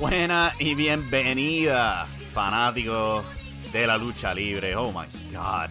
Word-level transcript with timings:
Buena 0.00 0.54
y 0.58 0.74
bienvenida, 0.74 2.06
fanáticos 2.32 3.22
de 3.70 3.86
la 3.86 3.98
lucha 3.98 4.32
libre. 4.32 4.74
Oh 4.74 4.90
my 4.90 5.06
god. 5.30 5.68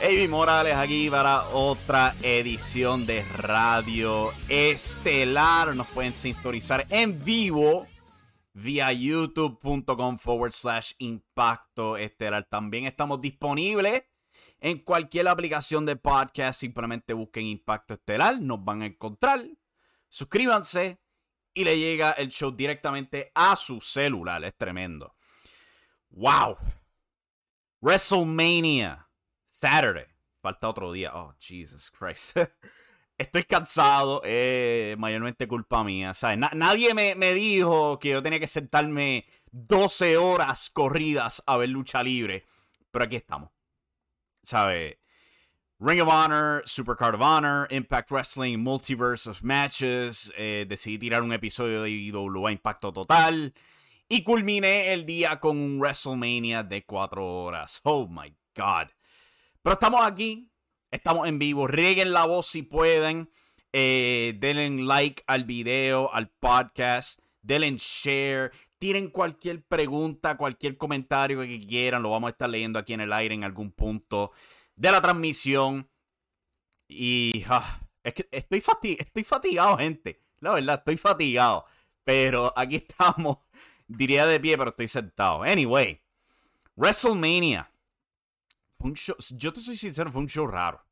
Avi 0.04 0.26
Morales 0.26 0.74
aquí 0.74 1.08
para 1.08 1.44
otra 1.50 2.16
edición 2.22 3.06
de 3.06 3.22
Radio 3.38 4.32
Estelar. 4.48 5.76
Nos 5.76 5.86
pueden 5.86 6.12
sintonizar 6.12 6.84
en 6.90 7.24
vivo 7.24 7.86
vía 8.52 8.92
youtube.com 8.92 10.18
forward 10.18 10.50
slash 10.50 10.94
impacto 10.98 11.96
estelar. 11.96 12.48
También 12.50 12.86
estamos 12.86 13.20
disponibles 13.20 14.02
en 14.58 14.80
cualquier 14.80 15.28
aplicación 15.28 15.86
de 15.86 15.94
podcast. 15.94 16.58
Simplemente 16.58 17.12
busquen 17.12 17.46
Impacto 17.46 17.94
Estelar. 17.94 18.40
Nos 18.40 18.64
van 18.64 18.82
a 18.82 18.86
encontrar. 18.86 19.46
Suscríbanse 20.08 20.98
y 21.56 21.64
le 21.64 21.78
llega 21.78 22.12
el 22.12 22.28
show 22.28 22.54
directamente 22.54 23.32
a 23.34 23.56
su 23.56 23.80
celular. 23.80 24.44
Es 24.44 24.54
tremendo. 24.58 25.14
¡Wow! 26.10 26.58
WrestleMania. 27.80 29.08
Saturday. 29.46 30.04
Falta 30.42 30.68
otro 30.68 30.92
día. 30.92 31.16
Oh, 31.16 31.34
Jesus 31.40 31.90
Christ. 31.90 32.36
Estoy 33.18 33.44
cansado. 33.44 34.20
Eh, 34.22 34.96
mayormente 34.98 35.48
culpa 35.48 35.82
mía. 35.82 36.12
¿sabes? 36.12 36.38
nadie 36.52 36.92
me, 36.92 37.14
me 37.14 37.32
dijo 37.32 37.98
que 37.98 38.10
yo 38.10 38.22
tenía 38.22 38.38
que 38.38 38.46
sentarme 38.46 39.24
12 39.50 40.18
horas 40.18 40.68
corridas 40.68 41.42
a 41.46 41.56
ver 41.56 41.70
lucha 41.70 42.02
libre. 42.02 42.44
Pero 42.90 43.06
aquí 43.06 43.16
estamos. 43.16 43.50
¿Sabes? 44.42 44.98
Ring 45.78 46.00
of 46.00 46.08
Honor, 46.08 46.62
Supercard 46.64 47.14
of 47.14 47.20
Honor, 47.20 47.66
Impact 47.70 48.10
Wrestling, 48.10 48.64
Multiverse 48.64 49.26
of 49.26 49.42
Matches. 49.42 50.32
Eh, 50.34 50.64
decidí 50.66 50.98
tirar 50.98 51.22
un 51.22 51.34
episodio 51.34 51.82
de 51.82 51.90
IWA 51.90 52.50
Impacto 52.50 52.94
Total. 52.94 53.52
Y 54.08 54.22
culminé 54.22 54.94
el 54.94 55.04
día 55.04 55.38
con 55.38 55.58
un 55.58 55.78
WrestleMania 55.78 56.62
de 56.62 56.86
4 56.86 57.22
horas. 57.22 57.82
Oh 57.84 58.08
my 58.08 58.34
God. 58.54 58.88
Pero 59.60 59.74
estamos 59.74 60.00
aquí. 60.06 60.50
Estamos 60.90 61.28
en 61.28 61.38
vivo. 61.38 61.66
Rieguen 61.66 62.14
la 62.14 62.24
voz 62.24 62.46
si 62.46 62.62
pueden. 62.62 63.28
Eh, 63.70 64.34
denle 64.38 64.82
like 64.82 65.24
al 65.26 65.44
video, 65.44 66.10
al 66.10 66.30
podcast. 66.30 67.20
Denle 67.42 67.76
share. 67.76 68.50
Tiren 68.78 69.10
cualquier 69.10 69.62
pregunta, 69.62 70.38
cualquier 70.38 70.78
comentario 70.78 71.42
que 71.42 71.60
quieran. 71.60 72.02
Lo 72.02 72.08
vamos 72.08 72.28
a 72.28 72.30
estar 72.30 72.48
leyendo 72.48 72.78
aquí 72.78 72.94
en 72.94 73.02
el 73.02 73.12
aire 73.12 73.34
en 73.34 73.44
algún 73.44 73.72
punto 73.72 74.32
de 74.76 74.92
la 74.92 75.00
transmisión. 75.00 75.90
Y 76.88 77.44
ah, 77.48 77.80
es 78.04 78.14
que 78.14 78.28
estoy, 78.30 78.62
estoy 78.98 79.24
fatigado, 79.24 79.78
gente. 79.78 80.22
La 80.40 80.52
verdad, 80.52 80.78
estoy 80.78 80.96
fatigado. 80.96 81.66
Pero 82.04 82.52
aquí 82.56 82.76
estamos. 82.88 83.38
Diría 83.88 84.26
de 84.26 84.40
pie, 84.40 84.56
pero 84.56 84.70
estoy 84.70 84.88
sentado. 84.88 85.42
Anyway, 85.42 86.00
WrestleMania. 86.76 87.70
yo 89.30 89.52
te 89.52 89.60
soy 89.60 89.76
sincero, 89.76 90.12
fue 90.12 90.20
un 90.20 90.28
show 90.28 90.46
raro. 90.46 90.84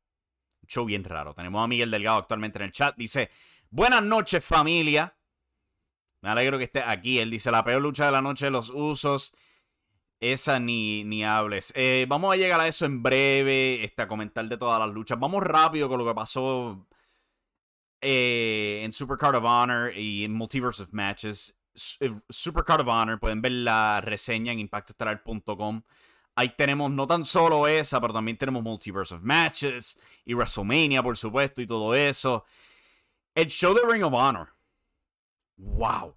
Un 0.61 0.67
show 0.67 0.85
bien 0.85 1.03
raro. 1.03 1.33
Tenemos 1.33 1.63
a 1.63 1.67
Miguel 1.67 1.91
Delgado 1.91 2.17
actualmente 2.17 2.57
en 2.59 2.65
el 2.65 2.71
chat. 2.71 2.95
Dice, 2.97 3.29
buenas 3.69 4.03
noches 4.03 4.43
familia. 4.43 5.15
Me 6.21 6.29
alegro 6.29 6.57
que 6.57 6.63
esté 6.63 6.81
aquí. 6.81 7.19
Él 7.19 7.29
dice, 7.29 7.51
la 7.51 7.63
peor 7.63 7.81
lucha 7.81 8.07
de 8.07 8.11
la 8.13 8.21
noche 8.21 8.45
de 8.45 8.51
los 8.51 8.69
usos. 8.69 9.33
Esa 10.19 10.59
ni, 10.59 11.03
ni 11.03 11.23
hables. 11.23 11.73
Eh, 11.75 12.05
vamos 12.07 12.33
a 12.33 12.37
llegar 12.37 12.59
a 12.59 12.67
eso 12.67 12.85
en 12.85 13.03
breve, 13.03 13.83
este, 13.83 14.01
a 14.01 14.07
comentar 14.07 14.45
de 14.47 14.57
todas 14.57 14.79
las 14.79 14.89
luchas. 14.89 15.19
Vamos 15.19 15.43
rápido 15.43 15.89
con 15.89 15.99
lo 15.99 16.05
que 16.05 16.15
pasó 16.15 16.87
eh, 18.01 18.81
en 18.83 18.93
Supercard 18.93 19.35
of 19.35 19.43
Honor 19.45 19.95
y 19.97 20.23
en 20.23 20.33
Multiverse 20.33 20.83
of 20.83 20.93
Matches. 20.93 21.57
Eh, 21.99 22.11
Supercard 22.29 22.81
of 22.81 22.87
Honor, 22.87 23.19
pueden 23.19 23.41
ver 23.41 23.51
la 23.51 23.99
reseña 24.01 24.53
en 24.53 24.59
impactoestelar.com. 24.59 25.83
Ahí 26.35 26.49
tenemos 26.55 26.91
no 26.91 27.07
tan 27.07 27.25
solo 27.25 27.67
esa, 27.67 27.99
pero 27.99 28.13
también 28.13 28.37
tenemos 28.37 28.63
Multiverse 28.63 29.15
of 29.15 29.23
Matches 29.23 29.99
y 30.25 30.33
WrestleMania, 30.33 31.03
por 31.03 31.17
supuesto, 31.17 31.61
y 31.61 31.67
todo 31.67 31.93
eso. 31.93 32.45
El 33.35 33.47
show 33.47 33.73
de 33.73 33.81
Ring 33.85 34.03
of 34.03 34.13
Honor. 34.13 34.53
¡Wow! 35.57 36.15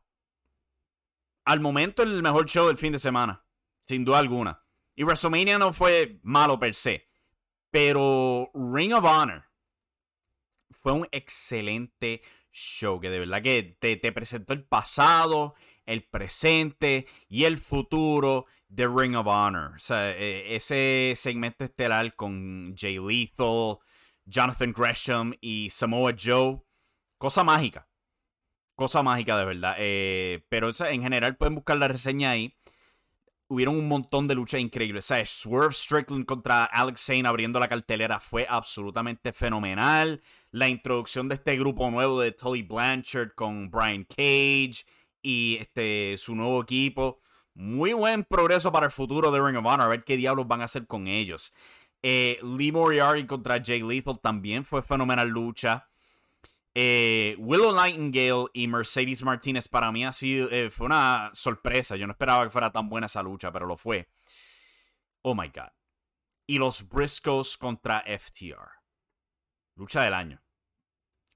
Al 1.44 1.61
momento, 1.61 2.03
el 2.05 2.23
mejor 2.23 2.47
show 2.47 2.69
del 2.69 2.77
fin 2.79 2.93
de 2.93 2.99
semana 2.99 3.44
sin 3.88 4.05
duda 4.05 4.19
alguna. 4.19 4.62
Y 4.94 5.05
WrestleMania 5.05 5.58
no 5.58 5.73
fue 5.73 6.20
malo 6.23 6.58
per 6.58 6.75
se, 6.75 7.08
pero 7.70 8.50
Ring 8.52 8.93
of 8.93 9.05
Honor 9.05 9.44
fue 10.70 10.93
un 10.93 11.08
excelente 11.11 12.20
show 12.52 13.00
que 13.00 13.08
de 13.08 13.20
verdad 13.20 13.43
que 13.43 13.79
te, 13.81 14.12
presentó 14.12 14.52
el 14.52 14.64
pasado, 14.64 15.55
el 15.87 16.05
presente 16.05 17.06
y 17.29 17.44
el 17.44 17.56
futuro 17.56 18.44
de 18.69 18.87
Ring 18.87 19.17
of 19.17 19.26
Honor. 19.26 19.76
O 19.76 19.79
sea, 19.79 20.11
e, 20.11 20.55
ese 20.55 21.14
segmento 21.17 21.64
estelar 21.64 22.14
con 22.14 22.75
Jay 22.76 22.99
Lethal, 22.99 23.79
Jonathan 24.26 24.75
Gresham 24.76 25.34
y 25.41 25.70
Samoa 25.70 26.12
Joe, 26.19 26.61
cosa 27.17 27.43
mágica. 27.43 27.88
Cosa 28.75 29.02
mágica 29.02 29.38
de 29.38 29.44
verdad. 29.46 29.76
Eh, 29.79 30.44
pero 30.50 30.70
en 30.79 31.02
general 31.02 31.37
pueden 31.37 31.55
buscar 31.55 31.79
la 31.79 31.88
reseña 31.88 32.32
ahí. 32.32 32.55
Hubieron 33.49 33.77
un 33.77 33.89
montón 33.89 34.29
de 34.29 34.35
luchas 34.35 34.61
increíbles. 34.61 35.06
¿Sabes? 35.06 35.31
Swerve 35.31 35.75
Strickland 35.75 36.27
contra 36.27 36.65
Alex 36.65 37.00
Zane 37.00 37.27
abriendo 37.27 37.59
la 37.59 37.69
cartelera 37.69 38.21
fue 38.21 38.47
absolutamente 38.49 39.33
fenomenal. 39.33 40.23
La 40.50 40.69
introducción 40.69 41.29
de 41.29 41.35
este 41.35 41.56
grupo 41.59 41.91
nuevo 41.91 42.21
de 42.21 42.33
Tully 42.33 42.62
Blanchard 42.62 43.35
con 43.35 43.71
Brian 43.71 44.05
Cage 44.05 44.85
y 45.23 45.59
este, 45.61 46.17
su 46.19 46.35
nuevo 46.35 46.62
equipo. 46.62 47.21
Muy 47.55 47.93
buen 47.93 48.25
progreso 48.25 48.71
para 48.71 48.87
el 48.87 48.93
futuro 48.93 49.33
de 49.33 49.41
Ring 49.41 49.56
of 49.56 49.67
Honor. 49.67 49.87
A 49.87 49.89
ver 49.89 50.05
qué 50.05 50.17
diablos 50.17 50.47
van 50.47 50.61
a 50.61 50.65
hacer 50.65 50.87
con 50.87 51.09
ellos. 51.09 51.53
Eh, 52.03 52.39
Lee 52.43 52.71
Moriarty 52.71 53.27
contra 53.27 53.61
Jay 53.62 53.83
Lethal 53.83 54.21
también 54.21 54.65
fue 54.65 54.83
fenomenal 54.83 55.29
lucha. 55.29 55.89
Eh, 56.81 57.35
Willow 57.41 57.75
Nightingale 57.75 58.47
y 58.53 58.69
Mercedes 58.69 59.25
Martinez 59.25 59.67
para 59.67 59.91
mí 59.91 60.05
ha 60.05 60.13
sido, 60.13 60.49
eh, 60.53 60.71
fue 60.71 60.87
una 60.87 61.29
sorpresa. 61.33 61.97
Yo 61.97 62.07
no 62.07 62.13
esperaba 62.13 62.45
que 62.45 62.51
fuera 62.51 62.71
tan 62.71 62.89
buena 62.89 63.07
esa 63.07 63.21
lucha, 63.21 63.51
pero 63.51 63.67
lo 63.67 63.77
fue. 63.77 64.09
Oh 65.23 65.35
my 65.35 65.49
god. 65.49 65.73
Y 66.47 66.57
los 66.59 66.89
Briscoes 66.89 67.57
contra 67.57 68.05
FTR. 68.07 68.71
Lucha 69.75 70.05
del 70.05 70.15
año. 70.15 70.41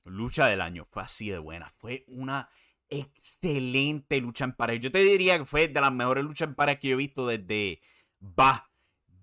Lucha 0.04 0.46
del 0.46 0.60
año. 0.60 0.84
Fue 0.84 1.02
así 1.02 1.28
de 1.30 1.38
buena. 1.38 1.72
Fue 1.76 2.04
una 2.06 2.48
excelente 2.88 4.20
lucha 4.20 4.44
en 4.44 4.52
pared. 4.52 4.78
Yo 4.78 4.92
te 4.92 5.00
diría 5.00 5.38
que 5.38 5.44
fue 5.44 5.66
de 5.66 5.80
las 5.80 5.92
mejores 5.92 6.22
luchas 6.22 6.50
en 6.50 6.54
pared 6.54 6.78
que 6.78 6.86
yo 6.86 6.94
he 6.94 6.98
visto 6.98 7.26
desde. 7.26 7.80
Bah. 8.20 8.68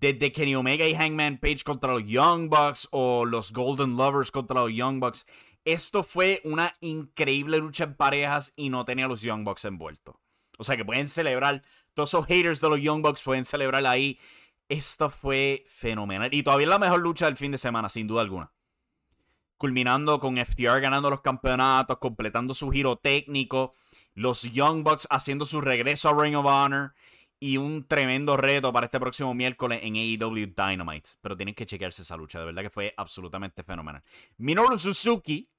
Desde 0.00 0.32
Kenny 0.32 0.54
Omega 0.54 0.86
y 0.86 0.94
Hangman 0.94 1.36
Page 1.36 1.62
contra 1.62 1.92
los 1.92 2.06
Young 2.06 2.48
Bucks 2.48 2.88
o 2.90 3.26
los 3.26 3.52
Golden 3.52 3.98
Lovers 3.98 4.30
contra 4.30 4.60
los 4.60 4.72
Young 4.72 4.98
Bucks. 4.98 5.26
Esto 5.64 6.02
fue 6.02 6.40
una 6.44 6.74
increíble 6.80 7.58
lucha 7.58 7.84
en 7.84 7.94
parejas 7.94 8.52
y 8.56 8.70
no 8.70 8.84
tenía 8.84 9.04
a 9.04 9.08
los 9.08 9.22
Young 9.22 9.44
Bucks 9.44 9.64
envueltos. 9.64 10.16
O 10.58 10.64
sea 10.64 10.76
que 10.76 10.84
pueden 10.84 11.08
celebrar, 11.08 11.62
todos 11.94 12.10
esos 12.10 12.26
haters 12.26 12.60
de 12.60 12.68
los 12.68 12.80
Young 12.80 13.02
Bucks 13.02 13.22
pueden 13.22 13.44
celebrar 13.44 13.86
ahí. 13.86 14.18
Esto 14.68 15.10
fue 15.10 15.64
fenomenal. 15.68 16.32
Y 16.32 16.42
todavía 16.42 16.66
la 16.68 16.78
mejor 16.78 17.00
lucha 17.00 17.26
del 17.26 17.36
fin 17.36 17.52
de 17.52 17.58
semana, 17.58 17.88
sin 17.88 18.06
duda 18.06 18.22
alguna. 18.22 18.52
Culminando 19.56 20.20
con 20.20 20.38
FTR 20.38 20.80
ganando 20.80 21.10
los 21.10 21.20
campeonatos, 21.20 21.98
completando 21.98 22.54
su 22.54 22.70
giro 22.70 22.96
técnico. 22.96 23.72
Los 24.14 24.42
Young 24.42 24.82
Bucks 24.82 25.06
haciendo 25.10 25.44
su 25.44 25.60
regreso 25.60 26.08
a 26.08 26.22
Ring 26.22 26.36
of 26.36 26.46
Honor 26.46 26.94
y 27.40 27.56
un 27.56 27.84
tremendo 27.88 28.36
reto 28.36 28.72
para 28.72 28.84
este 28.84 29.00
próximo 29.00 29.34
miércoles 29.34 29.80
en 29.82 29.96
AEW 29.96 30.54
Dynamite. 30.54 31.08
Pero 31.22 31.36
tienen 31.36 31.54
que 31.54 31.66
chequearse 31.66 32.02
esa 32.02 32.16
lucha, 32.16 32.38
de 32.38 32.44
verdad 32.44 32.62
que 32.62 32.70
fue 32.70 32.94
absolutamente 32.96 33.62
fenomenal. 33.62 34.02
Minoru 34.36 34.78
Suzuki 34.78 35.50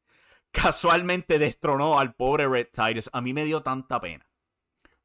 casualmente 0.51 1.39
destronó 1.39 1.99
al 1.99 2.13
pobre 2.13 2.47
Red 2.47 2.67
Titus. 2.71 3.09
A 3.11 3.19
mí 3.19 3.33
me 3.33 3.45
dio 3.45 3.63
tanta 3.63 3.99
pena. 3.99 4.25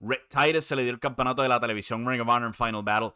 Red 0.00 0.20
Titus 0.28 0.67
se 0.67 0.76
le 0.76 0.82
dio 0.82 0.93
el 0.93 1.00
campeonato 1.00 1.43
de 1.43 1.49
la 1.49 1.58
televisión 1.58 2.06
Ring 2.06 2.20
of 2.20 2.28
Honor 2.28 2.52
Final 2.52 2.82
Battle 2.82 3.14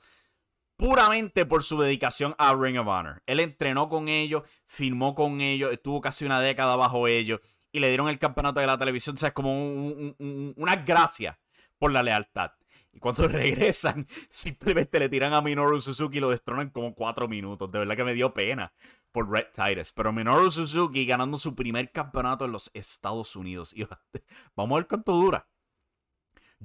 puramente 0.81 1.45
por 1.45 1.63
su 1.63 1.79
dedicación 1.79 2.35
a 2.39 2.55
Ring 2.55 2.79
of 2.79 2.87
Honor. 2.87 3.23
Él 3.27 3.41
entrenó 3.41 3.91
con 3.91 4.09
ellos, 4.09 4.45
firmó 4.65 5.15
con 5.15 5.43
ellos, 5.43 5.71
estuvo 5.73 6.01
casi 6.01 6.25
una 6.25 6.41
década 6.41 6.75
bajo 6.77 7.07
ellos 7.07 7.41
y 7.71 7.81
le 7.81 7.89
dieron 7.89 8.09
el 8.09 8.19
campeonato 8.19 8.61
de 8.61 8.67
la 8.67 8.79
televisión. 8.79 9.17
O 9.17 9.19
sea, 9.19 9.29
es 9.29 9.35
como 9.35 9.53
una 9.53 10.77
gracia 10.77 11.39
por 11.79 11.93
la 11.93 12.03
lealtad. 12.03 12.53
Y 12.93 12.99
cuando 12.99 13.29
regresan, 13.29 14.07
simplemente 14.31 14.99
le 14.99 15.09
tiran 15.09 15.33
a 15.35 15.43
Minoru 15.43 15.81
Suzuki 15.81 16.19
y 16.19 16.21
lo 16.21 16.31
destronan 16.31 16.71
como 16.71 16.95
cuatro 16.95 17.29
minutos. 17.29 17.71
De 17.71 17.79
verdad 17.79 17.97
que 17.97 18.05
me 18.05 18.15
dio 18.15 18.35
pena 18.35 18.73
por 19.13 19.31
Red 19.31 19.47
Titus. 19.55 19.93
Pero 19.93 20.13
Minoru 20.13 20.51
Suzuki 20.51 21.07
ganando 21.07 21.39
su 21.39 21.55
primer 21.55 21.91
campeonato 21.93 22.45
en 22.45 22.53
los 22.53 22.71
Estados 22.75 23.37
Unidos. 23.37 23.75
Vamos 24.57 24.77
a 24.77 24.81
ver 24.81 24.89
cuánto 24.89 25.13
dura. 25.13 25.49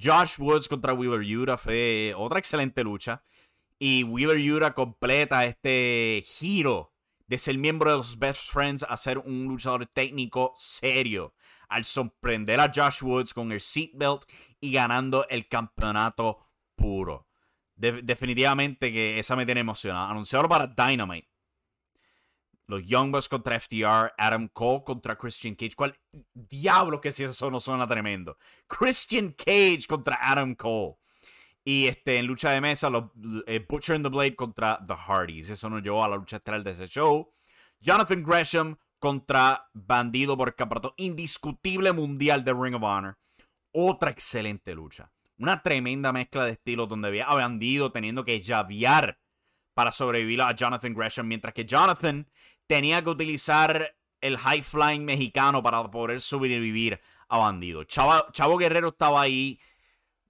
Josh 0.02 0.38
Woods 0.40 0.68
contra 0.68 0.94
Wheeler 0.94 1.22
Yuta 1.22 1.58
fue 1.58 2.14
otra 2.18 2.40
excelente 2.40 2.84
lucha. 2.84 3.24
Y 3.80 4.04
Wheeler 4.04 4.38
Yuta 4.38 4.74
completa 4.74 5.46
este 5.46 6.24
giro 6.26 6.94
de 7.28 7.38
ser 7.38 7.58
miembro 7.58 7.92
de 7.92 7.98
los 7.98 8.20
Best 8.20 8.52
Friends 8.52 8.84
a 8.88 8.98
ser 8.98 9.18
un 9.20 9.46
luchador 9.46 9.88
técnico 9.88 10.54
serio 10.56 11.34
al 11.70 11.86
sorprender 11.86 12.60
a 12.60 12.72
Josh 12.74 13.04
Woods 13.04 13.34
con 13.34 13.52
el 13.52 13.62
seatbelt 13.62 14.24
y 14.60 14.72
ganando 14.72 15.28
el 15.30 15.48
campeonato 15.48 16.40
puro. 16.76 17.28
definitivamente 17.76 18.92
que 18.92 19.20
esa 19.20 19.36
me 19.36 19.46
tiene 19.46 19.62
emocionado. 19.62 20.10
Anunciado 20.10 20.48
para 20.48 20.68
Dynamite. 20.68 21.30
Los 22.68 22.84
Young 22.86 23.12
Bucks 23.12 23.30
contra 23.30 23.60
FTR, 23.60 24.14
Adam 24.18 24.48
Cole 24.48 24.84
contra 24.84 25.16
Christian 25.16 25.56
Cage. 25.56 25.76
¿Cuál 25.76 26.00
diablo 26.34 27.00
que 27.00 27.12
si 27.12 27.24
eso 27.24 27.52
no 27.52 27.60
suena 27.60 27.88
tremendo? 27.88 28.38
Christian 28.68 29.34
Cage 29.34 29.86
contra 29.88 30.18
Adam 30.20 30.56
Cole. 30.56 30.96
Y 31.64 31.88
este, 31.88 32.18
en 32.18 32.28
lucha 32.28 32.52
de 32.52 32.62
mesa, 32.62 32.90
los, 32.90 33.06
eh, 33.48 33.64
Butcher 33.68 33.96
and 33.96 34.06
the 34.06 34.10
Blade 34.10 34.36
contra 34.36 34.80
The 34.86 34.96
Hardys. 34.96 35.50
Eso 35.50 35.70
nos 35.70 35.82
llevó 35.82 36.04
a 36.04 36.10
la 36.10 36.16
lucha 36.16 36.38
estelar 36.38 36.64
de 36.64 36.72
ese 36.72 36.88
show. 36.88 37.32
Jonathan 37.80 38.24
Gresham 38.24 38.78
contra 39.06 39.70
Bandido 39.72 40.36
por 40.36 40.48
el 40.48 40.56
campeonato 40.56 40.96
indiscutible 40.98 41.92
mundial 41.92 42.44
de 42.44 42.56
Ring 42.56 42.74
of 42.74 42.82
Honor. 42.82 43.20
Otra 43.72 44.10
excelente 44.10 44.74
lucha. 44.74 45.12
Una 45.38 45.62
tremenda 45.62 46.12
mezcla 46.12 46.44
de 46.44 46.54
estilos 46.54 46.90
donde 46.90 47.10
había 47.10 47.26
a 47.26 47.36
Bandido 47.36 47.92
teniendo 47.92 48.26
que 48.26 48.42
llavear 48.42 49.20
para 49.76 49.92
sobrevivir 49.92 50.42
a 50.42 50.56
Jonathan 50.56 50.96
Gresham, 50.96 51.28
mientras 51.28 51.54
que 51.54 51.66
Jonathan 51.66 52.28
tenía 52.66 53.04
que 53.04 53.12
utilizar 53.12 53.96
el 54.22 54.40
high 54.40 54.64
flying 54.64 55.06
mexicano 55.06 55.62
para 55.62 55.84
poder 55.84 56.20
sobrevivir 56.20 57.00
a 57.28 57.38
Bandido. 57.38 57.84
Chavo, 57.84 58.58
Guerrero 58.58 58.88
estaba 58.88 59.22
ahí. 59.22 59.60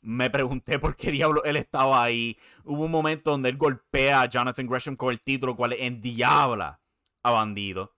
Me 0.01 0.29
pregunté 0.29 0.79
por 0.79 0.97
qué 0.97 1.11
diablo 1.11 1.45
él 1.45 1.55
estaba 1.55 2.03
ahí. 2.03 2.37
Hubo 2.65 2.83
un 2.83 2.91
momento 2.91 3.31
donde 3.31 3.47
él 3.47 3.55
golpea 3.55 4.23
a 4.23 4.25
Jonathan 4.25 4.67
Gresham 4.67 4.97
con 4.97 5.13
el 5.13 5.21
título, 5.21 5.55
cual 5.55 5.71
endiabla 5.71 6.81
a 7.23 7.31
Bandido. 7.31 7.94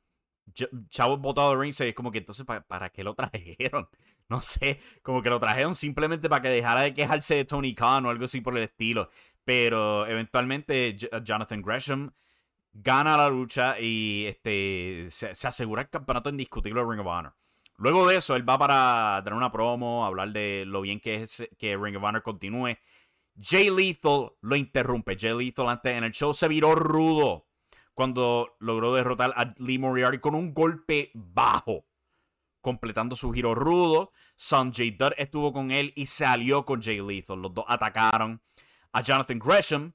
Chavo 0.89 1.17
botado 1.17 1.51
de 1.51 1.61
ring 1.61 1.73
es 1.77 1.93
como 1.93 2.11
que 2.11 2.19
entonces 2.19 2.45
¿para, 2.45 2.89
qué 2.89 3.03
lo 3.03 3.13
trajeron? 3.13 3.87
No 4.29 4.41
sé, 4.41 4.81
como 5.03 5.21
que 5.21 5.29
lo 5.29 5.39
trajeron 5.39 5.73
simplemente 5.73 6.27
para 6.27 6.41
que 6.41 6.49
dejara 6.49 6.81
de 6.81 6.93
quejarse 6.93 7.35
de 7.35 7.45
Tony 7.45 7.73
Khan 7.73 8.05
o 8.05 8.09
algo 8.09 8.25
así 8.25 8.41
por 8.41 8.57
el 8.57 8.63
estilo. 8.63 9.09
Pero 9.45 10.05
eventualmente 10.05 10.97
Jonathan 11.23 11.61
Gresham 11.61 12.11
gana 12.73 13.15
la 13.15 13.29
lucha 13.29 13.79
y 13.79 14.25
este, 14.25 15.07
se, 15.09 15.29
asegura 15.47 15.83
el 15.83 15.89
campeonato 15.89 16.29
indiscutible 16.29 16.81
de 16.81 16.89
Ring 16.89 16.99
of 16.99 17.07
Honor. 17.07 17.33
Luego 17.77 18.05
de 18.05 18.17
eso, 18.17 18.35
él 18.35 18.47
va 18.47 18.57
para 18.57 19.21
dar 19.23 19.33
una 19.33 19.49
promo, 19.49 20.05
hablar 20.05 20.33
de 20.33 20.65
lo 20.65 20.81
bien 20.81 20.99
que 20.99 21.21
es 21.21 21.47
que 21.57 21.77
Ring 21.77 21.95
of 21.95 22.03
Honor 22.03 22.21
continúe. 22.21 22.77
Jay 23.39 23.69
Lethal 23.69 24.33
lo 24.41 24.55
interrumpe. 24.57 25.15
Jay 25.17 25.33
Lethal 25.33 25.69
antes 25.69 25.95
en 25.95 26.03
el 26.03 26.11
show 26.11 26.33
se 26.33 26.49
viró 26.49 26.75
rudo 26.75 27.46
cuando 27.97 28.55
logró 28.59 28.93
derrotar 28.93 29.33
a 29.35 29.55
Lee 29.57 29.79
Moriarty 29.79 30.19
con 30.19 30.35
un 30.35 30.53
golpe 30.53 31.09
bajo, 31.15 31.87
completando 32.61 33.15
su 33.15 33.33
giro 33.33 33.55
rudo. 33.55 34.11
Sanjay 34.35 34.91
Dutt 34.91 35.13
estuvo 35.17 35.51
con 35.51 35.71
él 35.71 35.93
y 35.95 36.05
salió 36.05 36.63
con 36.63 36.79
Jay 36.79 37.01
Lethal. 37.01 37.41
Los 37.41 37.55
dos 37.55 37.65
atacaron 37.67 38.39
a 38.91 39.01
Jonathan 39.01 39.39
Gresham 39.39 39.93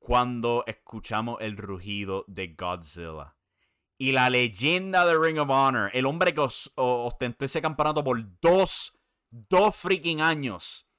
cuando 0.00 0.64
escuchamos 0.66 1.36
el 1.40 1.56
rugido 1.56 2.24
de 2.26 2.48
Godzilla. 2.48 3.36
Y 3.96 4.10
la 4.10 4.28
leyenda 4.28 5.06
de 5.06 5.16
Ring 5.16 5.38
of 5.38 5.48
Honor, 5.48 5.92
el 5.94 6.06
hombre 6.06 6.34
que 6.34 6.40
ostentó 6.74 7.44
ese 7.44 7.62
campeonato 7.62 8.02
por 8.02 8.20
dos, 8.40 8.98
dos 9.30 9.76
freaking 9.76 10.20
años, 10.20 10.90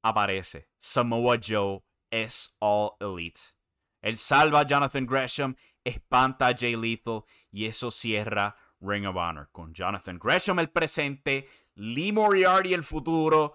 aparece. 0.00 0.70
Samoa 0.78 1.38
Joe 1.46 1.82
es 2.10 2.56
All 2.60 2.92
Elite. 2.98 3.59
Él 4.00 4.16
salva 4.16 4.60
a 4.60 4.66
Jonathan 4.66 5.06
Gresham, 5.06 5.56
espanta 5.84 6.48
a 6.48 6.56
Jay 6.56 6.76
Lethal 6.76 7.22
y 7.50 7.66
eso 7.66 7.90
cierra 7.90 8.56
Ring 8.80 9.06
of 9.06 9.16
Honor 9.16 9.48
con 9.52 9.74
Jonathan 9.74 10.18
Gresham 10.18 10.58
el 10.58 10.70
presente, 10.70 11.48
Lee 11.74 12.12
Moriarty 12.12 12.72
el 12.72 12.82
futuro 12.82 13.54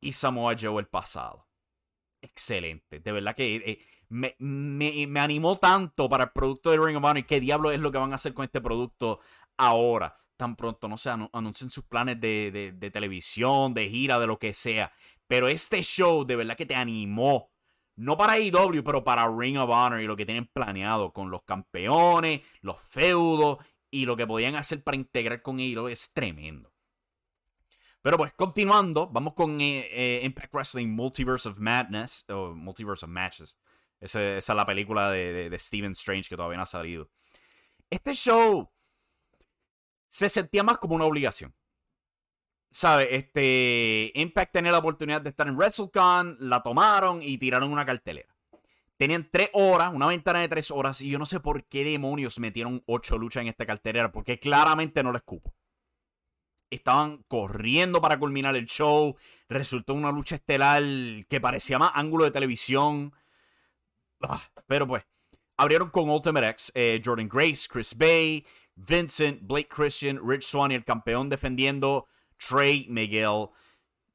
y 0.00 0.12
Samoa 0.12 0.54
Joe 0.58 0.80
el 0.80 0.88
pasado. 0.88 1.46
Excelente, 2.20 3.00
de 3.00 3.12
verdad 3.12 3.36
que 3.36 3.56
eh, 3.56 3.78
me, 4.08 4.34
me, 4.38 5.20
animó 5.20 5.56
tanto 5.56 6.08
para 6.08 6.24
el 6.24 6.30
producto 6.30 6.70
de 6.70 6.78
Ring 6.78 6.96
of 6.96 7.04
Honor 7.04 7.18
y 7.18 7.24
qué 7.24 7.40
diablo 7.40 7.70
es 7.70 7.78
lo 7.78 7.92
que 7.92 7.98
van 7.98 8.12
a 8.12 8.16
hacer 8.16 8.34
con 8.34 8.44
este 8.44 8.60
producto 8.60 9.20
ahora. 9.56 10.16
Tan 10.36 10.54
pronto, 10.54 10.88
no 10.88 10.96
sé, 10.96 11.10
anuncien 11.10 11.68
sus 11.68 11.84
planes 11.84 12.20
de, 12.20 12.72
de 12.76 12.90
televisión, 12.92 13.74
de 13.74 13.88
gira, 13.88 14.20
de 14.20 14.26
lo 14.28 14.38
que 14.38 14.54
sea. 14.54 14.92
Pero 15.26 15.48
este 15.48 15.82
show 15.82 16.24
de 16.24 16.36
verdad 16.36 16.56
que 16.56 16.64
te 16.64 16.76
animó 16.76 17.50
no 17.98 18.16
para 18.16 18.34
AEW, 18.34 18.84
pero 18.84 19.02
para 19.02 19.28
Ring 19.28 19.58
of 19.58 19.70
Honor 19.70 20.00
y 20.00 20.06
lo 20.06 20.16
que 20.16 20.24
tienen 20.24 20.46
planeado 20.46 21.12
con 21.12 21.30
los 21.30 21.42
campeones, 21.42 22.42
los 22.60 22.80
feudos 22.80 23.58
y 23.90 24.06
lo 24.06 24.16
que 24.16 24.26
podían 24.26 24.54
hacer 24.54 24.84
para 24.84 24.96
integrar 24.96 25.42
con 25.42 25.58
AEW 25.58 25.88
es 25.88 26.12
tremendo. 26.12 26.72
Pero 28.00 28.16
pues 28.16 28.32
continuando, 28.34 29.08
vamos 29.08 29.34
con 29.34 29.60
eh, 29.60 29.88
eh, 29.90 30.20
Impact 30.22 30.54
Wrestling 30.54 30.86
Multiverse 30.86 31.48
of 31.48 31.58
Madness, 31.58 32.24
o 32.28 32.54
Multiverse 32.54 33.04
of 33.04 33.10
Matches. 33.10 33.58
Esa, 34.00 34.36
es 34.36 34.48
la 34.48 34.64
película 34.64 35.10
de, 35.10 35.50
de, 35.50 35.58
Stephen 35.58 35.90
Strange 35.90 36.28
que 36.28 36.36
todavía 36.36 36.58
no 36.58 36.62
ha 36.62 36.66
salido. 36.66 37.10
Este 37.90 38.14
show 38.14 38.70
se 40.08 40.28
sentía 40.28 40.62
más 40.62 40.78
como 40.78 40.94
una 40.94 41.04
obligación. 41.04 41.52
¿Sabes? 42.70 43.08
Este, 43.10 44.12
Impact 44.14 44.52
tenía 44.52 44.72
la 44.72 44.78
oportunidad 44.78 45.20
de 45.20 45.30
estar 45.30 45.48
en 45.48 45.56
WrestleCon, 45.56 46.36
la 46.40 46.62
tomaron 46.62 47.22
y 47.22 47.38
tiraron 47.38 47.72
una 47.72 47.86
cartelera. 47.86 48.34
Tenían 48.96 49.28
tres 49.30 49.50
horas, 49.52 49.94
una 49.94 50.08
ventana 50.08 50.40
de 50.40 50.48
tres 50.48 50.70
horas, 50.72 51.00
y 51.00 51.08
yo 51.10 51.18
no 51.18 51.26
sé 51.26 51.38
por 51.38 51.64
qué 51.64 51.84
demonios 51.84 52.38
metieron 52.40 52.82
ocho 52.86 53.16
luchas 53.16 53.42
en 53.42 53.48
esta 53.48 53.64
cartelera, 53.64 54.10
porque 54.10 54.40
claramente 54.40 55.02
no 55.02 55.12
les 55.12 55.22
cupo. 55.22 55.54
Estaban 56.70 57.22
corriendo 57.28 58.00
para 58.02 58.18
culminar 58.18 58.54
el 58.56 58.66
show. 58.66 59.16
Resultó 59.48 59.94
una 59.94 60.12
lucha 60.12 60.34
estelar 60.34 60.82
que 61.28 61.40
parecía 61.40 61.78
más 61.78 61.92
ángulo 61.94 62.24
de 62.24 62.30
televisión. 62.30 63.14
Ah, 64.20 64.42
pero 64.66 64.86
pues, 64.86 65.04
abrieron 65.56 65.88
con 65.90 66.10
Ultimate 66.10 66.48
X, 66.48 66.72
eh, 66.74 67.00
Jordan 67.02 67.28
Grace, 67.28 67.68
Chris 67.70 67.96
Bay, 67.96 68.44
Vincent, 68.74 69.40
Blake 69.42 69.68
Christian, 69.68 70.20
Rich 70.22 70.42
Swan 70.42 70.72
y 70.72 70.74
el 70.74 70.84
campeón 70.84 71.30
defendiendo 71.30 72.06
Trey 72.38 72.86
Miguel. 72.88 73.48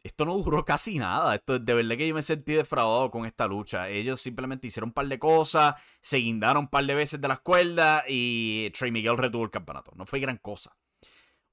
Esto 0.01 0.25
no 0.25 0.38
duró 0.38 0.65
casi 0.65 0.98
nada. 0.98 1.36
Esto, 1.36 1.60
de 1.60 1.74
verdad 1.74 1.96
que 1.96 2.08
yo 2.08 2.13
me 2.13 2.24
sentí 2.24 2.53
defraudado 2.53 3.10
con 3.10 3.25
esta 3.25 3.48
lucha. 3.48 3.89
Ellos 3.89 4.20
simplemente 4.20 4.68
hicieron 4.68 4.89
un 4.89 4.94
par 4.94 5.08
de 5.08 5.18
cosas, 5.18 5.75
se 6.01 6.18
guindaron 6.18 6.63
un 6.63 6.70
par 6.70 6.86
de 6.86 6.96
veces 6.96 7.22
de 7.22 7.27
las 7.27 7.39
cuerdas 7.39 8.03
y 8.10 8.70
Trey 8.72 8.92
Miguel 8.92 9.18
retuvo 9.18 9.46
el 9.46 9.50
campeonato. 9.50 9.94
No 9.96 10.06
fue 10.06 10.20
gran 10.20 10.38
cosa. 10.38 10.75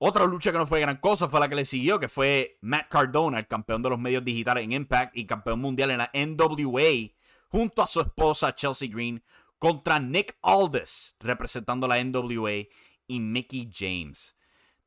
Otra 0.03 0.25
lucha 0.25 0.51
que 0.51 0.57
no 0.57 0.67
fue 0.67 0.81
gran 0.81 0.97
cosa 0.97 1.29
fue 1.29 1.41
la 1.41 1.49
que 1.49 1.55
le 1.55 1.67
siguió, 1.67 2.01
que 2.01 2.09
fue 2.09 2.57
Matt 2.63 2.89
Cardona, 2.89 3.39
el 3.39 3.47
campeón 3.47 3.83
de 3.83 3.91
los 3.91 3.99
medios 3.99 4.25
digitales 4.25 4.65
en 4.65 4.73
Impact 4.73 5.15
y 5.15 5.27
campeón 5.27 5.61
mundial 5.61 5.91
en 5.91 5.99
la 5.99 6.11
NWA, 6.15 7.13
junto 7.51 7.83
a 7.83 7.87
su 7.87 8.01
esposa 8.01 8.55
Chelsea 8.55 8.89
Green, 8.91 9.23
contra 9.59 10.01
Nick 10.01 10.39
Aldis, 10.41 11.17
representando 11.21 11.87
la 11.87 12.03
NWA, 12.03 12.67
y 13.07 13.21
Mickey 13.21 13.71
James. 13.71 14.35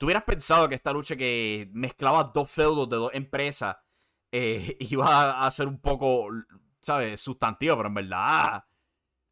¿Tú 0.03 0.07
hubieras 0.07 0.25
pensado 0.25 0.67
que 0.67 0.75
esta 0.75 0.91
lucha 0.91 1.15
que 1.15 1.69
mezclaba 1.71 2.25
dos 2.25 2.51
feudos 2.51 2.89
de 2.89 2.97
dos 2.97 3.11
empresas 3.13 3.77
eh, 4.33 4.75
iba 4.81 5.45
a 5.45 5.49
ser 5.49 5.65
un 5.65 5.79
poco, 5.79 6.27
¿sabes?, 6.81 7.21
sustantiva, 7.21 7.77
pero 7.77 7.87
en 7.87 7.93
verdad 7.93 8.65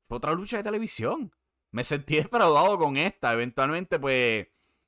fue 0.01 0.15
otra 0.15 0.31
lucha 0.31 0.55
de 0.55 0.63
televisión. 0.63 1.35
Me 1.71 1.83
sentí 1.83 2.15
defraudado 2.23 2.77
con 2.77 2.95
esta. 2.95 3.33
Eventualmente, 3.33 3.99
pues, 3.99 4.47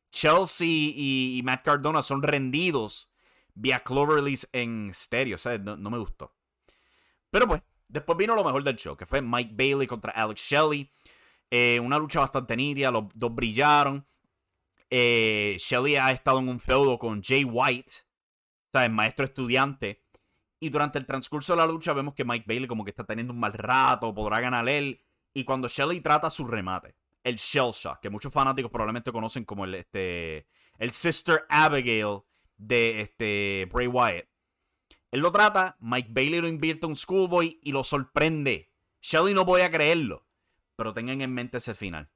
Chelsea 0.10 0.66
y, 0.70 1.42
Matt 1.44 1.66
Cardona 1.66 2.02
son 2.02 2.24
rendidos 2.24 3.12
vía 3.54 3.82
Cloverleaf 3.82 4.46
en 4.54 4.92
estéreo. 4.92 5.36
O 5.36 5.58
no, 5.58 5.76
no 5.76 5.90
me 5.90 5.98
gustó. 5.98 6.34
Pero 7.30 7.46
pues, 7.46 7.62
después 7.90 8.18
vino 8.18 8.36
lo 8.36 8.46
mejor 8.46 8.64
del 8.64 8.78
show, 8.78 8.96
que 8.96 9.06
fue 9.06 9.22
Mike 9.22 9.52
Bailey 9.54 9.88
contra 9.88 10.14
Alex 10.14 10.44
Shelley. 10.44 10.90
Eh, 11.52 11.78
una 11.82 12.00
lucha 12.00 12.22
bastante 12.22 12.56
nítida, 12.56 12.90
los 12.90 13.04
dos 13.14 13.36
brillaron. 13.36 14.08
Eh, 14.96 15.58
Shelley 15.58 15.96
ha 15.96 16.12
estado 16.12 16.38
en 16.38 16.48
un 16.48 16.60
feudo 16.60 17.00
con 17.00 17.24
Jay 17.24 17.44
White, 17.44 17.92
¿sabes? 18.72 18.92
Maestro 18.92 19.26
estudiante. 19.26 20.04
Y 20.60 20.70
durante 20.70 21.00
el 21.00 21.08
transcurso 21.08 21.54
de 21.54 21.58
la 21.58 21.66
lucha 21.66 21.94
vemos 21.94 22.14
que 22.14 22.24
Mike 22.24 22.46
Bailey 22.48 22.68
como 22.68 22.84
que 22.84 22.92
está 22.92 23.04
teniendo 23.04 23.34
un 23.34 23.40
mal 23.40 23.54
rato, 23.54 24.14
podrá 24.14 24.40
ganar 24.40 24.70
él. 24.70 25.04
Y 25.34 25.46
cuando 25.46 25.68
Shelley 25.68 26.00
trata 26.02 26.30
su 26.30 26.46
remate, 26.46 26.96
el 27.24 27.38
Shell 27.38 27.72
Shock, 27.72 28.02
que 28.02 28.12
muchos 28.12 28.32
fanáticos 28.32 28.70
probablemente 28.70 29.12
conocen 29.12 29.46
como 29.46 29.66
el, 29.66 29.74
este, 29.74 30.46
el 30.78 30.92
Sister 30.92 31.44
Abigail 31.50 32.20
de 32.58 33.02
este, 33.02 33.68
Bray 33.74 33.88
Wyatt. 33.88 34.28
Él 35.10 35.22
lo 35.22 35.32
trata, 35.32 35.76
Mike 35.80 36.10
Bailey 36.12 36.40
lo 36.40 36.48
invierte 36.48 36.86
a 36.86 36.90
un 36.90 36.96
schoolboy 36.96 37.60
y 37.64 37.72
lo 37.72 37.84
sorprende. 37.84 38.70
Shelley 39.02 39.34
no 39.34 39.44
podía 39.44 39.72
creerlo. 39.72 40.28
Pero 40.76 40.94
tengan 40.94 41.20
en 41.22 41.34
mente 41.34 41.58
ese 41.58 41.74
final. 41.74 42.12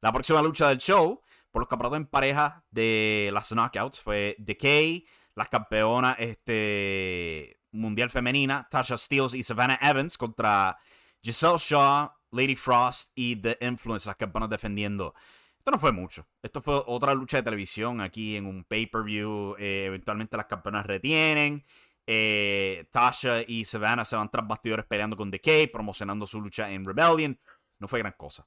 La 0.00 0.12
próxima 0.12 0.42
lucha 0.42 0.68
del 0.68 0.78
show, 0.78 1.23
por 1.54 1.62
los 1.62 1.68
campeonatos 1.68 1.98
en 1.98 2.06
pareja 2.06 2.64
de 2.72 3.30
las 3.32 3.50
Knockouts, 3.50 4.00
fue 4.00 4.34
Decay, 4.40 5.06
las 5.36 5.48
campeonas 5.48 6.16
este, 6.18 7.60
mundial 7.70 8.10
femenina, 8.10 8.66
Tasha 8.68 8.98
Steeles 8.98 9.34
y 9.34 9.44
Savannah 9.44 9.78
Evans 9.80 10.18
contra 10.18 10.76
Giselle 11.22 11.58
Shaw, 11.58 12.10
Lady 12.32 12.56
Frost 12.56 13.12
y 13.14 13.36
The 13.36 13.58
Influence, 13.60 14.08
las 14.08 14.16
campeonas 14.16 14.50
defendiendo. 14.50 15.14
Esto 15.56 15.70
no 15.70 15.78
fue 15.78 15.92
mucho. 15.92 16.26
Esto 16.42 16.60
fue 16.60 16.82
otra 16.86 17.14
lucha 17.14 17.36
de 17.36 17.44
televisión 17.44 18.00
aquí 18.00 18.36
en 18.36 18.46
un 18.46 18.64
pay-per-view. 18.64 19.54
Eh, 19.56 19.84
eventualmente 19.86 20.36
las 20.36 20.46
campeonas 20.46 20.84
retienen. 20.84 21.64
Eh, 22.04 22.88
Tasha 22.90 23.42
y 23.46 23.64
Savannah 23.64 24.04
se 24.04 24.16
van 24.16 24.28
tras 24.28 24.44
bastidores 24.44 24.86
peleando 24.86 25.16
con 25.16 25.30
Decay, 25.30 25.68
promocionando 25.68 26.26
su 26.26 26.40
lucha 26.40 26.68
en 26.68 26.84
Rebellion. 26.84 27.38
No 27.78 27.86
fue 27.86 28.00
gran 28.00 28.14
cosa. 28.18 28.44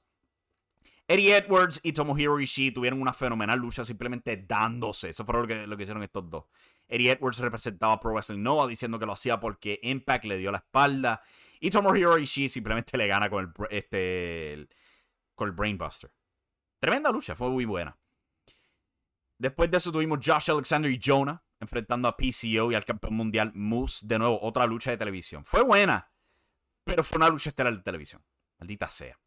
Eddie 1.10 1.38
Edwards 1.38 1.80
y 1.82 1.94
Tomohiro 1.94 2.38
Ishii 2.38 2.70
tuvieron 2.70 3.00
una 3.00 3.14
fenomenal 3.14 3.58
lucha 3.58 3.82
simplemente 3.82 4.36
dándose. 4.46 5.08
Eso 5.08 5.24
fue 5.24 5.40
lo 5.40 5.76
que, 5.76 5.82
hicieron 5.82 6.02
estos 6.02 6.28
dos. 6.28 6.44
Eddie 6.86 7.12
Edwards 7.12 7.38
representaba 7.38 7.94
a 7.94 8.00
Pro 8.00 8.12
Wrestling 8.12 8.42
Nova 8.42 8.66
diciendo 8.66 8.98
que 8.98 9.06
lo 9.06 9.12
hacía 9.12 9.40
porque 9.40 9.80
Impact 9.82 10.26
le 10.26 10.36
dio 10.36 10.52
la 10.52 10.58
espalda. 10.58 11.22
Y 11.60 11.70
Tomohiro 11.70 12.18
Ishii 12.18 12.50
simplemente 12.50 12.98
le 12.98 13.06
gana 13.06 13.30
con 13.30 13.44
el, 13.44 13.66
este, 13.70 14.68
con 15.34 15.48
el 15.48 15.54
Brainbuster. 15.54 16.12
Tremenda 16.78 17.10
lucha, 17.10 17.34
fue 17.34 17.48
muy 17.48 17.64
buena. 17.64 17.96
Después 19.38 19.70
de 19.70 19.78
eso 19.78 19.90
tuvimos 19.90 20.18
Josh 20.22 20.50
Alexander 20.50 20.90
y 20.90 21.00
Jonah 21.02 21.42
enfrentando 21.58 22.06
a 22.06 22.16
PCO 22.18 22.70
y 22.70 22.74
al 22.74 22.84
campeón 22.84 23.14
mundial 23.14 23.52
Moose. 23.54 24.06
De 24.06 24.18
nuevo, 24.18 24.38
otra 24.42 24.66
lucha 24.66 24.90
de 24.90 24.98
televisión. 24.98 25.42
Fue 25.42 25.62
buena, 25.62 26.12
pero 26.84 27.02
fue 27.02 27.16
una 27.16 27.30
lucha 27.30 27.48
estelar 27.48 27.74
de 27.74 27.82
televisión. 27.82 28.22
Maldita 28.58 28.90
sea. 28.90 29.18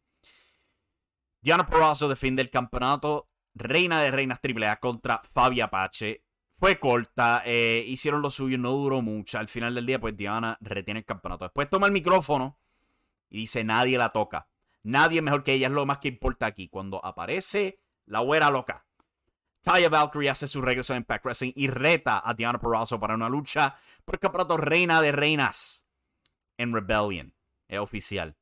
Diana 1.42 1.66
Porrazzo 1.66 2.08
defiende 2.08 2.40
el 2.40 2.50
campeonato. 2.50 3.28
Reina 3.54 4.00
de 4.00 4.12
Reinas 4.12 4.38
AAA 4.42 4.76
contra 4.76 5.20
Fabi 5.34 5.60
Apache. 5.60 6.24
Fue 6.52 6.78
corta, 6.78 7.42
eh, 7.44 7.84
hicieron 7.88 8.22
lo 8.22 8.30
suyo, 8.30 8.56
no 8.56 8.70
duró 8.70 9.02
mucho. 9.02 9.38
Al 9.38 9.48
final 9.48 9.74
del 9.74 9.84
día, 9.84 10.00
pues 10.00 10.16
Diana 10.16 10.56
retiene 10.60 11.00
el 11.00 11.04
campeonato. 11.04 11.44
Después 11.44 11.68
toma 11.68 11.88
el 11.88 11.92
micrófono 11.92 12.60
y 13.28 13.38
dice: 13.38 13.64
Nadie 13.64 13.98
la 13.98 14.10
toca. 14.10 14.48
Nadie 14.84 15.20
mejor 15.20 15.42
que 15.42 15.54
ella, 15.54 15.66
es 15.66 15.72
lo 15.72 15.84
más 15.84 15.98
que 15.98 16.08
importa 16.08 16.46
aquí. 16.46 16.68
Cuando 16.68 17.04
aparece 17.04 17.80
la 18.06 18.20
güera 18.20 18.48
loca. 18.48 18.86
Taya 19.62 19.88
Valkyrie 19.88 20.30
hace 20.30 20.46
su 20.46 20.62
regreso 20.62 20.92
en 20.92 20.98
Impact 20.98 21.24
Wrestling 21.24 21.52
y 21.56 21.66
reta 21.68 22.22
a 22.24 22.34
Diana 22.34 22.58
Porrazzo 22.58 22.98
para 22.98 23.14
una 23.14 23.28
lucha 23.28 23.76
por 24.04 24.16
el 24.16 24.20
campeonato 24.20 24.56
Reina 24.56 25.00
de 25.00 25.12
Reinas 25.12 25.86
en 26.56 26.72
Rebellion. 26.72 27.34
Es 27.66 27.78
oficial. 27.78 28.36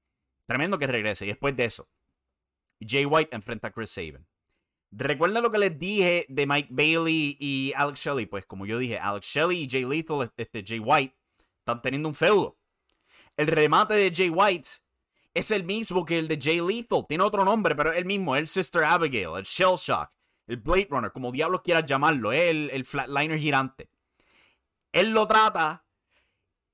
Tremendo 0.46 0.78
que 0.78 0.86
regrese. 0.86 1.24
Y 1.24 1.28
después 1.28 1.56
de 1.56 1.66
eso, 1.66 1.88
Jay 2.80 3.04
White 3.04 3.34
enfrenta 3.34 3.68
a 3.68 3.70
Chris 3.70 3.90
Sabin. 3.90 4.26
¿Recuerda 4.92 5.40
lo 5.40 5.52
que 5.52 5.58
les 5.58 5.78
dije 5.78 6.26
de 6.28 6.46
Mike 6.46 6.68
Bailey 6.70 7.36
y 7.38 7.72
Alex 7.76 8.00
Shelley? 8.00 8.26
Pues 8.26 8.44
como 8.44 8.66
yo 8.66 8.78
dije, 8.78 8.98
Alex 8.98 9.26
Shelley 9.26 9.62
y 9.62 9.68
Jay 9.70 9.84
Lethal, 9.84 10.30
este, 10.36 10.64
Jay 10.66 10.80
White, 10.80 11.16
están 11.58 11.80
teniendo 11.80 12.08
un 12.08 12.14
feudo. 12.14 12.58
El 13.36 13.46
remate 13.46 13.94
de 13.94 14.12
Jay 14.12 14.30
White 14.30 14.68
es 15.32 15.50
el 15.52 15.62
mismo 15.62 16.04
que 16.04 16.18
el 16.18 16.26
de 16.26 16.38
Jay 16.40 16.60
Lethal. 16.60 17.06
Tiene 17.08 17.22
otro 17.22 17.44
nombre, 17.44 17.76
pero 17.76 17.92
es 17.92 17.98
el 17.98 18.04
mismo. 18.04 18.34
El 18.34 18.48
Sister 18.48 18.82
Abigail, 18.82 19.36
el 19.36 19.44
Shell 19.44 19.76
Shock, 19.76 20.10
el 20.48 20.56
Blade 20.56 20.88
Runner, 20.90 21.12
como 21.12 21.30
diablos 21.30 21.60
quieras 21.62 21.86
llamarlo. 21.86 22.32
el, 22.32 22.68
el 22.70 22.84
Flatliner 22.84 23.38
girante. 23.38 23.90
Él 24.92 25.10
lo 25.10 25.28
trata 25.28 25.84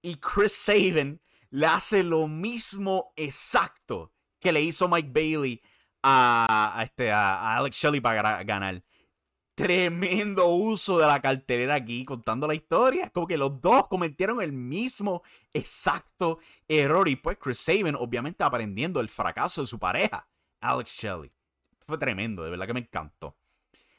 y 0.00 0.16
Chris 0.16 0.52
Sabin 0.52 1.20
le 1.50 1.66
hace 1.66 2.02
lo 2.02 2.28
mismo 2.28 3.12
exacto 3.16 4.12
que 4.40 4.52
le 4.52 4.62
hizo 4.62 4.88
Mike 4.88 5.10
Bailey 5.12 5.62
a, 6.08 6.80
este, 6.84 7.10
a, 7.10 7.56
Alex 7.56 7.76
Shelley 7.76 8.00
para 8.00 8.44
ganar. 8.44 8.82
Tremendo 9.56 10.48
uso 10.48 10.98
de 10.98 11.06
la 11.06 11.20
cartelera 11.20 11.74
aquí 11.74 12.04
contando 12.04 12.46
la 12.46 12.54
historia. 12.54 13.10
Como 13.10 13.26
que 13.26 13.36
los 13.36 13.60
dos 13.60 13.88
cometieron 13.88 14.40
el 14.40 14.52
mismo 14.52 15.22
exacto 15.52 16.38
error. 16.68 17.08
Y 17.08 17.16
pues 17.16 17.38
Chris 17.38 17.58
Sabin, 17.58 17.96
obviamente, 17.96 18.44
aprendiendo 18.44 19.00
el 19.00 19.08
fracaso 19.08 19.62
de 19.62 19.66
su 19.66 19.78
pareja, 19.78 20.28
Alex 20.60 20.92
Shelley. 20.92 21.32
Fue 21.80 21.98
tremendo, 21.98 22.44
de 22.44 22.50
verdad 22.50 22.66
que 22.66 22.74
me 22.74 22.80
encantó. 22.80 23.36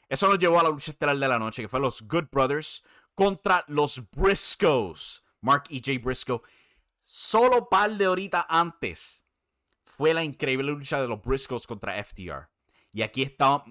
Eso 0.08 0.28
nos 0.28 0.38
llevó 0.38 0.60
a 0.60 0.62
la 0.62 0.70
lucha 0.70 0.92
estelar 0.92 1.18
de 1.18 1.28
la 1.28 1.38
noche, 1.38 1.62
que 1.62 1.68
fue 1.68 1.80
los 1.80 2.02
Good 2.02 2.28
Brothers 2.32 2.84
contra 3.14 3.64
los 3.66 4.02
Briscoes. 4.10 5.24
Mark 5.40 5.64
y 5.68 5.82
Jay 5.84 5.98
Briscoe. 5.98 6.40
Solo 7.04 7.68
par 7.68 7.90
de 7.90 8.08
horitas 8.08 8.44
antes 8.48 9.27
fue 9.98 10.14
la 10.14 10.22
increíble 10.22 10.70
lucha 10.70 11.02
de 11.02 11.08
los 11.08 11.20
Briscoes 11.20 11.66
contra 11.66 12.04
FTR. 12.04 12.48
Y 12.92 13.02
aquí 13.02 13.22
está 13.22 13.64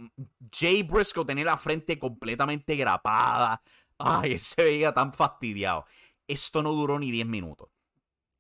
Jay 0.52 0.84
Briscoe 0.84 1.24
tenía 1.24 1.46
la 1.46 1.58
frente 1.58 1.98
completamente 1.98 2.76
grapada. 2.76 3.62
Ay, 3.98 4.34
él 4.34 4.40
se 4.42 4.62
veía 4.62 4.94
tan 4.94 5.14
fastidiado. 5.14 5.86
Esto 6.28 6.62
no 6.62 6.74
duró 6.74 7.00
ni 7.00 7.12
10 7.12 7.28
minutos. 7.28 7.70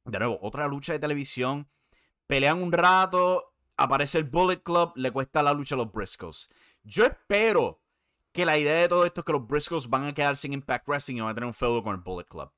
De 0.04 0.20
nuevo, 0.20 0.38
otra 0.42 0.68
lucha 0.68 0.92
de 0.92 1.00
televisión. 1.00 1.70
Pelean 2.28 2.62
un 2.62 2.74
rato, 2.74 3.54
aparece 3.78 4.18
el 4.18 4.26
Bullet 4.26 4.62
Club, 4.62 4.92
le 4.96 5.12
cuesta 5.12 5.42
la 5.42 5.54
lucha 5.54 5.76
a 5.76 5.78
los 5.78 5.90
Briscoes. 5.90 6.50
Yo 6.84 7.06
espero 7.06 7.82
que 8.34 8.46
la 8.46 8.58
idea 8.58 8.82
de 8.82 8.90
todo 8.90 9.06
esto 9.06 9.22
es 9.22 9.26
que 9.26 9.32
los 9.32 9.48
Briscoes 9.48 9.90
van 9.90 10.04
a 10.04 10.14
quedar 10.14 10.36
sin 10.36 10.52
Impact 10.52 10.86
Wrestling 10.90 11.16
y 11.16 11.22
van 11.22 11.30
a 11.30 11.36
tener 11.36 11.48
un 11.48 11.54
feudo 11.54 11.82
con 11.82 11.96
el 11.96 12.02
Bullet 12.02 12.26
Club. 12.26 12.52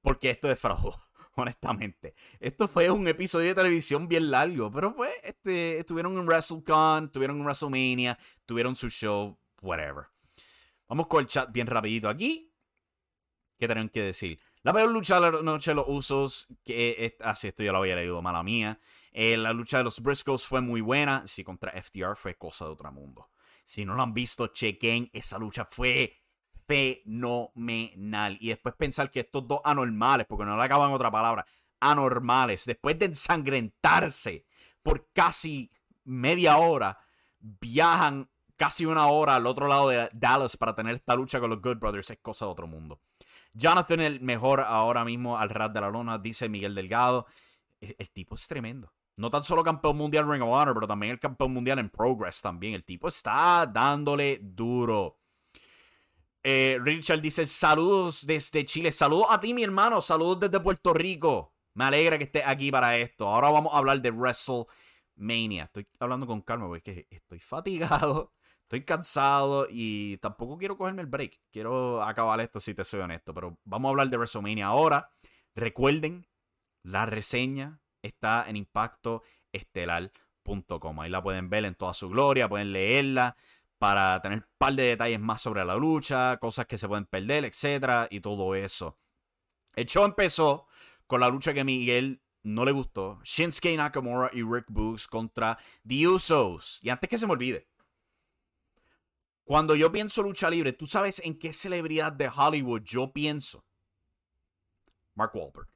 Porque 0.00 0.30
esto 0.30 0.50
es 0.50 0.58
fraude. 0.58 0.96
honestamente. 1.42 2.14
Esto 2.40 2.68
fue 2.68 2.90
un 2.90 3.06
episodio 3.08 3.48
de 3.48 3.54
televisión 3.54 4.08
bien 4.08 4.30
largo, 4.30 4.70
pero 4.70 4.94
pues 4.94 5.12
este, 5.22 5.78
estuvieron 5.78 6.16
en 6.16 6.26
WrestleCon, 6.26 7.06
estuvieron 7.06 7.38
en 7.38 7.44
WrestleMania, 7.44 8.18
tuvieron 8.46 8.76
su 8.76 8.88
show, 8.88 9.38
whatever. 9.60 10.06
Vamos 10.88 11.06
con 11.06 11.20
el 11.20 11.26
chat 11.26 11.50
bien 11.50 11.66
rapidito 11.66 12.08
aquí. 12.08 12.52
¿Qué 13.58 13.66
tienen 13.66 13.88
que 13.88 14.02
decir? 14.02 14.38
La 14.62 14.72
peor 14.72 14.90
lucha 14.90 15.20
de 15.20 15.32
la 15.32 15.42
noche 15.42 15.74
los 15.74 15.86
usos, 15.88 16.48
que 16.64 17.16
así 17.20 17.46
ah, 17.46 17.48
esto 17.48 17.62
ya 17.62 17.72
lo 17.72 17.78
había 17.78 17.96
leído, 17.96 18.20
mala 18.22 18.42
mía. 18.42 18.80
Eh, 19.12 19.36
la 19.36 19.52
lucha 19.52 19.78
de 19.78 19.84
los 19.84 20.00
Briscoes 20.00 20.44
fue 20.44 20.60
muy 20.60 20.80
buena. 20.80 21.26
Sí, 21.26 21.44
contra 21.44 21.70
FTR 21.70 22.16
fue 22.16 22.36
cosa 22.36 22.64
de 22.64 22.72
otro 22.72 22.90
mundo. 22.90 23.30
Si 23.62 23.84
no 23.84 23.94
lo 23.94 24.02
han 24.02 24.12
visto, 24.12 24.48
chequen. 24.48 25.10
Esa 25.12 25.38
lucha 25.38 25.64
fue 25.64 26.23
fenomenal. 26.66 28.36
Y 28.40 28.48
después 28.48 28.74
pensar 28.74 29.10
que 29.10 29.20
estos 29.20 29.46
dos 29.46 29.60
anormales, 29.64 30.26
porque 30.26 30.44
no 30.44 30.56
le 30.56 30.62
acaban 30.62 30.92
otra 30.92 31.10
palabra, 31.10 31.46
anormales, 31.80 32.64
después 32.64 32.98
de 32.98 33.06
ensangrentarse 33.06 34.44
por 34.82 35.10
casi 35.12 35.70
media 36.04 36.58
hora, 36.58 36.98
viajan 37.40 38.28
casi 38.56 38.86
una 38.86 39.06
hora 39.08 39.36
al 39.36 39.46
otro 39.46 39.66
lado 39.66 39.88
de 39.88 40.08
Dallas 40.12 40.56
para 40.56 40.74
tener 40.74 40.96
esta 40.96 41.14
lucha 41.14 41.40
con 41.40 41.50
los 41.50 41.60
Good 41.60 41.78
Brothers. 41.78 42.10
Es 42.10 42.18
cosa 42.18 42.46
de 42.46 42.52
otro 42.52 42.66
mundo. 42.66 43.00
Jonathan, 43.52 44.00
el 44.00 44.20
mejor 44.20 44.60
ahora 44.60 45.04
mismo 45.04 45.38
al 45.38 45.50
rat 45.50 45.72
de 45.72 45.80
la 45.80 45.90
lona, 45.90 46.18
dice 46.18 46.48
Miguel 46.48 46.74
Delgado. 46.74 47.26
el 47.80 48.10
tipo 48.10 48.34
es 48.34 48.46
tremendo. 48.48 48.92
No 49.16 49.30
tan 49.30 49.44
solo 49.44 49.62
campeón 49.62 49.96
mundial 49.96 50.28
Ring 50.28 50.42
of 50.42 50.48
Honor, 50.48 50.74
pero 50.74 50.88
también 50.88 51.12
el 51.12 51.20
campeón 51.20 51.52
mundial 51.52 51.78
en 51.78 51.88
Progress 51.88 52.42
también. 52.42 52.74
El 52.74 52.84
tipo 52.84 53.06
está 53.06 53.64
dándole 53.66 54.40
duro. 54.42 55.18
Eh, 56.46 56.78
Richard 56.82 57.22
dice, 57.22 57.46
saludos 57.46 58.26
desde 58.26 58.66
Chile. 58.66 58.92
Saludos 58.92 59.28
a 59.30 59.40
ti, 59.40 59.54
mi 59.54 59.64
hermano. 59.64 60.02
Saludos 60.02 60.40
desde 60.40 60.60
Puerto 60.60 60.92
Rico. 60.92 61.54
Me 61.72 61.86
alegra 61.86 62.18
que 62.18 62.24
estés 62.24 62.42
aquí 62.46 62.70
para 62.70 62.98
esto. 62.98 63.26
Ahora 63.26 63.50
vamos 63.50 63.72
a 63.72 63.78
hablar 63.78 64.02
de 64.02 64.10
WrestleMania. 64.10 65.64
Estoy 65.64 65.86
hablando 65.98 66.26
con 66.26 66.42
calma 66.42 66.66
porque 66.66 67.06
estoy 67.08 67.40
fatigado, 67.40 68.34
estoy 68.62 68.84
cansado 68.84 69.66
y 69.70 70.18
tampoco 70.18 70.58
quiero 70.58 70.76
cogerme 70.76 71.00
el 71.00 71.08
break. 71.08 71.40
Quiero 71.50 72.02
acabar 72.02 72.38
esto 72.40 72.60
si 72.60 72.74
te 72.74 72.84
soy 72.84 73.00
honesto. 73.00 73.32
Pero 73.32 73.56
vamos 73.64 73.88
a 73.88 73.92
hablar 73.92 74.10
de 74.10 74.18
WrestleMania 74.18 74.66
ahora. 74.66 75.08
Recuerden 75.54 76.26
la 76.82 77.06
reseña 77.06 77.80
está 78.02 78.44
en 78.46 78.56
impactoestelar.com. 78.56 81.00
Ahí 81.00 81.08
la 81.08 81.22
pueden 81.22 81.48
ver 81.48 81.64
en 81.64 81.74
toda 81.74 81.94
su 81.94 82.10
gloria, 82.10 82.50
pueden 82.50 82.74
leerla 82.74 83.34
para 83.78 84.20
tener 84.22 84.38
un 84.38 84.46
par 84.58 84.74
de 84.74 84.84
detalles 84.84 85.20
más 85.20 85.42
sobre 85.42 85.64
la 85.64 85.76
lucha, 85.76 86.38
cosas 86.38 86.66
que 86.66 86.78
se 86.78 86.88
pueden 86.88 87.06
perder, 87.06 87.44
etcétera, 87.44 88.08
y 88.10 88.20
todo 88.20 88.54
eso. 88.54 88.98
El 89.74 89.86
show 89.86 90.04
empezó 90.04 90.66
con 91.06 91.20
la 91.20 91.28
lucha 91.28 91.52
que 91.52 91.64
Miguel 91.64 92.22
no 92.42 92.64
le 92.64 92.72
gustó. 92.72 93.20
Shinsuke 93.24 93.76
Nakamura 93.76 94.30
y 94.32 94.42
Rick 94.42 94.66
Books 94.68 95.06
contra 95.06 95.58
The 95.86 96.08
Usos. 96.08 96.78
Y 96.82 96.90
antes 96.90 97.10
que 97.10 97.18
se 97.18 97.26
me 97.26 97.32
olvide, 97.32 97.66
cuando 99.44 99.74
yo 99.74 99.92
pienso 99.92 100.22
lucha 100.22 100.48
libre, 100.48 100.72
¿tú 100.72 100.86
sabes 100.86 101.20
en 101.24 101.38
qué 101.38 101.52
celebridad 101.52 102.12
de 102.12 102.28
Hollywood 102.28 102.82
yo 102.82 103.12
pienso? 103.12 103.64
Mark 105.14 105.32
Wahlberg. 105.34 105.68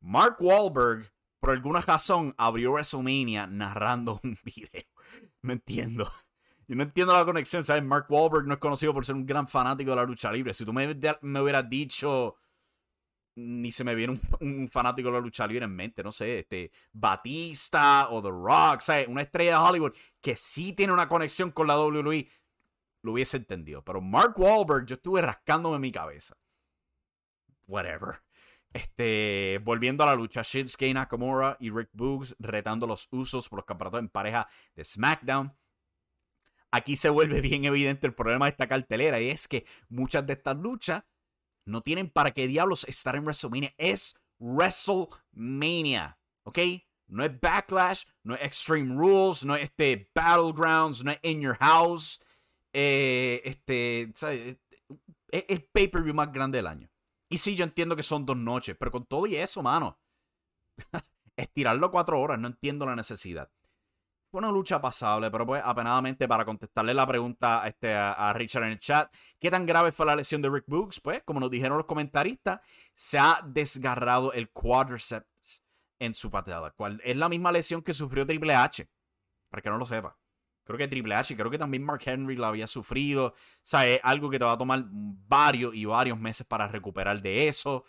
Mark 0.00 0.36
Wahlberg, 0.40 1.12
por 1.40 1.50
alguna 1.50 1.80
razón, 1.80 2.34
abrió 2.38 2.72
WrestleMania 2.72 3.46
narrando 3.46 4.20
un 4.24 4.38
video. 4.44 4.82
No 5.42 5.52
entiendo. 5.52 6.10
Yo 6.72 6.76
no 6.76 6.84
entiendo 6.84 7.12
la 7.12 7.26
conexión, 7.26 7.62
¿sabes? 7.62 7.82
Mark 7.82 8.06
Wahlberg 8.08 8.46
no 8.46 8.54
es 8.54 8.58
conocido 8.58 8.94
por 8.94 9.04
ser 9.04 9.14
un 9.14 9.26
gran 9.26 9.46
fanático 9.46 9.90
de 9.90 9.96
la 9.96 10.04
lucha 10.04 10.32
libre. 10.32 10.54
Si 10.54 10.64
tú 10.64 10.72
me, 10.72 10.86
hubieras 10.86 11.68
dicho, 11.68 12.38
ni 13.36 13.70
se 13.70 13.84
me 13.84 13.94
viene 13.94 14.18
un, 14.40 14.70
fanático 14.70 15.10
de 15.10 15.12
la 15.12 15.20
lucha 15.20 15.46
libre 15.46 15.66
en 15.66 15.76
mente, 15.76 16.02
no 16.02 16.10
sé, 16.10 16.38
este, 16.38 16.70
Batista 16.90 18.08
o 18.08 18.22
The 18.22 18.30
Rock, 18.30 18.80
¿sabes? 18.80 19.06
Una 19.06 19.20
estrella 19.20 19.58
de 19.58 19.68
Hollywood 19.68 19.92
que 20.18 20.34
sí 20.34 20.72
tiene 20.72 20.94
una 20.94 21.08
conexión 21.08 21.50
con 21.50 21.66
la 21.66 21.78
WWE, 21.78 22.26
lo 23.02 23.12
hubiese 23.12 23.36
entendido. 23.36 23.84
Pero 23.84 24.00
Mark 24.00 24.32
Wahlberg, 24.38 24.86
yo 24.86 24.94
estuve 24.94 25.20
rascándome 25.20 25.78
mi 25.78 25.92
cabeza. 25.92 26.38
Whatever. 27.66 28.22
Este, 28.72 29.60
volviendo 29.62 30.04
a 30.04 30.06
la 30.06 30.14
lucha, 30.14 30.40
Shinsuke 30.40 30.94
Nakamura 30.94 31.54
y 31.60 31.68
Rick 31.68 31.90
Boogs 31.92 32.34
retando 32.38 32.86
los 32.86 33.08
usos 33.10 33.46
por 33.50 33.58
los 33.58 33.66
campeonatos 33.66 34.00
en 34.00 34.08
pareja 34.08 34.48
de 34.74 34.86
SmackDown. 34.86 35.54
Aquí 36.72 36.96
se 36.96 37.10
vuelve 37.10 37.40
bien 37.42 37.66
evidente 37.66 38.06
el 38.06 38.14
problema 38.14 38.46
de 38.46 38.52
esta 38.52 38.66
cartelera 38.66 39.20
y 39.20 39.28
es 39.28 39.46
que 39.46 39.66
muchas 39.90 40.26
de 40.26 40.32
estas 40.32 40.56
luchas 40.56 41.04
no 41.66 41.82
tienen 41.82 42.08
para 42.08 42.32
qué 42.32 42.46
diablos 42.46 42.84
estar 42.84 43.14
en 43.14 43.24
WrestleMania. 43.24 43.74
Es 43.76 44.16
WrestleMania, 44.38 46.18
¿ok? 46.44 46.58
No 47.08 47.24
es 47.24 47.38
Backlash, 47.38 48.04
no 48.24 48.34
es 48.34 48.42
Extreme 48.42 48.94
Rules, 48.94 49.44
no 49.44 49.54
es 49.54 49.64
este 49.64 50.10
Battlegrounds, 50.14 51.04
no 51.04 51.10
es 51.12 51.18
In 51.22 51.42
Your 51.42 51.58
House. 51.58 52.20
Eh, 52.72 53.42
este, 53.44 54.12
Es 55.28 55.44
el 55.48 55.64
pay-per-view 55.64 56.14
más 56.14 56.32
grande 56.32 56.56
del 56.56 56.66
año. 56.66 56.90
Y 57.28 57.38
sí, 57.38 57.54
yo 57.54 57.64
entiendo 57.64 57.96
que 57.96 58.02
son 58.02 58.24
dos 58.24 58.36
noches, 58.36 58.76
pero 58.78 58.90
con 58.90 59.04
todo 59.04 59.26
y 59.26 59.36
eso, 59.36 59.62
mano. 59.62 59.98
Estirarlo 61.36 61.90
cuatro 61.90 62.18
horas, 62.18 62.38
no 62.38 62.48
entiendo 62.48 62.86
la 62.86 62.96
necesidad. 62.96 63.50
Fue 64.32 64.38
una 64.38 64.50
lucha 64.50 64.80
pasable, 64.80 65.30
pero 65.30 65.44
pues 65.44 65.62
apenadamente 65.62 66.26
para 66.26 66.46
contestarle 66.46 66.94
la 66.94 67.06
pregunta 67.06 67.68
este, 67.68 67.92
a, 67.92 68.32
Richard 68.32 68.62
en 68.62 68.70
el 68.70 68.78
chat, 68.78 69.12
¿qué 69.38 69.50
tan 69.50 69.66
grave 69.66 69.92
fue 69.92 70.06
la 70.06 70.16
lesión 70.16 70.40
de 70.40 70.48
Rick 70.48 70.64
Books? 70.68 71.00
Pues, 71.00 71.22
como 71.22 71.38
nos 71.38 71.50
dijeron 71.50 71.76
los 71.76 71.84
comentaristas, 71.84 72.60
se 72.94 73.18
ha 73.18 73.42
desgarrado 73.44 74.32
el 74.32 74.50
quadriceps 74.50 75.62
en 75.98 76.14
su 76.14 76.30
patada, 76.30 76.70
cual 76.70 76.98
es 77.04 77.14
la 77.14 77.28
misma 77.28 77.52
lesión 77.52 77.82
que 77.82 77.92
sufrió 77.92 78.24
Triple 78.24 78.54
H, 78.54 78.88
para 79.50 79.60
que 79.60 79.68
no 79.68 79.76
lo 79.76 79.84
sepa. 79.84 80.16
Creo 80.64 80.78
que 80.78 80.88
Triple 80.88 81.14
H, 81.14 81.36
creo 81.36 81.50
que 81.50 81.58
también 81.58 81.84
Mark 81.84 82.00
Henry 82.02 82.34
lo 82.34 82.46
había 82.46 82.66
sufrido. 82.66 83.26
O 83.26 83.34
sea, 83.60 83.86
es 83.86 84.00
algo 84.02 84.30
que 84.30 84.38
te 84.38 84.46
va 84.46 84.52
a 84.52 84.58
tomar 84.58 84.82
varios 84.86 85.74
y 85.74 85.84
varios 85.84 86.18
meses 86.18 86.46
para 86.46 86.68
recuperar 86.68 87.20
de 87.20 87.48
eso. 87.48 87.84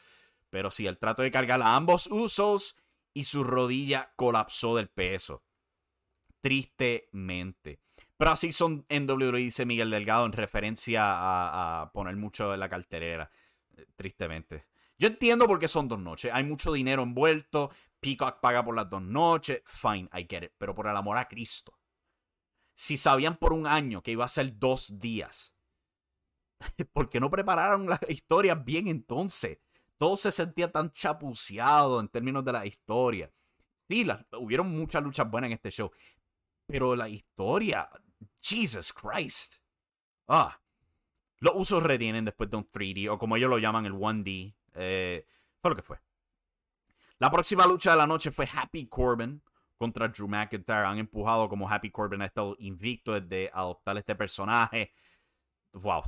Pero 0.49 0.71
sí, 0.71 0.87
el 0.87 0.97
trato 0.97 1.21
de 1.21 1.31
cargar 1.31 1.61
a 1.61 1.77
ambos 1.77 2.07
usos 2.07 2.75
y 3.13 3.23
su 3.23 3.45
rodilla 3.45 4.11
colapsó 4.17 4.75
del 4.75 4.89
peso. 4.89 5.41
Tristemente. 6.43 7.79
Pero 8.17 8.31
así 8.31 8.51
son 8.51 8.85
en 8.89 9.09
WWE, 9.09 9.39
dice 9.39 9.65
Miguel 9.65 9.89
Delgado, 9.89 10.25
en 10.25 10.33
referencia 10.33 11.01
a, 11.05 11.91
poner 11.93 12.17
mucho 12.17 12.53
en 12.53 12.59
la 12.59 12.67
carterera. 12.67 13.31
Tristemente. 13.95 14.65
Yo 14.97 15.07
entiendo 15.07 15.47
por 15.47 15.57
qué 15.57 15.67
son 15.67 15.87
dos 15.87 15.99
noches. 15.99 16.31
Hay 16.33 16.43
mucho 16.43 16.73
dinero 16.73 17.03
envuelto. 17.03 17.71
Peacock 17.99 18.41
paga 18.41 18.63
por 18.63 18.75
las 18.75 18.89
dos 18.89 19.01
noches. 19.01 19.61
Fine, 19.65 20.09
I 20.13 20.27
get 20.29 20.43
it. 20.43 20.51
Pero 20.57 20.75
por 20.75 20.87
el 20.87 20.97
amor 20.97 21.17
a 21.17 21.27
Cristo 21.27 21.77
si 22.75 22.97
sabían 22.97 23.37
por 23.37 23.53
un 23.53 23.67
año 23.67 24.01
que 24.01 24.11
iba 24.11 24.25
a 24.25 24.29
ser 24.29 24.57
dos 24.57 24.99
días? 24.99 25.53
¿Por 26.93 27.09
qué 27.09 27.19
no 27.19 27.29
prepararon 27.29 27.87
las 27.87 27.99
historias 28.07 28.63
bien 28.63 28.87
entonces? 28.87 29.59
Todo 29.97 30.17
se 30.17 30.31
sentía 30.31 30.71
tan 30.71 30.91
chapuceado 30.91 31.99
en 31.99 32.09
términos 32.09 32.43
de 32.43 32.51
la 32.51 32.65
historia. 32.65 33.31
Sí, 33.87 34.05
hubieron 34.39 34.69
muchas 34.69 35.03
luchas 35.03 35.29
buenas 35.29 35.49
en 35.49 35.53
este 35.53 35.71
show. 35.71 35.91
Pero 36.65 36.95
la 36.95 37.09
historia, 37.09 37.89
Jesus 38.39 38.93
Christ. 38.93 39.55
Ah, 40.27 40.59
los 41.39 41.53
usos 41.55 41.83
retienen 41.83 42.25
después 42.25 42.49
de 42.49 42.57
un 42.57 42.69
3D, 42.69 43.09
o 43.09 43.17
como 43.17 43.35
ellos 43.35 43.49
lo 43.49 43.57
llaman, 43.57 43.85
el 43.85 43.93
1D. 43.93 44.55
Eh, 44.75 45.27
fue 45.61 45.71
lo 45.71 45.75
que 45.75 45.81
fue. 45.81 45.99
La 47.19 47.29
próxima 47.29 47.65
lucha 47.65 47.91
de 47.91 47.97
la 47.97 48.07
noche 48.07 48.31
fue 48.31 48.47
Happy 48.51 48.87
Corbin 48.87 49.41
contra 49.77 50.07
Drew 50.07 50.27
McIntyre. 50.27 50.85
Han 50.85 50.97
empujado 50.97 51.49
como 51.49 51.69
Happy 51.69 51.91
Corbin 51.91 52.21
ha 52.21 52.25
estado 52.25 52.55
invicto 52.59 53.19
desde 53.19 53.49
adoptar 53.53 53.97
este 53.97 54.15
personaje. 54.15 54.93
Wow. 55.73 56.03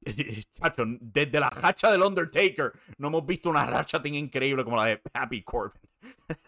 Desde 0.00 1.40
la 1.40 1.50
racha 1.50 1.90
del 1.90 2.02
Undertaker 2.02 2.72
no 2.98 3.08
hemos 3.08 3.26
visto 3.26 3.50
una 3.50 3.66
racha 3.66 4.00
tan 4.00 4.14
increíble 4.14 4.64
como 4.64 4.76
la 4.76 4.86
de 4.86 5.02
Happy 5.12 5.42
Corbin. 5.42 5.82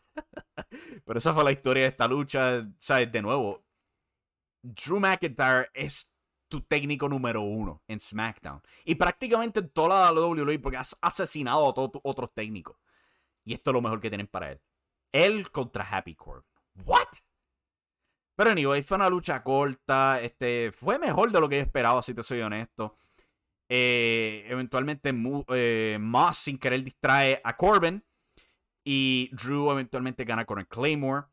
Pero 1.05 1.19
esa 1.19 1.35
fue 1.35 1.45
la 1.45 1.53
historia 1.53 1.85
de 1.85 1.89
esta 1.89 2.07
lucha. 2.07 2.67
¿Sabes? 2.79 3.11
De 3.11 3.23
nuevo, 3.23 3.65
Drew 4.63 5.01
McIntyre 5.01 5.69
es 5.75 6.15
tu 6.49 6.61
técnico 6.63 7.09
número 7.09 7.43
uno 7.43 7.83
en 7.89 8.01
SmackDown. 8.01 8.61
Y 8.85 8.97
prácticamente 8.97 9.61
en 9.61 9.71
toda 9.71 10.13
la 10.13 10.21
WWE 10.21 10.59
porque 10.59 10.77
has 10.77 10.97
asesinado 11.01 11.69
a 11.69 11.75
todos 11.75 11.93
tus 11.93 12.03
otros 12.05 12.33
técnicos. 12.35 12.77
Y 13.45 13.55
esto 13.55 13.71
es 13.71 13.75
lo 13.75 13.81
mejor 13.81 14.01
que 14.01 14.11
tienen 14.11 14.27
para 14.27 14.53
él. 14.53 14.61
Él 15.13 15.51
contra 15.51 15.85
Happy 15.85 16.15
Corbin. 16.15 16.45
¿What? 16.85 17.09
Pero 18.37 18.51
anyway, 18.51 18.83
fue 18.83 18.97
una 18.97 19.09
lucha 19.09 19.43
corta. 19.43 20.21
Este, 20.21 20.73
fue 20.73 20.99
mejor 20.99 21.33
de 21.33 21.41
lo 21.41 21.49
que 21.49 21.57
yo 21.57 21.63
esperaba, 21.63 22.03
si 22.03 22.15
te 22.15 22.23
soy 22.23 22.41
honesto. 22.41 22.95
Eh, 23.69 24.47
eventualmente, 24.49 25.15
eh, 25.55 25.99
Moss 26.01 26.37
sin 26.39 26.59
querer 26.59 26.83
distrae 26.83 27.41
a 27.45 27.57
Corbin. 27.57 28.05
Y 28.85 29.31
Drew 29.33 29.71
eventualmente 29.71 30.25
gana 30.25 30.45
con 30.45 30.59
el 30.59 30.67
Claymore. 30.67 31.27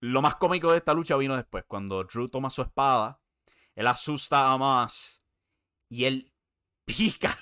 Lo 0.00 0.22
más 0.22 0.36
cómico 0.36 0.70
de 0.70 0.78
esta 0.78 0.94
lucha 0.94 1.16
vino 1.16 1.36
después, 1.36 1.64
cuando 1.66 2.04
Drew 2.04 2.28
toma 2.28 2.50
su 2.50 2.62
espada. 2.62 3.20
Él 3.74 3.86
asusta 3.86 4.52
a 4.52 4.56
Moss. 4.56 5.22
Y 5.88 6.04
él 6.04 6.32
pica 6.84 7.36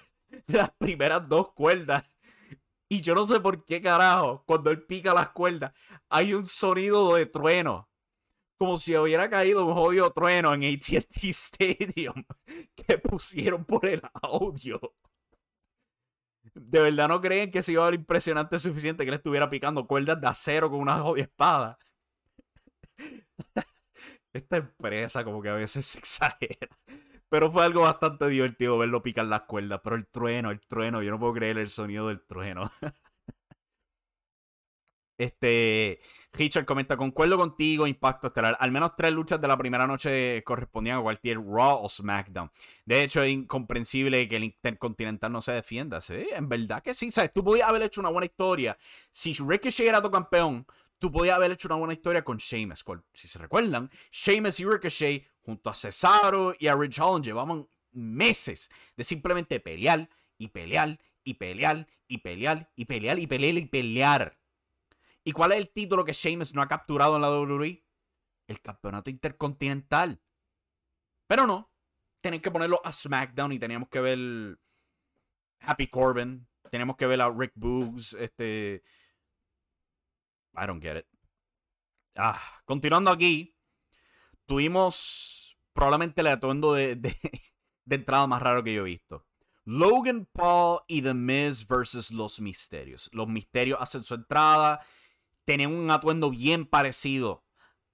las 0.47 0.71
primeras 0.73 1.29
dos 1.29 1.53
cuerdas 1.53 2.05
y 2.89 3.03
yo 3.03 3.15
no 3.15 3.27
sé 3.27 3.39
por 3.41 3.65
qué 3.65 3.83
carajo, 3.83 4.43
cuando 4.47 4.71
él 4.71 4.83
pica 4.83 5.13
las 5.13 5.31
cuerdas, 5.31 5.73
hay 6.09 6.33
un 6.33 6.47
sonido 6.47 7.15
de 7.15 7.27
trueno. 7.27 7.89
Como 8.57 8.79
si 8.79 8.97
hubiera 8.97 9.31
caído 9.31 9.65
un 9.67 9.75
jodido 9.75 10.11
trueno 10.13 10.53
en 10.55 10.65
ATT 10.65 11.17
Stadium 11.25 12.25
que 12.75 12.99
pusieron 12.99 13.65
por 13.65 13.87
el 13.87 14.03
audio. 14.23 14.81
¿De 16.61 16.81
verdad 16.81 17.09
no 17.09 17.21
creen 17.21 17.51
que 17.51 17.63
se 17.63 17.73
iba 17.73 17.83
a 17.83 17.91
ver 17.91 17.95
impresionante 18.01 18.59
suficiente 18.59 19.05
que 19.05 19.11
le 19.11 19.17
estuviera 19.17 19.49
picando 19.49 19.87
cuerdas 19.87 20.21
de 20.21 20.27
acero 20.27 20.71
con 20.71 20.81
una 20.81 20.99
jodida 21.01 21.25
espada? 21.25 21.79
Esta 24.33 24.57
empresa 24.59 25.25
como 25.25 25.43
que 25.43 25.49
a 25.49 25.55
veces 25.55 25.87
se 25.87 25.99
exagera. 25.99 26.69
Pero 27.29 27.53
fue 27.53 27.65
algo 27.65 27.83
bastante 27.83 28.27
divertido 28.29 28.79
verlo 28.79 29.03
picar 29.03 29.27
las 29.27 29.43
cuerdas. 29.43 29.81
Pero 29.83 29.97
el 29.97 30.07
trueno, 30.07 30.51
el 30.51 30.61
trueno, 30.61 31.03
yo 31.03 31.11
no 31.11 31.19
puedo 31.19 31.35
creer 31.35 31.59
el 31.59 31.69
sonido 31.69 32.09
del 32.09 32.23
trueno. 32.27 32.73
Este, 35.19 36.01
Richard 36.33 36.65
comenta, 36.65 36.97
concuerdo 36.97 37.37
contigo, 37.37 37.89
Impacto 37.89 38.29
Estelar. 38.29 38.57
Al 38.61 38.71
menos 38.71 38.93
tres 38.97 39.13
luchas 39.13 39.41
de 39.41 39.49
la 39.49 39.59
primera 39.59 39.87
noche 39.87 40.45
correspondían 40.45 40.99
a 40.99 41.03
cualquier 41.03 41.39
Raw 41.39 41.81
o 41.83 41.89
SmackDown. 41.89 42.51
De 42.85 43.03
hecho, 43.03 43.23
es 43.23 43.33
incomprensible 43.33 44.29
que 44.29 44.37
el 44.37 44.45
Intercontinental 44.45 45.33
no 45.33 45.41
se 45.41 45.53
defienda. 45.53 46.01
Sí, 46.01 46.25
en 46.33 46.49
verdad 46.49 46.83
que 46.83 46.95
sí. 46.95 47.11
¿Sabes? 47.11 47.33
Tú 47.33 47.43
podías 47.43 47.69
haber 47.69 47.83
hecho 47.83 48.01
una 48.01 48.11
buena 48.11 48.27
historia. 48.27 48.79
Si 49.11 49.35
Ricochet 49.35 49.89
era 49.89 50.01
tu 50.01 50.11
campeón, 50.11 50.65
tú 51.01 51.11
podías 51.11 51.35
haber 51.35 51.51
hecho 51.51 51.67
una 51.67 51.77
buena 51.77 51.95
historia 51.95 52.23
con 52.23 52.39
Sheamus. 52.39 52.85
Si 53.13 53.27
se 53.27 53.41
recuerdan, 53.41 53.91
Sheamus 54.13 54.61
y 54.61 54.65
Ricochet, 54.67 55.27
junto 55.43 55.71
a 55.71 55.75
Cesaro 55.75 56.55
y 56.61 56.69
a 56.69 56.77
Rich 56.77 57.01
Holland, 57.01 57.25
llevaban 57.25 57.67
meses 57.91 58.71
de 58.97 59.03
simplemente 59.03 59.59
pelear 59.59 60.09
y 60.37 60.49
pelear 60.49 61.01
y 61.25 61.35
pelear 61.35 61.89
y 62.07 62.19
pelear 62.19 62.71
y 62.77 62.85
pelear 62.85 63.19
y 63.19 63.27
pelear 63.27 63.59
y 63.59 63.67
pelear. 63.67 64.39
¿Y 64.47 64.48
cuál 65.33 65.53
es 65.53 65.59
el 65.59 65.71
título 65.71 66.05
que 66.05 66.13
Sheamus 66.13 66.55
no 66.55 66.63
ha 66.63 66.69
capturado 66.69 67.17
en 67.17 67.23
la 67.23 67.31
WWE? 67.31 67.85
El 68.47 68.61
campeonato 68.61 69.11
intercontinental. 69.11 70.23
Pero 71.27 71.47
no. 71.47 71.71
Tienen 72.21 72.41
que 72.41 72.51
ponerlo 72.51 72.81
a 72.85 72.93
SmackDown 72.93 73.53
y 73.53 73.59
teníamos 73.59 73.89
que 73.89 74.01
ver 74.01 74.59
Happy 75.61 75.87
Corbin. 75.89 76.49
Tenemos 76.71 76.97
que 76.97 77.07
ver 77.07 77.21
a 77.21 77.31
Rick 77.31 77.53
Boogs. 77.55 78.15
Este. 78.15 78.83
I 80.57 80.67
don't 80.67 80.83
get 80.83 80.99
it. 80.99 81.07
Ah, 82.17 82.41
continuando 82.65 83.11
aquí. 83.11 83.55
Tuvimos 84.47 85.59
probablemente 85.73 86.23
el 86.23 86.29
atuendo 86.29 86.73
de, 86.73 86.97
de 86.97 87.95
entrada 87.95 88.27
más 88.27 88.43
raro 88.43 88.65
que 88.65 88.75
yo 88.75 88.83
he 88.83 88.85
visto. 88.85 89.27
Logan 89.65 90.27
Paul 90.33 90.81
y 90.89 91.03
The 91.03 91.13
Miz 91.13 91.67
versus 91.67 92.11
Los 92.11 92.41
Misterios. 92.41 93.11
Los 93.13 93.29
Misterios 93.29 93.79
hacen 93.81 94.03
su 94.03 94.15
entrada 94.15 94.81
tenían 95.49 95.73
un 95.73 95.91
atuendo 95.91 96.29
bien 96.29 96.67
parecido 96.67 97.43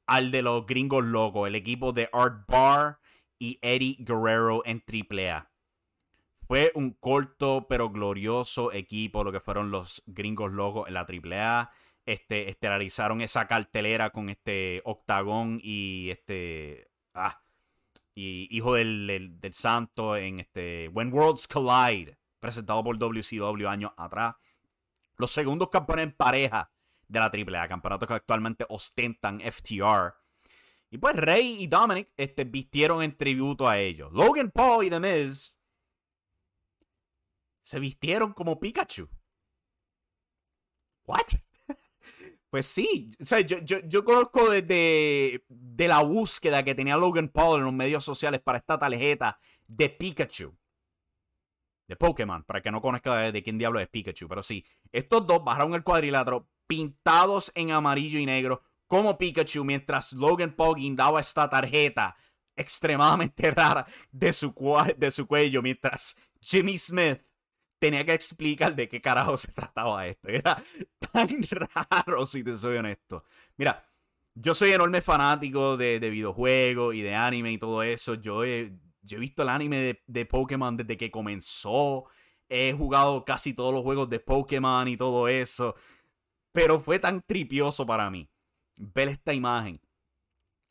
al 0.09 0.33
de 0.33 0.43
los 0.43 0.67
gringos 0.67 1.05
locos, 1.05 1.47
el 1.47 1.55
equipo 1.55 1.93
de 1.93 2.11
Art 2.13 2.49
Barr 2.49 2.99
y 3.39 3.61
Eddie 3.63 3.97
Guerrero 4.01 4.63
en 4.65 4.83
AAA. 4.83 5.53
Fue 6.49 6.73
un 6.75 6.91
corto 6.95 7.67
pero 7.69 7.91
glorioso 7.91 8.73
equipo 8.73 9.23
lo 9.23 9.31
que 9.31 9.39
fueron 9.39 9.71
los 9.71 10.03
gringos 10.07 10.51
locos 10.51 10.89
en 10.89 10.95
la 10.95 11.07
AAA. 11.07 11.71
Este, 12.05 12.51
estelarizaron 12.51 13.21
esa 13.21 13.47
cartelera 13.47 14.11
con 14.11 14.31
este 14.31 14.83
Octagón 14.85 15.61
y 15.63 16.11
este. 16.11 16.91
Ah, 17.15 17.41
y 18.17 18.49
Hijo 18.51 18.75
del, 18.75 19.39
del, 19.41 19.55
Santo 19.55 20.17
en 20.17 20.41
este. 20.41 20.89
When 20.89 21.13
Worlds 21.13 21.47
Collide, 21.47 22.19
presentado 22.41 22.83
por 22.83 22.99
WCW 22.99 23.69
años 23.69 23.93
atrás. 23.97 24.35
Los 25.17 25.31
segundos 25.31 25.69
campeones 25.71 26.07
en 26.07 26.13
pareja 26.13 26.73
de 27.09 27.21
la 27.21 27.27
AAA, 27.27 27.69
campeonatos 27.69 28.09
que 28.09 28.15
actualmente 28.15 28.67
ostentan 28.69 29.41
FTR. 29.41 30.15
Y 30.91 30.99
pues 30.99 31.17
Rey 31.17 31.57
y 31.61 31.67
Dominic 31.67 32.11
este, 32.17 32.45
vistieron 32.45 33.03
en 33.03 33.17
tributo 33.17 33.69
a 33.69 33.79
ellos. 33.79 34.13
Logan 34.13 34.51
Paul 34.51 34.87
y 34.87 34.91
The 34.91 35.01
Miz 35.01 35.59
se 37.65 37.81
vistieron 37.81 38.33
como 38.33 38.61
Pikachu. 38.61 39.09
¿What? 41.07 41.27
Pues 42.51 42.67
sí, 42.67 43.11
o 43.21 43.39
yo, 43.41 43.59
yo, 43.59 44.05
conozco 44.05 44.49
desde 44.49 45.45
de 45.49 45.89
la 45.89 46.03
búsqueda 46.03 46.63
que 46.63 46.77
tenía 46.77 46.97
Logan 46.97 47.29
Paul 47.29 47.59
en 47.59 47.65
los 47.65 47.75
medios 47.75 48.05
sociales 48.05 48.41
para 48.41 48.59
esta 48.59 48.79
tarjeta 48.79 49.41
de 49.67 49.91
Pikachu. 49.91 50.57
De 51.89 51.97
Pokémon, 51.97 52.45
para 52.45 52.63
que 52.63 52.71
no 52.71 52.81
conozca 52.81 53.17
de, 53.17 53.33
de 53.33 53.43
quién 53.43 53.59
diablo 53.59 53.81
es 53.81 53.89
Pikachu. 53.89 54.29
Pero 54.29 54.45
sí, 54.45 54.65
estos 54.93 55.27
dos 55.27 55.43
bajaron 55.43 55.75
el 55.75 55.83
cuadrilátero, 55.83 56.49
pintados 56.67 57.53
en 57.55 57.71
amarillo 57.71 58.19
y 58.19 58.27
negro 58.27 58.63
como 58.87 59.19
Pikachu 59.19 59.65
mientras 59.65 60.13
Logan 60.13 60.55
Paul 60.55 60.77
guindaba 60.77 61.21
esta 61.21 61.49
tarjeta 61.49 62.17
extremadamente 62.57 63.51
rara 63.51 63.87
de 64.13 64.33
su, 64.33 64.55
de 64.97 65.11
su 65.11 65.27
cuello 65.27 65.63
mientras 65.63 66.17
Jimmy 66.41 66.79
Smith 66.79 67.21
tenía 67.79 68.05
que 68.05 68.15
explicar 68.15 68.75
de 68.75 68.89
qué 68.89 69.01
carajo 69.01 69.37
se 69.37 69.53
trataba 69.53 70.07
esto. 70.07 70.29
Era 70.31 70.63
tan 71.13 71.29
raro, 71.51 72.25
si 72.25 72.43
te 72.43 72.57
soy 72.57 72.77
honesto. 72.77 73.25
Mira, 73.57 73.85
yo 74.35 74.55
soy 74.55 74.73
enorme 74.73 75.03
fanático 75.03 75.77
de, 75.77 75.99
videojuegos 75.99 76.95
y 76.95 77.03
de 77.03 77.15
anime 77.15 77.53
y 77.53 77.59
todo 77.59 77.83
eso. 77.83 78.15
Yo 78.15 78.45
he, 78.45 78.73
yo 79.03 79.19
he 79.19 79.21
visto 79.21 79.43
el 79.43 79.49
anime 79.49 79.79
de, 79.79 80.03
de 80.07 80.27
Pokémon 80.27 80.77
desde 80.77 80.97
que 80.97 81.11
comenzó. 81.11 82.05
He 82.49 82.73
jugado 82.73 83.25
casi 83.25 83.55
todos 83.55 83.75
los 83.75 83.83
juegos 83.83 84.09
de 84.09 84.21
Pokémon 84.21 84.89
y 84.89 84.97
todo 84.97 85.29
eso. 85.29 85.75
Pero 86.55 86.79
fue 86.79 87.01
tan 87.01 87.21
tripioso 87.21 87.85
para 87.85 88.09
mí 88.11 88.31
ver 88.79 89.09
esta 89.09 89.33
imagen 89.33 89.81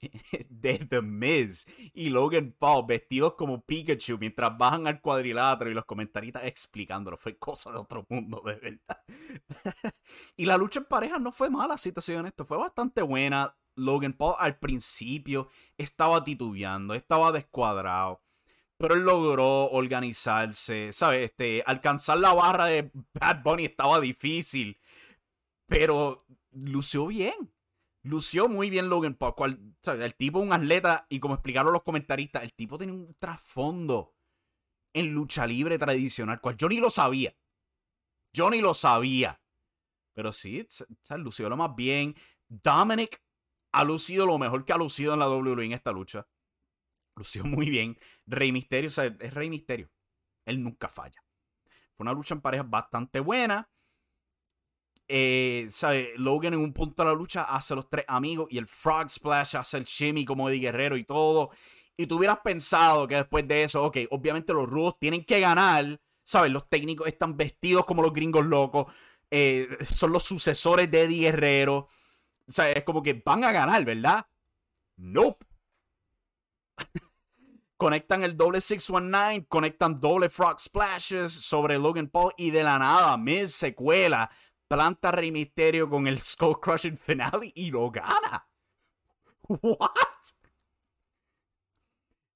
de 0.49 0.77
The 0.77 1.01
Miz 1.01 1.65
y 1.93 2.09
Logan 2.09 2.55
Paul 2.57 2.85
vestidos 2.87 3.33
como 3.33 3.61
Pikachu 3.61 4.17
mientras 4.17 4.57
bajan 4.57 4.87
al 4.87 5.01
cuadrilátero 5.01 5.69
y 5.69 5.73
los 5.73 5.83
comentaristas 5.83 6.45
explicándolo. 6.45 7.17
Fue 7.17 7.37
cosa 7.37 7.69
de 7.73 7.79
otro 7.79 8.05
mundo, 8.07 8.41
de 8.45 8.55
verdad. 8.55 9.03
y 10.37 10.45
la 10.45 10.55
lucha 10.55 10.79
en 10.79 10.85
pareja 10.85 11.19
no 11.19 11.33
fue 11.33 11.49
mala, 11.49 11.77
si 11.77 11.91
te 11.91 11.99
soy 11.99 12.15
honesto. 12.15 12.45
Fue 12.45 12.57
bastante 12.57 13.01
buena. 13.01 13.53
Logan 13.75 14.13
Paul 14.13 14.35
al 14.39 14.59
principio 14.59 15.49
estaba 15.77 16.23
titubeando, 16.23 16.93
estaba 16.93 17.33
descuadrado. 17.33 18.21
Pero 18.77 18.95
él 18.95 19.01
logró 19.01 19.69
organizarse, 19.71 20.93
¿sabes? 20.93 21.31
Este, 21.31 21.61
alcanzar 21.65 22.19
la 22.19 22.33
barra 22.33 22.67
de 22.67 22.89
Bad 23.13 23.43
Bunny 23.43 23.65
estaba 23.65 23.99
difícil. 23.99 24.77
Pero 25.73 26.23
lució 26.51 27.07
bien. 27.07 27.33
Lució 28.03 28.47
muy 28.47 28.69
bien 28.69 28.89
Logan 28.89 29.15
Paul. 29.15 29.33
Cual, 29.33 29.75
el 29.87 30.15
tipo 30.15 30.37
un 30.37 30.53
atleta 30.53 31.07
y 31.09 31.19
como 31.19 31.33
explicaron 31.33 31.73
los 31.73 31.81
comentaristas, 31.81 32.43
el 32.43 32.53
tipo 32.53 32.77
tiene 32.77 32.93
un 32.93 33.15
trasfondo 33.17 34.13
en 34.93 35.11
lucha 35.13 35.47
libre 35.47 35.79
tradicional, 35.79 36.39
cual 36.39 36.57
yo 36.57 36.69
ni 36.69 36.77
lo 36.77 36.91
sabía. 36.91 37.35
Yo 38.33 38.51
ni 38.51 38.61
lo 38.61 38.75
sabía. 38.75 39.41
Pero 40.13 40.31
sí, 40.31 40.67
lució 41.17 41.49
lo 41.49 41.57
más 41.57 41.75
bien. 41.75 42.15
Dominic 42.47 43.23
ha 43.71 43.83
lucido 43.83 44.27
lo 44.27 44.37
mejor 44.37 44.65
que 44.65 44.73
ha 44.73 44.77
lucido 44.77 45.13
en 45.13 45.19
la 45.19 45.27
WWE 45.27 45.65
en 45.65 45.71
esta 45.71 45.91
lucha. 45.91 46.27
Lució 47.15 47.45
muy 47.45 47.71
bien. 47.71 47.97
Rey 48.27 48.51
Misterio, 48.51 48.89
o 48.89 48.93
sea, 48.93 49.05
es 49.05 49.33
Rey 49.33 49.49
Misterio. 49.49 49.89
Él 50.45 50.61
nunca 50.61 50.87
falla. 50.87 51.23
Fue 51.95 52.03
una 52.03 52.13
lucha 52.13 52.35
en 52.35 52.41
pareja 52.41 52.63
bastante 52.63 53.19
buena 53.19 53.72
eh, 55.07 55.67
¿sabe? 55.69 56.13
Logan 56.17 56.53
en 56.53 56.59
un 56.59 56.73
punto 56.73 57.03
de 57.03 57.09
la 57.09 57.15
lucha 57.15 57.43
hace 57.43 57.75
los 57.75 57.89
tres 57.89 58.05
amigos 58.07 58.47
y 58.49 58.57
el 58.57 58.67
Frog 58.67 59.09
Splash 59.09 59.57
hace 59.57 59.77
el 59.77 59.85
shimmy 59.85 60.25
como 60.25 60.49
Eddie 60.49 60.59
Guerrero 60.59 60.97
y 60.97 61.03
todo. 61.03 61.51
Y 61.97 62.07
tú 62.07 62.17
hubieras 62.17 62.39
pensado 62.43 63.07
que 63.07 63.15
después 63.15 63.47
de 63.47 63.63
eso, 63.63 63.83
ok, 63.83 63.97
obviamente 64.11 64.53
los 64.53 64.67
rudos 64.67 64.97
tienen 64.99 65.23
que 65.25 65.39
ganar, 65.39 65.99
¿sabes? 66.23 66.51
Los 66.51 66.69
técnicos 66.69 67.07
están 67.07 67.37
vestidos 67.37 67.85
como 67.85 68.01
los 68.01 68.13
gringos 68.13 68.45
locos, 68.45 68.91
eh, 69.29 69.67
son 69.83 70.11
los 70.11 70.23
sucesores 70.23 70.89
de 70.89 71.03
Eddie 71.03 71.21
Guerrero. 71.31 71.87
O 72.47 72.51
sea, 72.51 72.71
es 72.71 72.83
como 72.83 73.03
que 73.03 73.21
van 73.25 73.43
a 73.43 73.51
ganar, 73.51 73.85
¿verdad? 73.85 74.25
Nope. 74.97 75.45
conectan 77.77 78.23
el 78.23 78.37
doble 78.37 78.61
619, 78.61 79.45
conectan 79.47 79.99
doble 79.99 80.29
frog 80.29 80.57
splashes 80.59 81.33
sobre 81.33 81.77
Logan 81.77 82.07
Paul 82.07 82.31
y 82.37 82.49
de 82.51 82.63
la 82.63 82.79
nada 82.79 83.17
Miz 83.17 83.53
se 83.53 83.75
cuela 83.75 84.31
planta 84.73 85.11
Rey 85.11 85.31
Misterio 85.31 85.87
con 85.87 86.07
el 86.07 86.19
Skull 86.19 86.59
Crushing 86.59 86.97
Finale 86.97 87.51
y 87.53 87.69
lo 87.69 87.91
gana. 87.91 88.49
What? 89.47 89.89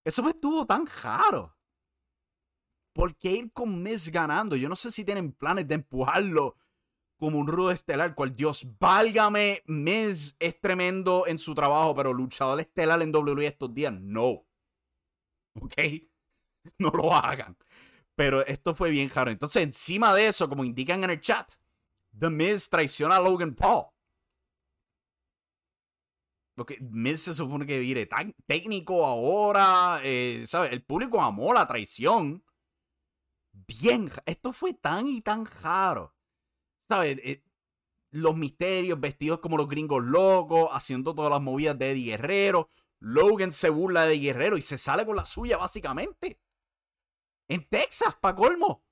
Eso 0.03 0.21
me 0.21 0.29
estuvo 0.29 0.63
tan 0.67 0.85
raro. 1.01 1.57
¿Por 2.93 3.15
qué 3.15 3.31
ir 3.31 3.51
con 3.51 3.81
Miz 3.81 4.11
ganando? 4.11 4.55
Yo 4.55 4.69
no 4.69 4.75
sé 4.75 4.91
si 4.91 5.03
tienen 5.03 5.31
planes 5.31 5.67
de 5.67 5.75
empujarlo 5.75 6.57
como 7.17 7.39
un 7.39 7.47
rudo 7.47 7.71
estelar, 7.71 8.13
cual 8.13 8.35
Dios 8.35 8.67
válgame, 8.77 9.63
Miz 9.65 10.35
es 10.37 10.61
tremendo 10.61 11.25
en 11.25 11.39
su 11.39 11.55
trabajo, 11.55 11.95
pero 11.95 12.13
luchador 12.13 12.59
estelar 12.59 13.01
en 13.01 13.15
WWE 13.15 13.47
estos 13.47 13.73
días, 13.73 13.93
no. 13.93 14.45
¿Ok? 15.59 15.73
No 16.77 16.89
lo 16.89 17.15
hagan. 17.15 17.57
Pero 18.13 18.45
esto 18.45 18.75
fue 18.75 18.91
bien 18.91 19.09
raro. 19.09 19.31
Entonces, 19.31 19.63
encima 19.63 20.13
de 20.13 20.27
eso, 20.27 20.49
como 20.49 20.65
indican 20.65 21.03
en 21.03 21.11
el 21.11 21.21
chat, 21.21 21.49
The 22.19 22.29
Miz 22.29 22.69
traiciona 22.69 23.17
a 23.17 23.21
Logan 23.21 23.53
Paul. 23.53 23.87
Lo 26.55 26.65
que 26.65 26.79
Miz 26.81 27.21
se 27.21 27.33
supone 27.35 27.67
que 27.67 28.05
tan 28.07 28.33
técnico 28.47 29.05
ahora, 29.05 30.01
eh, 30.03 30.43
¿sabes? 30.47 30.71
El 30.71 30.83
público 30.83 31.21
amó 31.21 31.53
la 31.53 31.67
traición. 31.67 32.43
bien, 33.51 34.11
esto 34.25 34.51
fue 34.53 34.73
tan 34.73 35.07
y 35.07 35.21
tan 35.21 35.45
raro. 35.45 36.15
¿Sabes? 36.87 37.19
Eh, 37.23 37.43
los 38.11 38.35
misterios 38.35 38.99
vestidos 38.99 39.39
como 39.39 39.57
los 39.57 39.67
gringos 39.67 40.03
locos, 40.03 40.69
haciendo 40.71 41.13
todas 41.13 41.31
las 41.31 41.41
movidas 41.41 41.77
de 41.77 41.91
Eddie 41.91 42.11
Guerrero. 42.11 42.69
Logan 42.99 43.51
se 43.51 43.69
burla 43.69 44.05
de 44.05 44.19
Guerrero 44.19 44.57
y 44.57 44.61
se 44.61 44.77
sale 44.77 45.05
con 45.05 45.15
la 45.15 45.25
suya, 45.25 45.57
básicamente. 45.57 46.39
En 47.47 47.67
Texas, 47.67 48.15
pa' 48.15 48.35
colmo. 48.35 48.83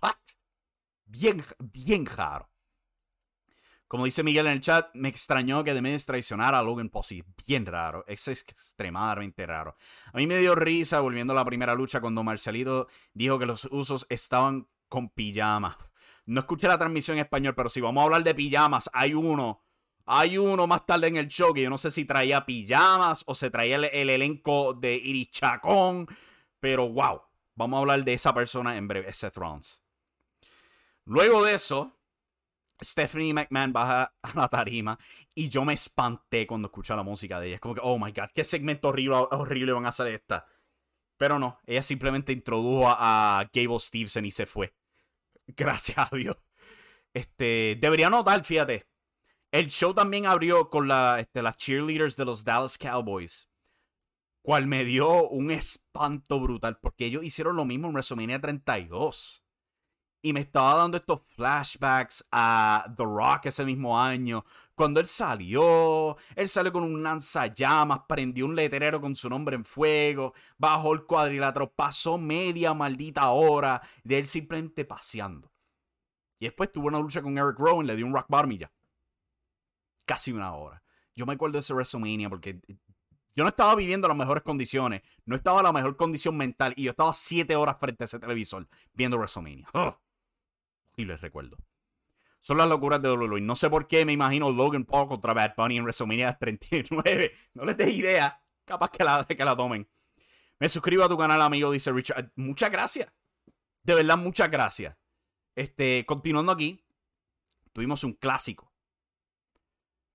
What? 0.00 0.37
Bien, 1.08 1.42
bien 1.58 2.04
raro. 2.04 2.50
Como 3.88 4.04
dice 4.04 4.22
Miguel 4.22 4.46
en 4.46 4.52
el 4.52 4.60
chat, 4.60 4.90
me 4.92 5.08
extrañó 5.08 5.64
que 5.64 5.72
Demedes 5.72 6.04
traicionara 6.04 6.58
a 6.58 6.62
Logan 6.62 6.90
Posse. 6.90 7.24
Bien 7.46 7.64
raro. 7.64 8.04
Es 8.06 8.28
extremadamente 8.28 9.46
raro. 9.46 9.76
A 10.12 10.18
mí 10.18 10.26
me 10.26 10.36
dio 10.36 10.54
risa 10.54 11.00
volviendo 11.00 11.32
a 11.32 11.36
la 11.36 11.44
primera 11.46 11.74
lucha 11.74 12.02
cuando 12.02 12.22
Marcelito 12.22 12.88
dijo 13.14 13.38
que 13.38 13.46
los 13.46 13.64
usos 13.70 14.06
estaban 14.10 14.68
con 14.90 15.08
pijama. 15.08 15.78
No 16.26 16.40
escuché 16.40 16.68
la 16.68 16.76
transmisión 16.76 17.16
en 17.16 17.24
español, 17.24 17.54
pero 17.54 17.70
si 17.70 17.80
vamos 17.80 18.02
a 18.02 18.04
hablar 18.04 18.22
de 18.22 18.34
pijamas, 18.34 18.90
hay 18.92 19.14
uno. 19.14 19.64
Hay 20.04 20.36
uno 20.36 20.66
más 20.66 20.84
tarde 20.84 21.06
en 21.06 21.16
el 21.16 21.28
show 21.28 21.54
que 21.54 21.62
yo 21.62 21.70
no 21.70 21.78
sé 21.78 21.90
si 21.90 22.04
traía 22.04 22.44
pijamas 22.44 23.24
o 23.26 23.34
se 23.34 23.50
traía 23.50 23.76
el, 23.76 24.10
elenco 24.10 24.74
de 24.74 24.96
Irichacón. 24.96 26.06
Pero 26.60 26.90
wow, 26.90 27.22
vamos 27.54 27.78
a 27.78 27.80
hablar 27.80 28.04
de 28.04 28.12
esa 28.12 28.34
persona 28.34 28.76
en 28.76 28.86
breve, 28.86 29.10
Seth 29.14 29.36
Rollins. 29.36 29.82
Luego 31.08 31.42
de 31.42 31.54
eso, 31.54 31.98
Stephanie 32.84 33.32
McMahon 33.32 33.72
baja 33.72 34.14
a 34.22 34.34
la 34.34 34.48
tarima 34.48 34.98
y 35.34 35.48
yo 35.48 35.64
me 35.64 35.72
espanté 35.72 36.46
cuando 36.46 36.66
escuché 36.66 36.94
la 36.94 37.02
música 37.02 37.40
de 37.40 37.46
ella. 37.46 37.54
Es 37.54 37.60
como 37.62 37.74
que, 37.74 37.80
oh 37.82 37.98
my 37.98 38.12
god, 38.12 38.28
qué 38.34 38.44
segmento 38.44 38.88
horrible, 38.88 39.16
horrible 39.30 39.72
van 39.72 39.86
a 39.86 39.88
hacer 39.88 40.08
esta. 40.08 40.46
Pero 41.16 41.38
no, 41.38 41.60
ella 41.64 41.80
simplemente 41.80 42.34
introdujo 42.34 42.84
a, 42.88 43.48
Gable 43.54 43.78
Stevenson 43.78 44.26
y 44.26 44.30
se 44.30 44.44
fue. 44.44 44.74
Gracias 45.46 45.96
a 45.96 46.14
Dios. 46.14 46.36
Este, 47.14 47.78
debería 47.80 48.10
notar, 48.10 48.44
fíjate. 48.44 48.86
El 49.50 49.68
show 49.68 49.94
también 49.94 50.26
abrió 50.26 50.68
con 50.68 50.88
la, 50.88 51.20
este, 51.20 51.40
las 51.40 51.56
cheerleaders 51.56 52.16
de 52.16 52.26
los 52.26 52.44
Dallas 52.44 52.76
Cowboys. 52.76 53.48
Cual 54.42 54.66
me 54.66 54.84
dio 54.84 55.26
un 55.26 55.50
espanto 55.50 56.38
brutal. 56.38 56.78
Porque 56.82 57.06
ellos 57.06 57.24
hicieron 57.24 57.56
lo 57.56 57.64
mismo 57.64 57.88
en 57.88 57.94
WrestleMania 57.94 58.42
32. 58.42 59.42
Y 60.20 60.32
me 60.32 60.40
estaba 60.40 60.74
dando 60.74 60.96
estos 60.96 61.22
flashbacks 61.36 62.24
a 62.32 62.92
The 62.96 63.04
Rock 63.04 63.46
ese 63.46 63.64
mismo 63.64 64.00
año. 64.00 64.44
Cuando 64.74 65.00
él 65.00 65.06
salió, 65.06 66.16
él 66.34 66.48
salió 66.48 66.72
con 66.72 66.82
un 66.82 67.02
lanzallamas, 67.02 68.00
prendió 68.08 68.46
un 68.46 68.56
letrero 68.56 69.00
con 69.00 69.14
su 69.14 69.28
nombre 69.28 69.54
en 69.56 69.64
fuego, 69.64 70.34
bajó 70.56 70.92
el 70.94 71.04
cuadrilátero, 71.04 71.72
pasó 71.72 72.18
media 72.18 72.74
maldita 72.74 73.30
hora 73.30 73.80
de 74.02 74.18
él 74.18 74.26
simplemente 74.26 74.84
paseando. 74.84 75.52
Y 76.40 76.46
después 76.46 76.70
tuvo 76.70 76.88
una 76.88 77.00
lucha 77.00 77.22
con 77.22 77.36
Eric 77.36 77.58
Rowan, 77.58 77.86
le 77.86 77.96
dio 77.96 78.06
un 78.06 78.14
rock 78.14 78.26
bottom 78.28 78.52
y 78.52 78.58
ya. 78.58 78.72
Casi 80.04 80.32
una 80.32 80.52
hora. 80.54 80.82
Yo 81.14 81.26
me 81.26 81.34
acuerdo 81.34 81.54
de 81.54 81.60
ese 81.60 81.74
WrestleMania 81.74 82.28
porque 82.28 82.60
yo 83.34 83.44
no 83.44 83.48
estaba 83.48 83.74
viviendo 83.74 84.08
las 84.08 84.16
mejores 84.16 84.42
condiciones, 84.42 85.02
no 85.24 85.34
estaba 85.36 85.60
en 85.60 85.64
la 85.64 85.72
mejor 85.72 85.96
condición 85.96 86.36
mental 86.36 86.72
y 86.76 86.84
yo 86.84 86.90
estaba 86.90 87.12
siete 87.12 87.56
horas 87.56 87.76
frente 87.78 88.04
a 88.04 88.06
ese 88.06 88.18
televisor 88.18 88.68
viendo 88.94 89.16
WrestleMania 89.16 89.68
y 90.98 91.04
les 91.04 91.20
recuerdo. 91.20 91.56
Son 92.40 92.58
las 92.58 92.68
locuras 92.68 93.00
de 93.00 93.10
WWE. 93.10 93.40
No 93.40 93.56
sé 93.56 93.70
por 93.70 93.88
qué 93.88 94.04
me 94.04 94.12
imagino 94.12 94.50
Logan 94.50 94.84
Paul 94.84 95.08
contra 95.08 95.32
Bad 95.32 95.54
Bunny 95.56 95.78
en 95.78 95.84
WrestleMania 95.84 96.36
39. 96.38 97.32
No 97.54 97.64
les 97.64 97.76
des 97.76 97.94
idea. 97.94 98.40
Capaz 98.64 98.90
que 98.90 99.02
la, 99.02 99.24
que 99.24 99.44
la 99.44 99.56
tomen. 99.56 99.88
Me 100.60 100.68
suscribo 100.68 101.04
a 101.04 101.08
tu 101.08 101.16
canal, 101.16 101.40
amigo, 101.40 101.70
dice 101.70 101.92
Richard. 101.92 102.32
Muchas 102.36 102.70
gracias. 102.70 103.12
De 103.82 103.94
verdad, 103.94 104.18
muchas 104.18 104.50
gracias. 104.50 104.96
Este, 105.54 106.04
continuando 106.06 106.52
aquí, 106.52 106.84
tuvimos 107.72 108.04
un 108.04 108.12
clásico. 108.12 108.72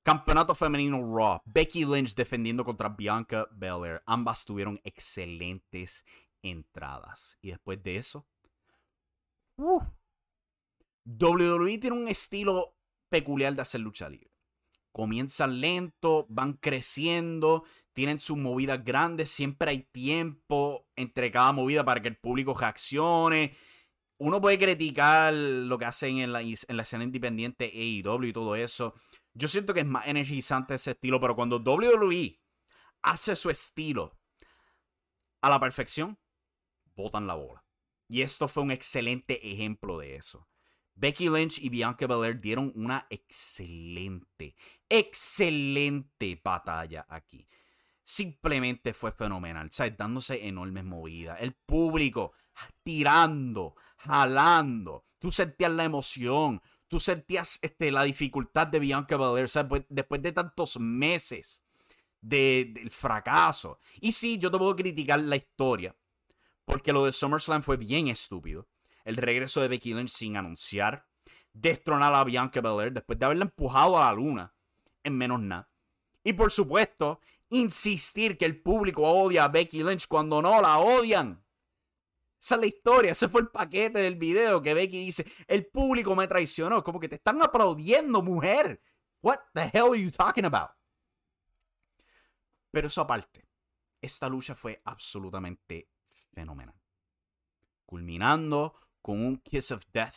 Campeonato 0.04 0.54
femenino 0.54 1.00
Raw. 1.16 1.42
Becky 1.46 1.86
Lynch 1.86 2.14
defendiendo 2.14 2.66
contra 2.66 2.90
Bianca 2.90 3.48
Belair. 3.52 4.04
Ambas 4.06 4.46
tuvieron 4.46 4.80
excelentes 4.84 6.06
entradas. 6.42 7.38
Y 7.42 7.52
después 7.52 7.82
de 7.82 7.98
eso, 7.98 8.28
uh, 9.58 9.82
WWE 11.06 11.78
tiene 11.78 11.98
un 11.98 12.08
estilo 12.08 12.76
peculiar 13.10 13.54
de 13.56 13.62
hacer 13.62 13.82
lucha 13.82 14.10
libre. 14.10 14.32
Comienzan 14.92 15.60
lento, 15.60 16.26
van 16.30 16.54
creciendo, 16.54 17.64
tienen 17.94 18.20
sus 18.20 18.38
movidas 18.38 18.84
grandes, 18.84 19.30
siempre 19.30 19.72
hay 19.72 19.84
tiempo 19.92 20.88
entre 20.96 21.32
cada 21.32 21.52
movida 21.52 21.84
para 21.84 22.02
que 22.02 22.10
el 22.10 22.18
público 22.18 22.54
reaccione. 22.54 23.56
Uno 24.20 24.40
puede 24.40 24.60
criticar 24.60 25.34
lo 25.34 25.78
que 25.78 25.86
hacen 25.86 26.20
en 26.20 26.32
la, 26.32 26.42
en 26.42 26.78
la 26.78 26.84
escena 26.84 27.04
independiente 27.04 27.66
AEW 27.66 28.26
y 28.26 28.34
todo 28.34 28.56
eso. 28.56 28.94
Yo 29.34 29.48
siento 29.48 29.74
que 29.74 29.82
es 29.82 29.86
más 29.86 30.08
energizante 30.08 30.76
ese 30.76 30.92
estilo, 30.92 31.20
pero 31.20 31.36
cuando 31.36 31.58
WWE 31.58 32.40
hace 33.02 33.36
su 33.36 33.50
estilo 33.50 34.18
a 35.42 35.50
la 35.50 35.60
perfección, 35.60 36.18
botan 36.96 37.28
la 37.28 37.34
bola. 37.34 37.66
Y 38.08 38.22
esto 38.22 38.48
fue 38.48 38.64
un 38.64 38.72
excelente 38.72 39.52
ejemplo 39.52 39.98
de 39.98 40.16
eso. 40.16 40.48
Becky 40.96 41.30
Lynch 41.30 41.60
y 41.60 41.70
Bianca 41.70 42.08
Belair 42.08 42.40
dieron 42.40 42.72
una 42.76 43.08
excelente, 43.10 44.56
excelente 44.88 46.40
batalla 46.44 47.06
aquí. 47.10 47.48
Simplemente 48.04 48.94
fue 48.94 49.12
fenomenal, 49.12 49.72
¿sabes? 49.72 49.98
Dándose 49.98 50.46
enormes 50.46 50.84
movidas. 50.84 51.38
El 51.42 51.54
público 51.54 52.34
tirando, 52.84 53.76
jalando. 53.98 55.06
Tú 55.20 55.32
sentías 55.32 55.72
la 55.72 55.86
emoción. 55.86 56.62
Tú 56.88 57.00
sentías 57.00 57.60
este, 57.62 57.92
la 57.92 58.04
dificultad 58.04 58.68
de 58.68 58.80
Bianca 58.80 59.18
Belair, 59.18 59.50
¿sabes? 59.50 59.70
Pues, 59.70 59.86
después 59.90 60.22
de 60.22 60.32
tantos 60.32 60.78
meses 60.80 61.64
del 62.22 62.92
fracaso. 62.92 63.80
Y 64.00 64.12
sí, 64.12 64.38
yo 64.38 64.52
te 64.52 64.58
puedo 64.58 64.76
criticar 64.76 65.20
la 65.20 65.38
historia. 65.38 65.96
Porque 66.66 66.94
lo 66.94 67.06
de 67.06 67.12
SummerSlam 67.12 67.64
fue 67.64 67.78
bien 67.78 68.08
estúpido 68.08 68.68
el 69.04 69.18
regreso 69.18 69.62
de 69.62 69.68
Becky 69.68 69.94
Lynch 69.94 70.10
sin 70.10 70.38
anunciar, 70.38 71.08
destronar 71.54 72.14
a 72.14 72.24
Bianca 72.24 72.62
Belair 72.62 72.94
después 72.94 73.20
de 73.20 73.26
haberla 73.26 73.46
empujado 73.46 73.98
a 73.98 74.06
la 74.06 74.14
luna 74.14 74.54
en 75.04 75.18
menos 75.18 75.40
nada. 75.40 75.70
Y 76.24 76.34
por 76.34 76.52
supuesto, 76.52 77.20
insistir 77.50 78.38
que 78.38 78.46
el 78.46 78.62
público 78.62 79.04
odia 79.04 79.46
a 79.46 79.50
Becky 79.50 79.84
Lynch 79.84 80.08
cuando 80.08 80.42
no 80.42 80.62
la 80.62 80.80
odian. 80.80 81.44
Esa 82.40 82.56
es 82.56 82.62
la 82.62 82.68
historia, 82.68 83.12
ese 83.12 83.30
fue 83.30 83.42
el 83.42 83.50
paquete 83.50 84.00
del 84.00 84.16
video 84.16 84.62
que 84.62 84.74
Becky 84.74 85.06
dice, 85.06 85.26
el 85.48 85.66
público 85.68 86.16
me 86.16 86.28
traicionó, 86.28 86.84
como 86.84 87.00
que 87.00 87.08
te 87.08 87.16
están 87.16 87.42
aplaudiendo, 87.42 88.22
mujer. 88.22 88.82
What 89.22 89.40
the 89.54 89.70
hell 89.72 89.92
are 89.92 90.02
you 90.02 90.12
talking 90.12 90.44
about? 90.44 90.72
Pero 92.70 92.88
eso 92.88 93.02
aparte, 93.02 93.46
esta 94.02 94.28
lucha 94.28 94.56
fue 94.56 94.82
absolutamente 94.84 95.90
fenomenal. 96.34 96.76
Culminando 97.86 98.76
con 99.04 99.24
un 99.24 99.38
Kiss 99.38 99.70
of 99.70 99.84
Death, 99.94 100.16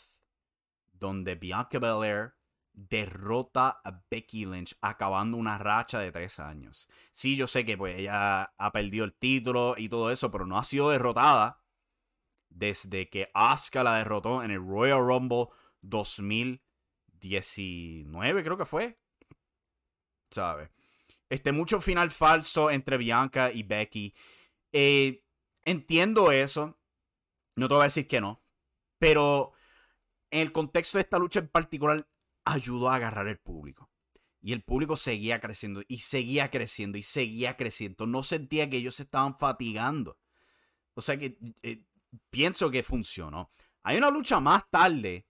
donde 0.95 1.35
Bianca 1.35 1.79
Belair 1.79 2.33
derrota 2.73 3.83
a 3.85 4.03
Becky 4.11 4.47
Lynch, 4.47 4.75
acabando 4.81 5.37
una 5.37 5.59
racha 5.59 5.99
de 5.99 6.13
tres 6.13 6.41
años. 6.41 6.89
Sí, 7.13 7.37
yo 7.37 7.47
sé 7.47 7.67
que 7.67 7.77
pues 7.77 7.99
ella 7.99 8.55
ha 8.57 8.73
perdido 8.73 9.05
el 9.05 9.13
título 9.13 9.75
y 9.77 9.91
todo 9.91 10.11
eso, 10.11 10.31
pero 10.31 10.47
no 10.47 10.59
ha 10.59 10.65
sido 10.65 10.89
derrotada 10.89 11.61
desde 12.57 13.09
que 13.11 13.31
Asuka 13.35 13.83
la 13.83 13.99
derrotó 13.99 14.43
en 14.43 14.51
el 14.51 14.67
Royal 14.67 15.01
Rumble 15.01 15.49
2019, 15.83 18.43
creo 18.43 18.57
que 18.57 18.65
fue. 18.65 18.99
¿Sabes? 20.31 20.71
Este, 21.29 21.53
mucho 21.53 21.81
final 21.81 22.11
falso 22.11 22.71
entre 22.71 22.97
Bianca 22.97 23.53
y 23.53 23.63
Becky. 23.63 24.15
Eh, 24.73 25.23
entiendo 25.65 26.33
eso. 26.33 26.79
No 27.57 27.69
te 27.69 27.75
voy 27.75 27.83
a 27.83 27.85
decir 27.85 28.09
que 28.09 28.21
no. 28.21 28.43
Pero 28.99 29.53
en 30.31 30.41
el 30.41 30.53
contexto 30.53 30.99
de 30.99 31.03
esta 31.03 31.19
lucha 31.19 31.41
en 31.41 31.49
particular, 31.49 32.09
ayudó 32.45 32.89
a 32.89 32.97
agarrar 32.97 33.29
el 33.29 33.39
público. 33.39 33.91
Y 34.41 34.53
el 34.53 34.63
público 34.63 34.97
seguía 34.97 35.41
creciendo 35.41 35.83
y 35.89 35.99
seguía 35.99 36.51
creciendo 36.51 36.99
y 36.99 37.03
seguía 37.03 37.57
creciendo. 37.57 38.07
No 38.07 38.23
sentía 38.23 38.71
que 38.71 38.77
ellos 38.77 38.95
se 38.95 39.03
estaban 39.03 39.37
fatigando. 39.37 40.19
O 40.95 41.01
sea 41.01 41.19
que 41.19 41.37
eh, 41.63 41.85
pienso 42.31 42.71
que 42.71 42.83
funcionó. 42.83 43.51
Hay 43.83 43.97
una 43.97 44.11
lucha 44.11 44.39
más 44.41 44.69
tarde 44.71 45.27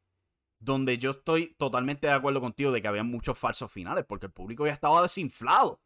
donde 0.58 0.98
yo 0.98 1.12
estoy 1.12 1.54
totalmente 1.54 2.06
de 2.06 2.12
acuerdo 2.12 2.40
contigo 2.40 2.72
de 2.72 2.82
que 2.82 2.88
había 2.88 3.04
muchos 3.04 3.38
falsos 3.38 3.70
finales 3.70 4.04
porque 4.06 4.26
el 4.26 4.32
público 4.32 4.66
ya 4.66 4.72
estaba 4.72 5.02
desinflado. 5.02 5.80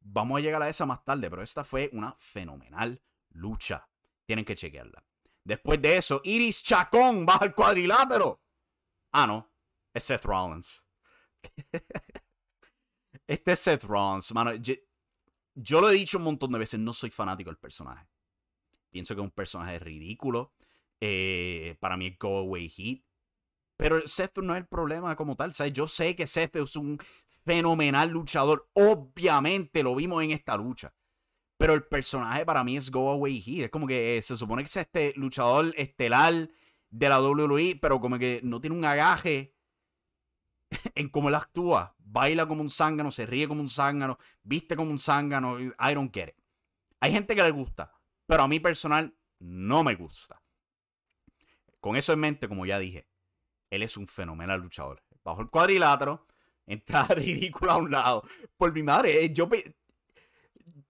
Vamos 0.00 0.38
a 0.38 0.40
llegar 0.40 0.62
a 0.62 0.68
esa 0.68 0.86
más 0.86 1.04
tarde, 1.04 1.28
pero 1.30 1.42
esta 1.42 1.64
fue 1.64 1.90
una 1.92 2.14
fenomenal 2.18 3.02
lucha. 3.30 3.88
Tienen 4.24 4.44
que 4.44 4.54
chequearla. 4.54 5.04
Después 5.48 5.80
de 5.80 5.96
eso, 5.96 6.20
Iris 6.24 6.62
Chacón 6.62 7.24
baja 7.24 7.46
al 7.46 7.54
cuadrilátero. 7.54 8.38
Ah, 9.12 9.26
no. 9.26 9.50
Es 9.94 10.04
Seth 10.04 10.26
Rollins. 10.26 10.84
este 13.26 13.52
es 13.52 13.58
Seth 13.58 13.84
Rollins, 13.84 14.30
mano. 14.34 14.52
Yo, 14.56 15.80
lo 15.80 15.88
he 15.88 15.94
dicho 15.94 16.18
un 16.18 16.24
montón 16.24 16.52
de 16.52 16.58
veces, 16.58 16.78
no 16.78 16.92
soy 16.92 17.08
fanático 17.08 17.48
del 17.48 17.56
personaje. 17.56 18.06
Pienso 18.90 19.14
que 19.14 19.22
es 19.22 19.24
un 19.24 19.30
personaje 19.30 19.78
ridículo. 19.78 20.52
Eh, 21.00 21.78
para 21.80 21.96
mí 21.96 22.08
es 22.08 22.18
Go 22.18 22.40
Away 22.40 22.68
Heat. 22.68 23.00
Pero 23.78 24.06
Seth 24.06 24.36
no 24.42 24.54
es 24.54 24.60
el 24.60 24.66
problema 24.66 25.16
como 25.16 25.34
tal. 25.34 25.54
¿sabes? 25.54 25.72
Yo 25.72 25.88
sé 25.88 26.14
que 26.14 26.26
Seth 26.26 26.56
es 26.56 26.76
un 26.76 26.98
fenomenal 27.46 28.10
luchador. 28.10 28.68
Obviamente 28.74 29.82
lo 29.82 29.94
vimos 29.94 30.22
en 30.22 30.32
esta 30.32 30.58
lucha. 30.58 30.92
Pero 31.58 31.74
el 31.74 31.84
personaje 31.84 32.46
para 32.46 32.64
mí 32.64 32.76
es 32.76 32.90
Go 32.90 33.10
Away 33.10 33.42
Heat. 33.42 33.64
Es 33.64 33.70
como 33.70 33.86
que 33.86 34.20
se 34.22 34.36
supone 34.36 34.62
que 34.62 34.68
es 34.68 34.76
este 34.76 35.12
luchador 35.16 35.74
estelar 35.76 36.48
de 36.88 37.08
la 37.08 37.20
WWE, 37.20 37.78
pero 37.82 38.00
como 38.00 38.18
que 38.18 38.40
no 38.42 38.60
tiene 38.60 38.76
un 38.76 38.84
agaje 38.84 39.54
en 40.94 41.08
cómo 41.08 41.28
él 41.28 41.34
actúa. 41.34 41.96
Baila 41.98 42.46
como 42.46 42.62
un 42.62 42.70
zángano, 42.70 43.10
se 43.10 43.26
ríe 43.26 43.48
como 43.48 43.60
un 43.60 43.68
zángano, 43.68 44.18
viste 44.42 44.76
como 44.76 44.90
un 44.90 44.98
zángano. 44.98 45.58
I 45.60 45.94
don't 45.94 46.14
get 46.14 46.28
it. 46.28 46.36
Hay 47.00 47.12
gente 47.12 47.34
que 47.34 47.42
le 47.42 47.50
gusta, 47.50 47.92
pero 48.26 48.44
a 48.44 48.48
mí 48.48 48.60
personal 48.60 49.14
no 49.40 49.84
me 49.84 49.94
gusta. 49.94 50.40
Con 51.80 51.96
eso 51.96 52.12
en 52.12 52.20
mente, 52.20 52.48
como 52.48 52.66
ya 52.66 52.78
dije, 52.78 53.08
él 53.70 53.82
es 53.82 53.96
un 53.96 54.06
fenomenal 54.06 54.60
luchador. 54.60 55.02
Bajo 55.24 55.42
el 55.42 55.50
cuadrilátero, 55.50 56.26
entra 56.66 57.04
ridículo 57.08 57.72
a 57.72 57.76
un 57.76 57.90
lado. 57.90 58.22
Por 58.56 58.72
mi 58.72 58.82
madre, 58.82 59.24
eh, 59.24 59.32
yo, 59.32 59.48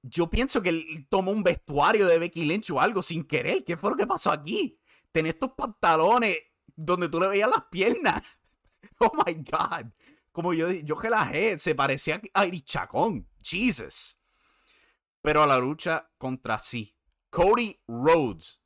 yo 0.08 0.30
pienso 0.30 0.62
que 0.62 0.70
él 0.70 1.06
tomó 1.08 1.30
un 1.30 1.42
vestuario 1.42 2.06
de 2.06 2.18
Becky 2.18 2.44
Lynch 2.44 2.70
o 2.70 2.80
algo 2.80 3.02
sin 3.02 3.24
querer. 3.24 3.64
¿Qué 3.64 3.76
fue 3.76 3.90
lo 3.90 3.96
que 3.96 4.06
pasó 4.06 4.30
aquí? 4.30 4.78
Tenía 5.12 5.32
estos 5.32 5.52
pantalones 5.52 6.36
donde 6.74 7.08
tú 7.08 7.20
le 7.20 7.28
veías 7.28 7.50
las 7.50 7.64
piernas. 7.70 8.22
Oh 9.00 9.12
my 9.24 9.32
God. 9.34 9.92
Como 10.32 10.54
yo, 10.54 10.70
yo 10.72 10.96
relajé, 10.96 11.56
se 11.58 11.74
parecía 11.74 12.20
a 12.34 12.50
Chacón. 12.64 13.28
Jesus. 13.40 14.18
Pero 15.20 15.42
a 15.42 15.46
la 15.46 15.58
lucha 15.58 16.10
contra 16.18 16.58
sí. 16.58 16.96
Cody 17.30 17.80
Rhodes 17.86 18.60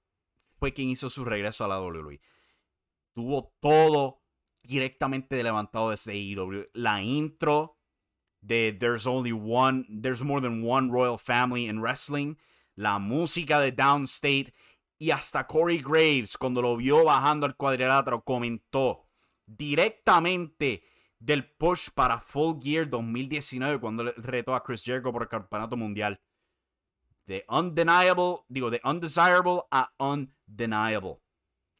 fue 0.59 0.73
quien 0.73 0.89
hizo 0.89 1.11
su 1.11 1.25
regreso 1.25 1.65
a 1.65 1.69
la 1.69 1.81
WWE. 1.81 2.21
Tuvo 3.13 3.55
todo 3.61 4.23
directamente 4.63 5.43
levantado 5.43 5.91
desde 5.91 6.13
AEW. 6.13 6.71
La 6.73 7.03
intro 7.03 7.79
de 8.43 8.77
There's 8.79 9.07
Only 9.07 9.33
One, 9.33 9.87
There's 9.89 10.23
More 10.23 10.43
Than 10.43 10.65
One 10.65 10.91
Royal 10.91 11.17
Family 11.17 11.67
in 11.67 11.81
Wrestling. 11.81 12.37
La 12.75 12.99
música 12.99 13.61
de 13.61 13.73
Downstate. 13.73 14.53
Y 14.99 15.11
hasta 15.11 15.47
Corey 15.47 15.79
Graves, 15.79 16.37
cuando 16.37 16.63
lo 16.63 16.77
vio 16.77 17.05
bajando 17.05 17.47
al 17.47 17.57
cuadrilátero, 17.57 18.23
comentó 18.23 19.09
directamente 19.47 20.85
del 21.19 21.45
push 21.45 21.89
para 21.91 22.21
Full 22.21 22.61
Gear 22.63 22.89
2019 22.89 23.81
cuando 23.81 24.13
retó 24.17 24.55
a 24.55 24.63
Chris 24.63 24.85
Jericho 24.85 25.13
por 25.13 25.23
el 25.23 25.29
campeonato 25.29 25.77
mundial. 25.77 26.21
De 27.27 27.45
undeniable, 27.49 28.45
digo, 28.49 28.71
de 28.71 28.81
undesirable 28.85 29.61
a 29.71 29.93
undeniable. 29.99 31.21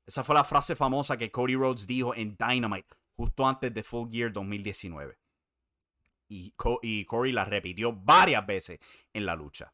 Esa 0.07 0.25
fue 0.25 0.35
la 0.35 0.45
frase 0.45 0.75
famosa 0.77 1.17
que 1.17 1.31
Cody 1.31 1.55
Rhodes 1.55 1.87
dijo 1.87 2.15
en 2.15 2.37
Dynamite 2.37 2.97
justo 3.17 3.47
antes 3.47 3.73
de 3.73 3.83
Full 3.83 4.11
Gear 4.11 4.33
2019. 4.33 5.22
Y, 6.33 7.05
Corey 7.05 7.33
la 7.33 7.45
repitió 7.45 7.93
varias 7.93 8.47
veces 8.47 8.79
en 9.13 9.27
la 9.27 9.37
lucha. 9.37 9.73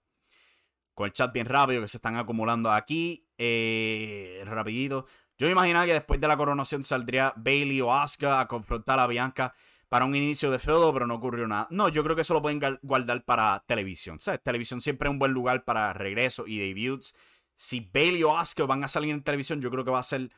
Con 0.95 1.07
el 1.07 1.13
chat 1.13 1.33
bien 1.33 1.47
rápido 1.47 1.81
que 1.81 1.89
se 1.89 1.99
están 1.99 2.17
acumulando 2.17 2.71
aquí. 2.73 3.27
Eh, 3.39 4.43
rapidito. 4.45 5.07
Yo 5.37 5.47
me 5.47 5.53
imaginaba 5.53 5.87
que 5.87 5.93
después 5.93 6.21
de 6.21 6.27
la 6.27 6.37
coronación 6.37 6.83
saldría 6.83 7.33
Bailey 7.37 7.81
o 7.81 7.95
Asuka 7.95 8.41
a 8.41 8.49
confrontar 8.49 8.99
a 8.99 9.07
Bianca 9.07 9.55
para 9.89 10.05
un 10.05 10.17
inicio 10.17 10.51
de 10.51 10.59
feudo, 10.59 10.93
pero 10.93 11.07
no 11.07 11.15
ocurrió 11.15 11.47
nada. 11.47 11.69
No, 11.71 11.89
yo 11.89 12.03
creo 12.03 12.17
que 12.17 12.23
eso 12.23 12.35
lo 12.35 12.43
pueden 12.43 12.61
guardar 12.83 13.25
para 13.25 13.63
televisión. 13.67 14.19
¿Sabes? 14.19 14.43
Televisión 14.43 14.81
siempre 14.81 15.09
es 15.09 15.13
un 15.13 15.21
buen 15.21 15.33
lugar 15.33 15.65
para 15.65 15.93
regreso 15.93 16.45
y 16.47 16.59
debuts. 16.59 17.15
Si 17.55 17.81
Bailey 17.81 18.25
o 18.25 18.37
Asuka 18.37 18.67
van 18.67 18.83
a 18.83 18.89
salir 18.89 19.15
en 19.15 19.23
televisión, 19.23 19.61
yo 19.61 19.71
creo 19.71 19.85
que 19.85 19.93
va 19.93 20.01
a 20.01 20.03
ser 20.03 20.29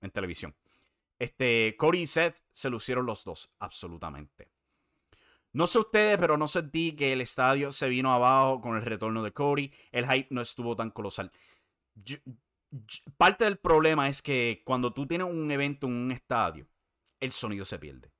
en 0.00 0.10
televisión. 0.10 0.54
Este, 1.18 1.76
Cody 1.78 2.00
y 2.00 2.06
Seth 2.06 2.42
se 2.50 2.70
lucieron 2.70 3.06
los 3.06 3.24
dos, 3.24 3.52
absolutamente. 3.58 4.50
No 5.52 5.66
sé 5.66 5.78
ustedes, 5.78 6.18
pero 6.18 6.36
no 6.36 6.48
sentí 6.48 6.96
que 6.96 7.12
el 7.12 7.20
estadio 7.20 7.72
se 7.72 7.88
vino 7.88 8.12
abajo 8.12 8.60
con 8.60 8.76
el 8.76 8.82
retorno 8.82 9.22
de 9.22 9.32
Cody. 9.32 9.72
El 9.90 10.10
hype 10.10 10.28
no 10.30 10.40
estuvo 10.40 10.74
tan 10.76 10.90
colosal 10.90 11.30
parte 13.16 13.44
del 13.44 13.58
problema 13.58 14.08
es 14.08 14.22
que 14.22 14.62
cuando 14.64 14.92
tú 14.92 15.06
tienes 15.06 15.28
un 15.28 15.50
evento 15.50 15.86
en 15.86 15.94
un 15.94 16.12
estadio, 16.12 16.68
el 17.20 17.32
sonido 17.32 17.64
se 17.64 17.78
pierde. 17.78 18.12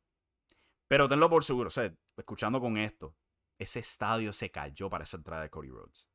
Pero 0.89 1.09
tenlo 1.09 1.31
por 1.31 1.45
seguro, 1.45 1.69
o 1.69 1.71
sea, 1.71 1.93
escuchando 2.17 2.61
con 2.61 2.77
esto, 2.77 3.17
ese 3.59 3.81
estadio 3.81 4.33
se 4.33 4.51
cayó 4.51 4.91
para 4.91 5.05
esa 5.05 5.17
entrada 5.17 5.43
de 5.43 5.51
Cody 5.51 5.71
Rhodes. 5.71 6.09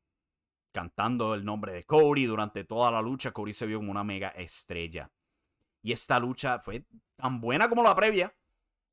Cantando 0.72 1.34
el 1.34 1.44
nombre 1.44 1.74
de 1.74 1.86
Cody 1.86 2.26
durante 2.26 2.64
toda 2.64 2.92
la 2.92 3.02
lucha, 3.02 3.32
Cody 3.32 3.54
se 3.54 3.66
vio 3.66 3.80
como 3.80 3.92
una 3.92 4.04
mega 4.04 4.30
estrella. 4.30 5.12
Y 5.82 5.92
esta 5.92 6.20
lucha 6.20 6.60
fue 6.60 6.86
tan 7.16 7.42
buena 7.42 7.68
como 7.68 7.82
la 7.82 7.96
previa. 7.96 8.36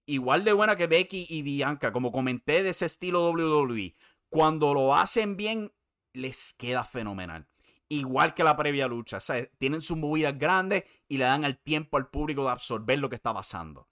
Igual 0.06 0.44
de 0.44 0.52
buena 0.52 0.76
que 0.76 0.86
Becky 0.86 1.26
y 1.28 1.42
Bianca. 1.42 1.92
Como 1.92 2.12
comenté 2.12 2.62
de 2.62 2.70
ese 2.70 2.86
estilo 2.86 3.30
WWE. 3.30 3.94
Cuando 4.28 4.74
lo 4.74 4.94
hacen 4.94 5.36
bien, 5.36 5.72
les 6.12 6.54
queda 6.54 6.84
fenomenal 6.84 7.48
igual 7.88 8.34
que 8.34 8.44
la 8.44 8.56
previa 8.56 8.88
lucha. 8.88 9.18
Tienen 9.58 9.80
sus 9.80 9.96
movidas 9.96 10.38
grandes 10.38 10.84
y 11.08 11.18
le 11.18 11.24
dan 11.24 11.44
el 11.44 11.58
tiempo 11.58 11.96
al 11.96 12.08
público 12.08 12.44
de 12.44 12.50
absorber 12.50 12.98
lo 12.98 13.08
que 13.08 13.16
está 13.16 13.32
pasando. 13.32 13.88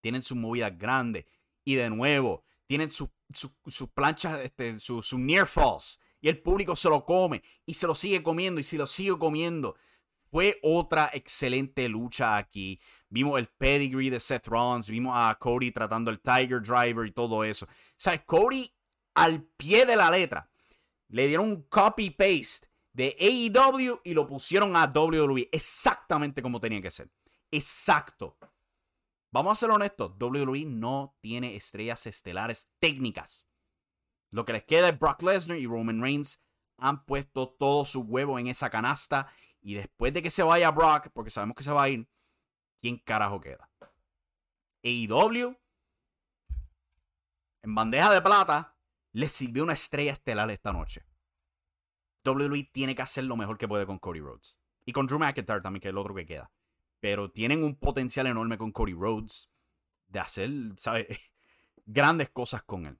Tienen 0.00 0.22
sus 0.22 0.36
movidas 0.36 0.76
grandes. 0.76 1.24
Y 1.64 1.76
de 1.76 1.88
nuevo, 1.90 2.44
tienen 2.66 2.90
sus 2.90 3.08
planchas, 3.94 4.40
este, 4.40 4.78
sus 4.78 5.12
near 5.14 5.46
falls. 5.46 6.00
Y 6.20 6.28
el 6.28 6.40
público 6.40 6.74
se 6.76 6.88
lo 6.88 7.04
come 7.04 7.42
y 7.66 7.74
se 7.74 7.86
lo 7.86 7.94
sigue 7.94 8.22
comiendo 8.22 8.60
y 8.60 8.64
se 8.64 8.76
lo 8.76 8.86
sigue 8.86 9.18
comiendo. 9.18 9.76
Fue 10.30 10.58
otra 10.62 11.10
excelente 11.12 11.88
lucha 11.88 12.36
aquí. 12.36 12.80
Vimos 13.14 13.38
el 13.38 13.46
pedigree 13.46 14.10
de 14.10 14.18
Seth 14.18 14.48
Rollins, 14.48 14.90
vimos 14.90 15.14
a 15.16 15.32
Cody 15.36 15.70
tratando 15.70 16.10
el 16.10 16.18
Tiger 16.18 16.60
Driver 16.60 17.06
y 17.06 17.12
todo 17.12 17.44
eso. 17.44 17.64
O 17.64 17.68
sea, 17.96 18.20
Cody 18.26 18.68
al 19.14 19.40
pie 19.40 19.86
de 19.86 19.94
la 19.94 20.10
letra 20.10 20.50
le 21.10 21.28
dieron 21.28 21.46
un 21.46 21.62
copy-paste 21.62 22.66
de 22.92 23.16
AEW 23.20 24.00
y 24.02 24.14
lo 24.14 24.26
pusieron 24.26 24.74
a 24.74 24.86
WWE 24.92 25.48
exactamente 25.52 26.42
como 26.42 26.58
tenía 26.58 26.82
que 26.82 26.90
ser. 26.90 27.08
Exacto. 27.52 28.36
Vamos 29.30 29.52
a 29.52 29.60
ser 29.60 29.70
honestos, 29.70 30.14
WWE 30.18 30.64
no 30.64 31.16
tiene 31.20 31.54
estrellas 31.54 32.08
estelares 32.08 32.72
técnicas. 32.80 33.48
Lo 34.32 34.44
que 34.44 34.54
les 34.54 34.64
queda 34.64 34.88
es 34.88 34.98
Brock 34.98 35.22
Lesnar 35.22 35.58
y 35.58 35.68
Roman 35.68 36.02
Reigns 36.02 36.42
han 36.78 37.04
puesto 37.04 37.48
todo 37.48 37.84
su 37.84 38.00
huevo 38.00 38.40
en 38.40 38.48
esa 38.48 38.70
canasta 38.70 39.28
y 39.60 39.74
después 39.74 40.12
de 40.12 40.20
que 40.20 40.30
se 40.30 40.42
vaya 40.42 40.72
Brock, 40.72 41.10
porque 41.12 41.30
sabemos 41.30 41.54
que 41.54 41.62
se 41.62 41.70
va 41.70 41.84
a 41.84 41.88
ir, 41.90 42.08
¿quién 42.84 42.98
carajo 42.98 43.40
queda? 43.40 43.70
AEW 44.82 45.56
en 47.62 47.74
bandeja 47.74 48.12
de 48.12 48.20
plata 48.20 48.76
les 49.12 49.32
sirvió 49.32 49.62
una 49.62 49.72
estrella 49.72 50.12
estelar 50.12 50.50
esta 50.50 50.70
noche. 50.70 51.02
WWE 52.26 52.68
tiene 52.74 52.94
que 52.94 53.00
hacer 53.00 53.24
lo 53.24 53.38
mejor 53.38 53.56
que 53.56 53.66
puede 53.66 53.86
con 53.86 53.98
Cody 53.98 54.20
Rhodes. 54.20 54.60
Y 54.84 54.92
con 54.92 55.06
Drew 55.06 55.18
McIntyre 55.18 55.62
también, 55.62 55.80
que 55.80 55.88
es 55.88 55.92
el 55.92 55.98
otro 55.98 56.14
que 56.14 56.26
queda. 56.26 56.50
Pero 57.00 57.30
tienen 57.30 57.64
un 57.64 57.74
potencial 57.74 58.26
enorme 58.26 58.58
con 58.58 58.70
Cody 58.70 58.92
Rhodes 58.92 59.48
de 60.08 60.20
hacer, 60.20 60.50
¿sabes? 60.76 61.06
Grandes 61.86 62.28
cosas 62.28 62.64
con 62.64 62.84
él. 62.84 62.98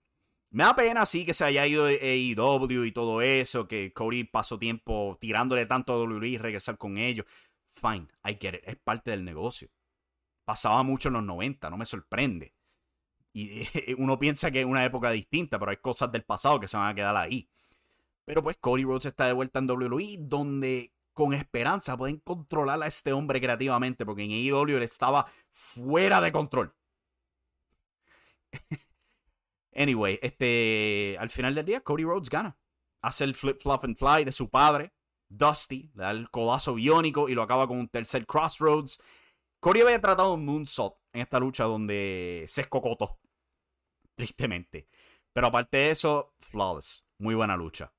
Me 0.49 0.65
da 0.65 0.75
pena, 0.75 1.05
sí, 1.05 1.27
que 1.27 1.35
se 1.35 1.45
haya 1.45 1.67
ido 1.67 1.85
AEW 1.85 2.85
y 2.85 2.93
todo 2.93 3.21
eso, 3.21 3.69
que 3.69 3.93
Cody 3.93 4.25
pasó 4.25 4.59
tiempo 4.59 5.19
tirándole 5.21 5.67
tanto 5.67 5.93
a 5.93 5.99
WWE 5.99 6.29
y 6.29 6.39
regresar 6.39 6.79
con 6.79 6.97
ellos. 6.97 7.27
Fine, 7.85 8.09
I 8.25 8.39
es 8.65 8.77
parte 8.77 9.11
del 9.11 9.25
negocio. 9.25 9.69
Pasaba 10.47 10.83
mucho 10.83 11.09
en 11.09 11.15
los 11.15 11.25
90, 11.25 11.69
no 11.69 11.77
me 11.77 11.85
sorprende. 11.85 12.55
Y 13.37 13.67
uno 13.99 14.17
piensa 14.17 14.53
que 14.53 14.61
es 14.61 14.65
una 14.65 14.85
época 14.85 15.11
distinta, 15.11 15.59
pero 15.59 15.73
hay 15.73 15.79
cosas 15.79 16.13
del 16.13 16.23
pasado 16.23 16.61
que 16.61 16.69
se 16.69 16.77
van 16.77 16.93
a 16.93 16.95
quedar 16.95 17.17
ahí. 17.17 17.49
Pero 18.25 18.45
pues 18.45 18.57
Cody 18.59 18.85
Rhodes 18.85 19.07
está 19.07 19.27
de 19.27 19.33
vuelta 19.33 19.59
en 19.59 19.69
WWE, 19.69 20.19
donde 20.21 20.95
con 21.13 21.35
esperanza 21.35 21.97
pueden 21.97 22.19
controlar 22.21 22.81
a 22.81 22.87
este 22.87 23.13
hombre 23.13 23.41
creativamente, 23.41 24.07
porque 24.07 24.23
en 24.23 24.31
AEW 24.31 24.77
él 24.77 24.85
estaba 24.85 25.27
fuera 25.51 26.21
de 26.21 26.31
control. 26.31 26.73
anyway, 29.75 30.21
este, 30.23 31.17
al 31.19 31.31
final 31.31 31.57
del 31.57 31.67
día, 31.67 31.81
Cody 31.81 32.05
Rhodes 32.05 32.31
gana. 32.31 32.57
Hace 33.03 33.25
el 33.25 33.35
flip, 33.35 33.61
flop 33.61 33.85
and 33.85 33.99
fly 33.99 34.25
de 34.25 34.31
su 34.31 34.49
padre, 34.49 34.93
Dusty, 35.29 35.91
le 35.95 36.03
da 36.03 36.11
el 36.11 36.31
codazo 36.31 36.75
biónico 36.75 37.29
y 37.29 37.35
lo 37.35 37.43
acaba 37.43 37.67
con 37.67 37.79
un 37.79 37.89
tercer 37.89 38.27
Crossroads. 38.27 38.99
Cody 39.61 39.81
había 39.81 40.01
tratado 40.01 40.35
un 40.35 40.45
moonsault 40.45 40.97
en 41.13 41.23
esta 41.23 41.39
lucha 41.39 41.65
donde 41.65 42.45
se 42.49 42.63
escocotó. 42.63 43.19
Tristemente. 44.15 44.89
Pero 45.33 45.49
aparte 45.49 45.77
de 45.79 45.91
eso, 45.91 46.35
flawless. 46.39 47.05
Muy 47.19 47.35
buena 47.35 47.57
lucha. 47.57 47.93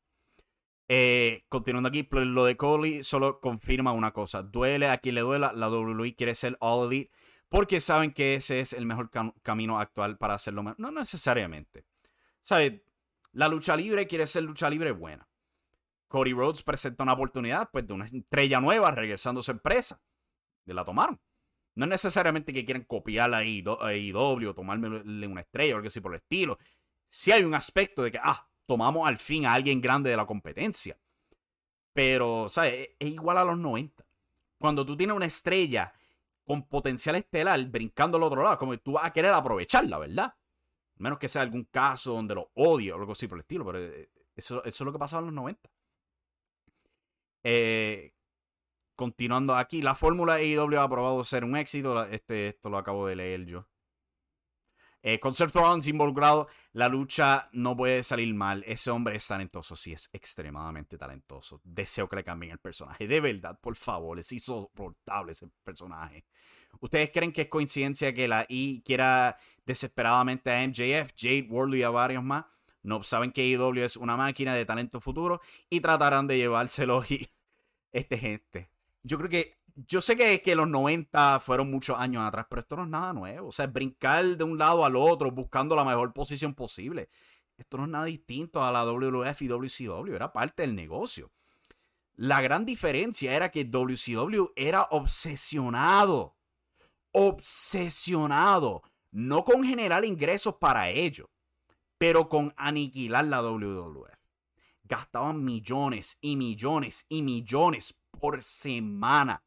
Eh, 0.88 1.45
continuando 1.49 1.89
aquí, 1.89 2.07
lo 2.11 2.45
de 2.45 2.57
Cody 2.57 3.03
solo 3.03 3.39
confirma 3.39 3.91
una 3.91 4.13
cosa. 4.13 4.43
Duele 4.43 4.88
a 4.89 4.99
quien 4.99 5.15
le 5.15 5.21
duela, 5.21 5.51
la 5.53 5.69
WWE 5.69 6.15
quiere 6.15 6.36
ser 6.36 6.57
All 6.59 6.88
Elite 6.88 7.11
porque 7.49 7.80
saben 7.80 8.11
que 8.11 8.36
ese 8.36 8.59
es 8.59 8.73
el 8.73 8.86
mejor 8.86 9.09
camino 9.41 9.80
actual 9.80 10.17
para 10.17 10.34
hacerlo. 10.34 10.76
No 10.78 10.91
necesariamente. 10.91 11.86
¿Sabes? 12.41 12.82
La 13.32 13.47
lucha 13.47 13.76
libre 13.76 14.07
quiere 14.07 14.28
ser 14.28 14.43
lucha 14.43 14.69
libre 14.69 14.91
buena. 14.91 15.28
Cody 16.08 16.34
Rhodes 16.34 16.64
presenta 16.64 17.03
una 17.03 17.14
oportunidad 17.14 17.70
pues, 17.72 17.88
de 17.88 17.93
una 17.93 18.06
estrella 18.06 18.60
nueva 18.62 18.91
regresando 18.91 19.41
a 19.45 19.51
empresa. 19.51 20.01
Y 20.66 20.74
la 20.74 20.84
tomaron. 20.84 21.20
No 21.76 21.86
es 21.86 21.89
necesariamente 21.89 22.53
que 22.53 22.64
quieran 22.64 22.84
copiar 22.86 23.34
a 23.34 23.39
AEW 23.39 24.49
o 24.49 24.53
tomarle 24.53 25.28
una 25.28 25.41
estrella 25.41 25.74
o 25.74 25.78
algo 25.78 25.88
así 25.88 25.99
por 25.99 26.14
el 26.14 26.22
estilo. 26.22 26.58
Sí 27.08 27.32
hay 27.32 27.43
un 27.43 27.53
aspecto 27.53 28.03
de 28.03 28.12
que, 28.12 28.20
ah, 28.22 28.47
tomamos 28.66 29.08
al 29.08 29.20
fin 29.20 29.45
a 29.45 29.53
alguien 29.53 29.82
grande 29.82 30.10
de 30.10 30.18
la 30.18 30.26
competencia. 30.26 30.97
Pero, 31.93 32.47
¿sabes? 32.49 32.89
Es 32.97 33.10
igual 33.10 33.38
a 33.38 33.45
los 33.45 33.58
90. 33.58 34.06
Cuando 34.58 34.86
tú 34.86 34.95
tienes 34.95 35.16
una 35.16 35.26
estrella 35.26 35.93
con 36.45 36.68
potencial 36.68 37.16
estelar 37.16 37.64
brincando 37.66 38.18
al 38.18 38.24
otro 38.24 38.43
lado, 38.43 38.58
como 38.58 38.78
tú 38.78 38.93
vas 38.93 39.06
a 39.06 39.14
querer 39.14 39.32
aprovecharla, 39.32 39.97
¿verdad? 39.97 40.34
Menos 40.97 41.20
que 41.20 41.28
sea 41.28 41.41
algún 41.41 41.66
caso 41.66 42.14
donde 42.14 42.36
lo 42.36 42.51
odio 42.56 42.95
o 42.95 42.99
algo 42.99 43.12
así 43.12 43.28
por 43.28 43.38
el 43.38 43.41
estilo, 43.41 43.66
pero 43.66 43.80
eh, 43.80 44.10
eso 44.36 44.64
es 44.64 44.80
lo 44.82 44.91
que 44.91 44.99
pasaba 44.99 45.22
en 45.22 45.28
los 45.28 45.36
90. 45.36 45.70
Eh, 47.47 48.15
continuando 48.95 49.55
aquí, 49.55 49.83
la 49.83 49.93
fórmula 49.93 50.35
AEW 50.35 50.79
ha 50.79 50.89
probado 50.89 51.23
ser 51.23 51.43
un 51.43 51.55
éxito. 51.55 52.03
Este, 52.05 52.49
esto 52.49 52.69
lo 52.71 52.79
acabo 52.79 53.07
de 53.07 53.15
leer 53.15 53.45
yo. 53.45 53.67
Eh, 55.03 55.19
con 55.19 55.35
Seth 55.35 55.53
Rollins 55.53 55.85
involucrado, 55.85 56.47
la 56.73 56.89
lucha 56.89 57.47
no 57.51 57.77
puede 57.77 58.01
salir 58.01 58.33
mal. 58.33 58.63
Ese 58.65 58.89
hombre 58.89 59.15
es 59.15 59.27
talentoso, 59.27 59.75
sí, 59.75 59.93
es 59.93 60.09
extremadamente 60.11 60.97
talentoso. 60.97 61.61
Deseo 61.63 62.09
que 62.09 62.15
le 62.15 62.23
cambien 62.23 62.53
el 62.53 62.57
personaje. 62.57 63.07
De 63.07 63.21
verdad, 63.21 63.59
por 63.61 63.75
favor, 63.75 64.17
es 64.17 64.31
insoportable 64.31 65.33
ese 65.33 65.47
personaje. 65.63 66.25
¿Ustedes 66.79 67.11
creen 67.11 67.31
que 67.31 67.43
es 67.43 67.47
coincidencia 67.47 68.11
que 68.15 68.27
la 68.27 68.47
I 68.49 68.81
quiera 68.83 69.37
desesperadamente 69.63 70.49
a 70.49 70.63
MJF, 70.63 71.13
Jade, 71.15 71.47
Wardley 71.47 71.81
y 71.81 71.83
a 71.83 71.91
varios 71.91 72.23
más? 72.23 72.45
No 72.86 73.01
saben 73.01 73.31
que 73.31 73.41
AEW 73.41 73.83
es 73.83 73.97
una 73.97 74.15
máquina 74.15 74.53
de 74.53 74.63
talento 74.63 74.99
futuro 74.99 75.41
y 75.69 75.81
tratarán 75.81 76.27
de 76.27 76.38
llevárselo 76.38 77.03
y 77.09 77.27
este 77.91 78.17
gente. 78.17 78.69
Yo 79.01 79.17
creo 79.17 79.29
que 79.29 79.55
yo 79.88 80.01
sé 80.01 80.15
que, 80.15 80.41
que, 80.41 80.55
los 80.55 80.69
90 80.69 81.39
fueron 81.41 81.69
muchos 81.69 81.99
años 81.99 82.23
atrás, 82.23 82.45
pero 82.49 82.61
esto 82.61 82.77
no 82.77 82.83
es 82.83 82.89
nada 82.89 83.11
nuevo. 83.11 83.49
O 83.49 83.51
sea, 83.51 83.67
brincar 83.67 84.38
de 84.38 84.43
un 84.43 84.57
lado 84.57 84.86
al 84.86 84.95
otro 84.95 85.31
buscando 85.31 85.75
la 85.75 85.83
mejor 85.83 86.13
posición 86.13 86.53
posible. 86.53 87.09
Esto 87.57 87.77
no 87.77 87.86
es 87.86 87.89
nada 87.89 88.05
distinto 88.05 88.63
a 88.63 88.71
la 88.71 88.86
WWF 88.86 89.41
y 89.41 89.47
WCW, 89.47 90.13
era 90.15 90.31
parte 90.31 90.61
del 90.61 90.75
negocio. 90.75 91.31
La 92.15 92.41
gran 92.41 92.65
diferencia 92.65 93.36
era 93.36 93.49
que 93.49 93.65
WCW 93.65 94.51
era 94.55 94.83
obsesionado, 94.91 96.36
obsesionado, 97.11 98.83
no 99.11 99.43
con 99.43 99.63
generar 99.63 100.05
ingresos 100.05 100.55
para 100.55 100.89
ellos, 100.89 101.27
pero 101.97 102.29
con 102.29 102.53
aniquilar 102.57 103.25
la 103.25 103.41
WWF. 103.41 104.09
Gastaban 104.83 105.43
millones 105.43 106.17
y 106.21 106.35
millones 106.35 107.05
y 107.09 107.21
millones 107.21 107.95
por 108.11 108.43
semana 108.43 109.43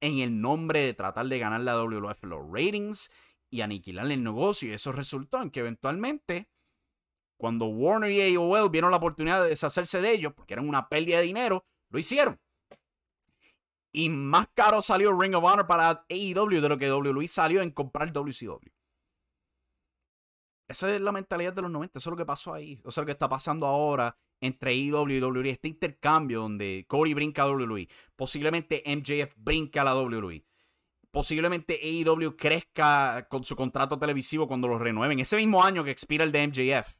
en 0.00 0.18
el 0.18 0.40
nombre 0.40 0.80
de 0.80 0.94
tratar 0.94 1.26
de 1.26 1.38
ganar 1.38 1.60
la 1.60 1.76
WWF 1.76 2.22
los 2.24 2.50
ratings 2.50 3.10
y 3.50 3.60
aniquilar 3.62 4.10
el 4.10 4.22
negocio. 4.22 4.68
Y 4.68 4.72
eso 4.72 4.92
resultó 4.92 5.40
en 5.40 5.50
que 5.50 5.60
eventualmente, 5.60 6.48
cuando 7.36 7.66
Warner 7.66 8.10
y 8.10 8.34
AOL 8.34 8.70
vieron 8.70 8.90
la 8.90 8.98
oportunidad 8.98 9.42
de 9.42 9.50
deshacerse 9.50 10.00
de 10.00 10.12
ellos, 10.12 10.32
porque 10.34 10.54
eran 10.54 10.68
una 10.68 10.88
pérdida 10.88 11.18
de 11.18 11.24
dinero, 11.24 11.64
lo 11.88 11.98
hicieron. 11.98 12.38
Y 13.92 14.10
más 14.10 14.48
caro 14.52 14.82
salió 14.82 15.18
Ring 15.18 15.34
of 15.34 15.44
Honor 15.44 15.66
para 15.66 16.04
AEW 16.10 16.60
de 16.60 16.68
lo 16.68 16.76
que 16.76 16.92
WWE 16.92 17.26
salió 17.28 17.62
en 17.62 17.70
comprar 17.70 18.12
WCW. 18.12 18.75
Esa 20.68 20.94
es 20.94 21.00
la 21.00 21.12
mentalidad 21.12 21.52
de 21.52 21.62
los 21.62 21.70
90, 21.70 21.98
eso 21.98 22.10
es 22.10 22.12
lo 22.12 22.16
que 22.16 22.26
pasó 22.26 22.52
ahí. 22.54 22.74
Eso 22.80 22.88
es 22.88 22.96
lo 22.96 23.06
que 23.06 23.12
está 23.12 23.28
pasando 23.28 23.66
ahora 23.66 24.16
entre 24.40 24.74
IW 24.74 25.08
y 25.10 25.20
WWE, 25.20 25.50
este 25.50 25.68
intercambio 25.68 26.40
donde 26.40 26.84
Cody 26.88 27.14
brinca 27.14 27.42
a 27.42 27.50
WWE, 27.50 27.88
posiblemente 28.16 28.82
MJF 28.86 29.34
brinca 29.36 29.80
a 29.80 29.84
la 29.84 29.96
WWE, 29.96 30.44
posiblemente 31.10 31.80
AEW 31.82 32.36
crezca 32.36 33.26
con 33.30 33.44
su 33.44 33.56
contrato 33.56 33.98
televisivo 33.98 34.46
cuando 34.46 34.68
lo 34.68 34.78
renueven. 34.78 35.20
Ese 35.20 35.36
mismo 35.36 35.64
año 35.64 35.84
que 35.84 35.90
expira 35.90 36.24
el 36.24 36.32
de 36.32 36.48
MJF, 36.48 36.96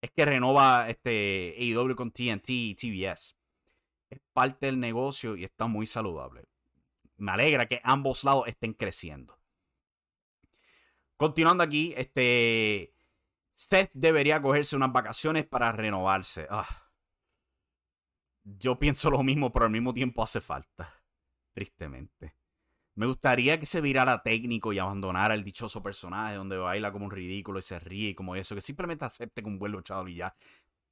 es 0.00 0.10
que 0.10 0.24
renova 0.24 0.88
este 0.88 1.54
AEW 1.58 1.94
con 1.94 2.10
TNT 2.10 2.50
y 2.50 2.74
TBS. 2.74 3.36
Es 4.10 4.20
parte 4.32 4.66
del 4.66 4.78
negocio 4.78 5.36
y 5.36 5.44
está 5.44 5.66
muy 5.66 5.86
saludable. 5.86 6.44
Me 7.16 7.32
alegra 7.32 7.66
que 7.66 7.80
ambos 7.82 8.24
lados 8.24 8.46
estén 8.46 8.72
creciendo. 8.72 9.35
Continuando 11.16 11.64
aquí, 11.64 11.94
este 11.96 12.92
Seth 13.54 13.90
debería 13.94 14.40
cogerse 14.42 14.76
unas 14.76 14.92
vacaciones 14.92 15.46
para 15.46 15.72
renovarse. 15.72 16.46
Ah. 16.50 16.90
Yo 18.44 18.78
pienso 18.78 19.10
lo 19.10 19.22
mismo, 19.22 19.50
pero 19.52 19.64
al 19.64 19.70
mismo 19.70 19.94
tiempo 19.94 20.22
hace 20.22 20.40
falta. 20.40 20.92
Tristemente. 21.54 22.36
Me 22.94 23.06
gustaría 23.06 23.58
que 23.58 23.66
se 23.66 23.80
virara 23.80 24.22
técnico 24.22 24.72
y 24.72 24.78
abandonara 24.78 25.34
el 25.34 25.44
dichoso 25.44 25.82
personaje 25.82 26.36
donde 26.36 26.56
baila 26.56 26.92
como 26.92 27.06
un 27.06 27.10
ridículo 27.10 27.58
y 27.58 27.62
se 27.62 27.78
ríe 27.78 28.14
como 28.14 28.36
eso, 28.36 28.54
que 28.54 28.60
simplemente 28.60 29.04
acepte 29.04 29.42
que 29.42 29.48
un 29.48 29.58
buen 29.58 29.72
luchador 29.72 30.08
y 30.08 30.16
ya. 30.16 30.34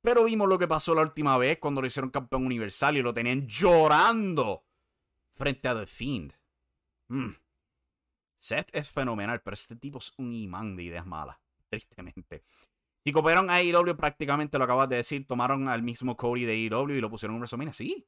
Pero 0.01 0.25
vimos 0.25 0.49
lo 0.49 0.59
que 0.59 0.69
pasó 0.69 0.95
la 0.95 1.03
última 1.03 1.39
vez 1.39 1.59
cuando 1.59 1.81
lo 1.81 1.87
hicieron 1.87 2.11
campeón 2.11 2.45
universal 2.45 2.97
y 2.97 3.03
lo 3.03 3.15
tenían 3.15 3.47
llorando 3.47 4.65
frente 5.31 5.69
a 5.69 5.75
The 5.75 5.87
Fiend. 5.87 6.35
Mm. 7.09 7.31
Seth 8.45 8.69
es 8.73 8.91
fenomenal, 8.91 9.41
pero 9.41 9.55
este 9.55 9.75
tipo 9.75 9.97
es 9.97 10.13
un 10.19 10.35
imán 10.35 10.77
de 10.77 10.83
ideas 10.83 11.07
malas 11.07 11.39
tristemente. 11.71 12.45
Si 13.03 13.11
copiaron 13.11 13.49
a 13.49 13.55
AEW, 13.55 13.97
prácticamente 13.97 14.59
lo 14.59 14.65
acabas 14.65 14.89
de 14.91 14.97
decir, 14.97 15.27
tomaron 15.27 15.67
al 15.67 15.83
mismo 15.83 16.15
Cody 16.15 16.45
de 16.45 16.53
AEW 16.53 16.91
y 16.91 17.01
lo 17.01 17.09
pusieron 17.09 17.37
en 17.37 17.41
WrestleMania. 17.41 17.73
Sí, 17.73 18.07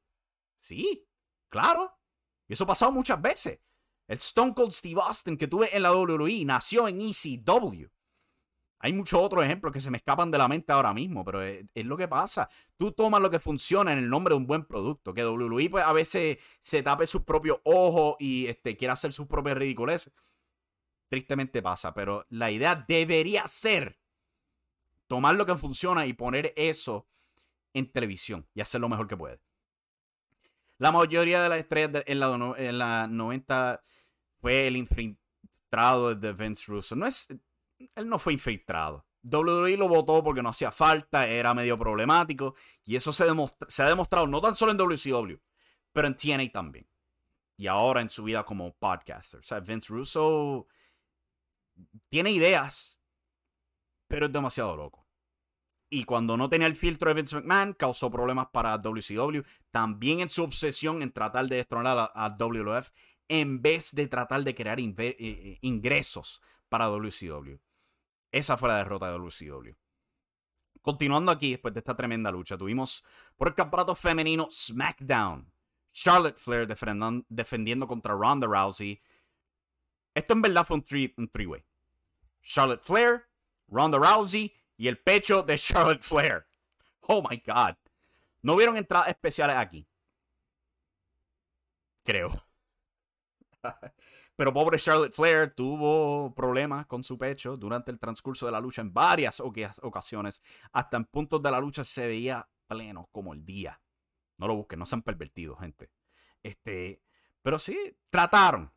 sí, 0.59 1.07
claro. 1.49 1.99
Y 2.47 2.53
eso 2.53 2.65
ha 2.65 2.67
pasado 2.67 2.91
muchas 2.91 3.19
veces. 3.19 3.59
El 4.07 4.17
Stone 4.17 4.53
Cold 4.53 4.73
Steve 4.73 5.01
Austin 5.01 5.37
que 5.37 5.47
tuve 5.47 5.75
en 5.75 5.81
la 5.81 5.91
WWE 5.91 6.45
nació 6.45 6.87
en 6.87 7.01
ECW. 7.01 7.87
Hay 8.79 8.93
muchos 8.93 9.19
otros 9.19 9.43
ejemplos 9.43 9.73
que 9.73 9.79
se 9.79 9.89
me 9.89 9.97
escapan 9.97 10.29
de 10.29 10.37
la 10.37 10.47
mente 10.47 10.71
ahora 10.71 10.93
mismo, 10.93 11.25
pero 11.25 11.41
es, 11.41 11.65
lo 11.73 11.97
que 11.97 12.07
pasa. 12.07 12.47
Tú 12.77 12.91
tomas 12.91 13.21
lo 13.21 13.31
que 13.31 13.39
funciona 13.39 13.91
en 13.91 13.99
el 13.99 14.09
nombre 14.09 14.33
de 14.33 14.37
un 14.37 14.45
buen 14.45 14.65
producto. 14.65 15.13
Que 15.13 15.25
WWE 15.25 15.69
pues, 15.69 15.83
a 15.83 15.93
veces 15.93 16.37
se 16.61 16.83
tape 16.83 17.07
sus 17.07 17.23
propios 17.23 17.59
ojos 17.63 18.15
y 18.19 18.45
este, 18.45 18.77
quiera 18.77 18.93
hacer 18.93 19.13
sus 19.13 19.25
propias 19.27 19.57
ridiculeces. 19.57 20.13
Tristemente 21.09 21.61
pasa, 21.61 21.93
pero 21.93 22.25
la 22.29 22.51
idea 22.51 22.85
debería 22.87 23.47
ser 23.47 23.97
tomar 25.07 25.35
lo 25.35 25.45
que 25.45 25.55
funciona 25.55 26.05
y 26.05 26.13
poner 26.13 26.53
eso 26.55 27.07
en 27.73 27.91
televisión 27.91 28.47
y 28.53 28.61
hacer 28.61 28.81
lo 28.81 28.89
mejor 28.89 29.07
que 29.07 29.17
puede. 29.17 29.39
La 30.77 30.91
mayoría 30.91 31.41
de 31.41 31.49
las 31.49 31.57
estrellas 31.59 32.03
en, 32.05 32.19
la, 32.19 32.53
en 32.57 32.77
la 32.77 33.07
90 33.07 33.81
fue 34.39 34.67
el 34.67 34.77
infiltrado 34.77 36.13
de 36.13 36.33
Vince 36.33 36.65
Russo. 36.67 36.95
No 36.95 37.07
es, 37.07 37.27
él 37.95 38.07
no 38.07 38.19
fue 38.19 38.33
infiltrado. 38.33 39.05
WWE 39.23 39.77
lo 39.77 39.87
votó 39.87 40.23
porque 40.23 40.41
no 40.41 40.49
hacía 40.49 40.71
falta, 40.71 41.27
era 41.27 41.53
medio 41.53 41.77
problemático. 41.77 42.55
Y 42.83 42.95
eso 42.95 43.11
se, 43.11 43.23
ha 43.23 43.87
demostrado 43.87 44.27
no 44.27 44.41
tan 44.41 44.55
solo 44.55 44.71
en 44.71 44.77
WCW, 44.77 45.37
pero 45.91 46.07
en 46.07 46.15
TNA 46.15 46.51
también. 46.51 46.87
Y 47.57 47.67
ahora 47.67 48.01
en 48.01 48.09
su 48.09 48.23
vida 48.23 48.45
como 48.45 48.75
podcaster. 48.75 49.39
O 49.39 49.43
sea, 49.43 49.59
Vince 49.59 49.91
Russo 49.91 50.67
tiene 52.09 52.31
ideas, 52.31 53.01
pero 54.07 54.27
es 54.27 54.31
demasiado 54.31 54.75
loco. 54.75 55.07
Y 55.89 56.03
cuando 56.03 56.35
no 56.37 56.49
tenía 56.49 56.67
el 56.67 56.75
filtro 56.75 57.09
de 57.09 57.15
Vince 57.15 57.35
McMahon, 57.35 57.73
causó 57.73 58.11
problemas 58.11 58.47
para 58.47 58.77
WCW. 58.77 59.41
También 59.71 60.19
en 60.19 60.29
su 60.29 60.43
obsesión 60.43 61.01
en 61.01 61.11
tratar 61.11 61.47
de 61.47 61.57
destronar 61.57 62.11
a, 62.13 62.29
WWF, 62.37 62.91
en 63.29 63.61
vez 63.61 63.93
de 63.93 64.07
tratar 64.07 64.43
de 64.43 64.53
crear 64.53 64.79
eh, 64.79 64.93
eh, 64.99 65.57
ingresos 65.61 66.41
para 66.69 66.85
WCW. 66.87 67.57
Esa 68.37 68.55
fue 68.55 68.69
la 68.69 68.77
derrota 68.77 69.07
de 69.07 69.13
WCW. 69.13 69.71
Continuando 70.83 71.31
aquí, 71.31 71.49
después 71.49 71.73
de 71.73 71.79
esta 71.79 71.95
tremenda 71.95 72.29
lucha, 72.29 72.55
tuvimos 72.55 73.03
por 73.35 73.47
el 73.47 73.55
campeonato 73.55 73.95
femenino 73.95 74.47
SmackDown. 74.51 75.51
Charlotte 75.91 76.37
Flair 76.37 76.67
defendiendo 76.67 77.87
contra 77.87 78.13
Ronda 78.13 78.45
Rousey. 78.45 79.01
Esto 80.13 80.33
en 80.33 80.43
verdad 80.43 80.67
fue 80.67 80.75
un 80.75 80.83
three-way. 80.83 81.65
Charlotte 82.43 82.83
Flair, 82.83 83.27
Ronda 83.69 83.97
Rousey 83.97 84.53
y 84.77 84.87
el 84.87 84.99
pecho 84.99 85.41
de 85.41 85.57
Charlotte 85.57 86.03
Flair. 86.03 86.45
Oh 87.01 87.27
my 87.27 87.41
God. 87.43 87.75
No 88.43 88.53
hubieron 88.53 88.77
entradas 88.77 89.07
especiales 89.07 89.57
aquí. 89.57 89.87
Creo. 92.03 92.45
Pero 94.37 94.53
pobre 94.53 94.77
Charlotte 94.77 95.13
Flair 95.13 95.53
tuvo 95.55 96.33
problemas 96.35 96.85
con 96.85 97.03
su 97.03 97.17
pecho 97.17 97.57
durante 97.57 97.89
el 97.89 97.97
transcurso 97.97 98.45
de 98.45 98.51
la 98.51 98.61
lucha 98.61 98.81
en 98.81 98.93
varias 98.93 99.39
ocasiones. 99.39 100.43
Hasta 100.71 100.95
en 100.95 101.05
puntos 101.05 101.41
de 101.41 101.49
la 101.49 101.59
lucha 101.59 101.83
se 101.83 102.05
veía 102.05 102.47
pleno 102.67 103.09
como 103.11 103.33
el 103.33 103.43
día. 103.43 103.81
No 104.37 104.47
lo 104.47 104.55
busquen, 104.55 104.77
no 104.77 104.85
se 104.85 104.93
han 104.93 105.01
pervertido, 105.01 105.55
gente. 105.55 105.89
Este, 106.43 107.01
pero 107.41 107.57
sí, 107.57 107.97
trataron. 108.11 108.71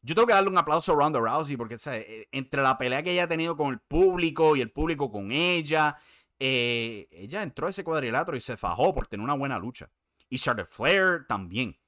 Yo 0.00 0.16
tengo 0.16 0.26
que 0.26 0.34
darle 0.34 0.50
un 0.50 0.58
aplauso 0.58 0.92
a 0.92 0.96
Ronda 0.96 1.20
Rousey 1.20 1.56
porque 1.56 1.76
eh, 1.86 2.26
entre 2.32 2.60
la 2.60 2.76
pelea 2.76 3.04
que 3.04 3.12
ella 3.12 3.24
ha 3.24 3.28
tenido 3.28 3.54
con 3.54 3.72
el 3.72 3.78
público 3.78 4.56
y 4.56 4.62
el 4.62 4.72
público 4.72 5.12
con 5.12 5.30
ella, 5.30 5.96
eh, 6.40 7.06
ella 7.12 7.44
entró 7.44 7.68
a 7.68 7.70
ese 7.70 7.84
cuadrilátero 7.84 8.36
y 8.36 8.40
se 8.40 8.56
fajó 8.56 8.92
por 8.92 9.06
tener 9.06 9.22
una 9.22 9.34
buena 9.34 9.60
lucha. 9.60 9.92
Y 10.28 10.38
Charlotte 10.38 10.68
Flair 10.68 11.24
también. 11.28 11.78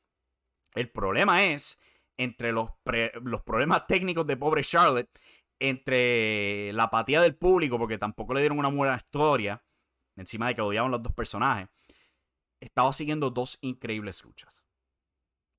El 0.75 0.91
problema 0.91 1.43
es, 1.43 1.77
entre 2.17 2.53
los, 2.53 2.71
los 3.23 3.43
problemas 3.43 3.87
técnicos 3.87 4.27
de 4.27 4.37
pobre 4.37 4.63
Charlotte, 4.63 5.11
entre 5.59 6.73
la 6.73 6.85
apatía 6.85 7.21
del 7.21 7.37
público, 7.37 7.79
porque 7.79 7.99
tampoco 7.99 8.35
le 8.35 8.41
dieron 8.41 8.59
una 8.59 8.69
buena 8.69 8.97
historia, 8.97 9.65
encima 10.17 10.49
de 10.49 10.55
que 10.55 10.63
odiaban 10.63 10.91
los 10.91 11.03
dos 11.03 11.13
personajes, 11.13 11.69
estaba 12.61 12.93
siguiendo 12.93 13.31
dos 13.31 13.59
increíbles 13.61 14.23
luchas. 14.25 14.65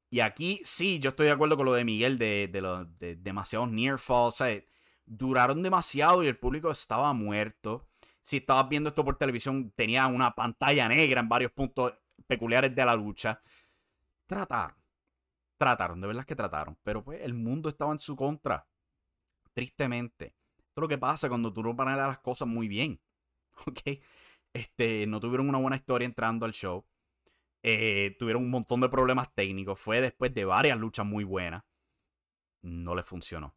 Y 0.10 0.22
aquí 0.22 0.62
sí, 0.64 1.00
yo 1.00 1.10
estoy 1.10 1.28
de 1.28 1.34
acuerdo 1.34 1.58
con 1.58 1.66
lo 1.66 1.74
de 1.74 1.84
Miguel 1.84 2.18
de, 2.18 2.48
de, 3.00 3.16
demasiados 3.18 3.70
near 3.72 4.00
falls. 4.00 4.44
duraron 5.06 5.62
demasiado 5.62 6.24
y 6.24 6.28
el 6.28 6.38
público 6.38 6.72
estaba 6.72 7.12
muerto. 7.14 7.90
Si 8.22 8.38
estabas 8.38 8.70
viendo 8.70 8.90
esto 8.90 9.04
por 9.04 9.18
televisión, 9.18 9.72
tenía 9.76 10.08
una 10.08 10.32
pantalla 10.32 10.88
negra 10.88 11.22
en 11.22 11.30
varios 11.30 11.52
puntos 11.52 11.94
peculiares 12.28 12.74
de 12.74 12.86
la 12.86 12.96
lucha. 12.96 13.42
Trataron. 14.26 14.85
Trataron, 15.58 16.02
de 16.02 16.08
verdad 16.08 16.26
que 16.26 16.36
trataron. 16.36 16.78
Pero 16.84 17.04
pues 17.04 17.22
el 17.22 17.34
mundo 17.34 17.70
estaba 17.70 17.92
en 17.92 18.00
su 18.00 18.16
contra. 18.16 18.68
Tristemente. 19.54 20.36
Esto 20.58 20.82
es 20.82 20.82
lo 20.82 20.88
que 20.88 20.98
pasa 20.98 21.30
cuando 21.30 21.54
tú 21.54 21.64
no 21.64 21.74
manejas 21.74 22.08
las 22.08 22.20
cosas 22.20 22.48
muy 22.48 22.68
bien. 22.68 23.00
¿Ok? 23.66 23.82
Este, 24.54 25.06
no 25.08 25.20
tuvieron 25.20 25.50
una 25.50 25.58
buena 25.58 25.76
historia 25.76 26.06
entrando 26.06 26.46
al 26.46 26.54
show. 26.54 26.86
Eh, 27.64 28.16
tuvieron 28.20 28.44
un 28.44 28.52
montón 28.52 28.82
de 28.82 28.90
problemas 28.90 29.34
técnicos. 29.34 29.80
Fue 29.80 30.02
después 30.02 30.34
de 30.34 30.46
varias 30.46 30.78
luchas 30.80 31.06
muy 31.06 31.24
buenas. 31.24 31.64
No 32.62 32.96
les 32.96 33.06
funcionó. 33.06 33.56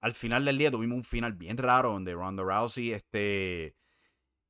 Al 0.00 0.14
final 0.14 0.44
del 0.44 0.58
día 0.58 0.70
tuvimos 0.70 0.96
un 0.96 1.04
final 1.04 1.34
bien 1.34 1.58
raro 1.58 1.92
donde 1.92 2.14
Ronda 2.14 2.42
Rousey, 2.42 2.92
este, 2.92 3.76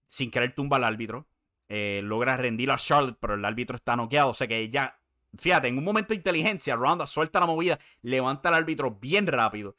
sin 0.06 0.30
querer 0.30 0.54
tumba 0.54 0.76
al 0.76 0.84
árbitro. 0.84 1.28
Eh, 1.68 2.02
logra 2.04 2.36
rendir 2.36 2.70
a 2.70 2.76
Charlotte, 2.76 3.18
pero 3.20 3.34
el 3.34 3.44
árbitro 3.44 3.76
está 3.76 3.96
noqueado. 3.96 4.30
O 4.30 4.34
sea 4.34 4.46
que 4.46 4.58
ella, 4.58 4.99
fíjate, 5.36 5.68
en 5.68 5.78
un 5.78 5.84
momento 5.84 6.08
de 6.08 6.16
inteligencia, 6.16 6.76
Ronda 6.76 7.06
suelta 7.06 7.40
la 7.40 7.46
movida, 7.46 7.78
levanta 8.02 8.48
al 8.48 8.56
árbitro 8.56 8.92
bien 8.92 9.26
rápido. 9.26 9.76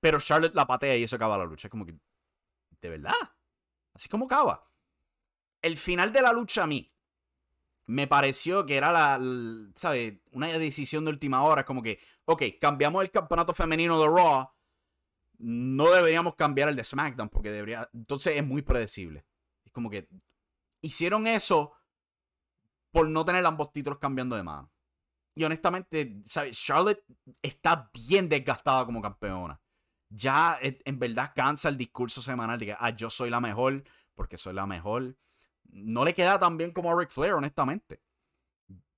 Pero 0.00 0.20
Charlotte 0.20 0.54
la 0.54 0.66
patea 0.66 0.96
y 0.96 1.02
eso 1.02 1.16
acaba 1.16 1.38
la 1.38 1.44
lucha. 1.44 1.68
Es 1.68 1.70
como 1.70 1.86
que, 1.86 1.94
¿de 2.80 2.88
verdad? 2.90 3.12
Así 3.94 4.08
como 4.08 4.26
acaba. 4.26 4.70
El 5.62 5.76
final 5.76 6.12
de 6.12 6.20
la 6.20 6.32
lucha 6.32 6.64
a 6.64 6.66
mí, 6.66 6.94
me 7.86 8.06
pareció 8.06 8.64
que 8.64 8.76
era 8.76 8.92
la, 8.92 9.20
¿sabes? 9.74 10.14
Una 10.32 10.48
decisión 10.58 11.04
de 11.04 11.10
última 11.10 11.42
hora. 11.42 11.62
Es 11.62 11.66
como 11.66 11.82
que, 11.82 11.98
ok, 12.24 12.42
cambiamos 12.60 13.02
el 13.02 13.10
campeonato 13.10 13.54
femenino 13.54 14.00
de 14.00 14.06
Raw. 14.06 14.48
No 15.38 15.90
deberíamos 15.90 16.34
cambiar 16.34 16.68
el 16.68 16.76
de 16.76 16.84
SmackDown 16.84 17.28
porque 17.28 17.50
debería. 17.50 17.88
Entonces 17.92 18.36
es 18.36 18.44
muy 18.44 18.62
predecible. 18.62 19.24
Es 19.64 19.72
como 19.72 19.90
que 19.90 20.08
hicieron 20.80 21.26
eso 21.26 21.72
por 22.90 23.08
no 23.08 23.24
tener 23.24 23.44
ambos 23.44 23.72
títulos 23.72 23.98
cambiando 23.98 24.36
de 24.36 24.42
mano. 24.42 24.70
Y 25.34 25.44
honestamente, 25.44 26.22
¿sabes? 26.24 26.56
Charlotte 26.56 27.04
está 27.42 27.90
bien 27.92 28.28
desgastada 28.28 28.86
como 28.86 29.02
campeona. 29.02 29.60
Ya 30.08 30.58
en 30.60 30.98
verdad 30.98 31.32
cansa 31.34 31.68
el 31.68 31.76
discurso 31.76 32.22
semanal 32.22 32.58
de 32.58 32.66
que 32.66 32.76
ah, 32.78 32.90
yo 32.90 33.10
soy 33.10 33.30
la 33.30 33.40
mejor 33.40 33.82
porque 34.14 34.36
soy 34.36 34.54
la 34.54 34.66
mejor 34.66 35.16
no 35.74 36.04
le 36.04 36.14
queda 36.14 36.38
tan 36.38 36.56
bien 36.56 36.70
como 36.72 36.90
a 36.90 36.98
Ric 36.98 37.10
Flair, 37.10 37.34
honestamente. 37.34 38.00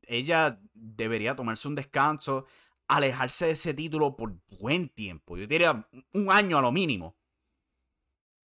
Ella 0.02 0.60
debería 0.72 1.34
tomarse 1.34 1.66
un 1.66 1.74
descanso, 1.74 2.46
alejarse 2.86 3.46
de 3.46 3.52
ese 3.52 3.74
título 3.74 4.16
por 4.16 4.36
buen 4.60 4.88
tiempo. 4.88 5.36
Yo 5.36 5.46
diría 5.46 5.88
un 6.12 6.30
año 6.30 6.58
a 6.58 6.62
lo 6.62 6.70
mínimo. 6.70 7.16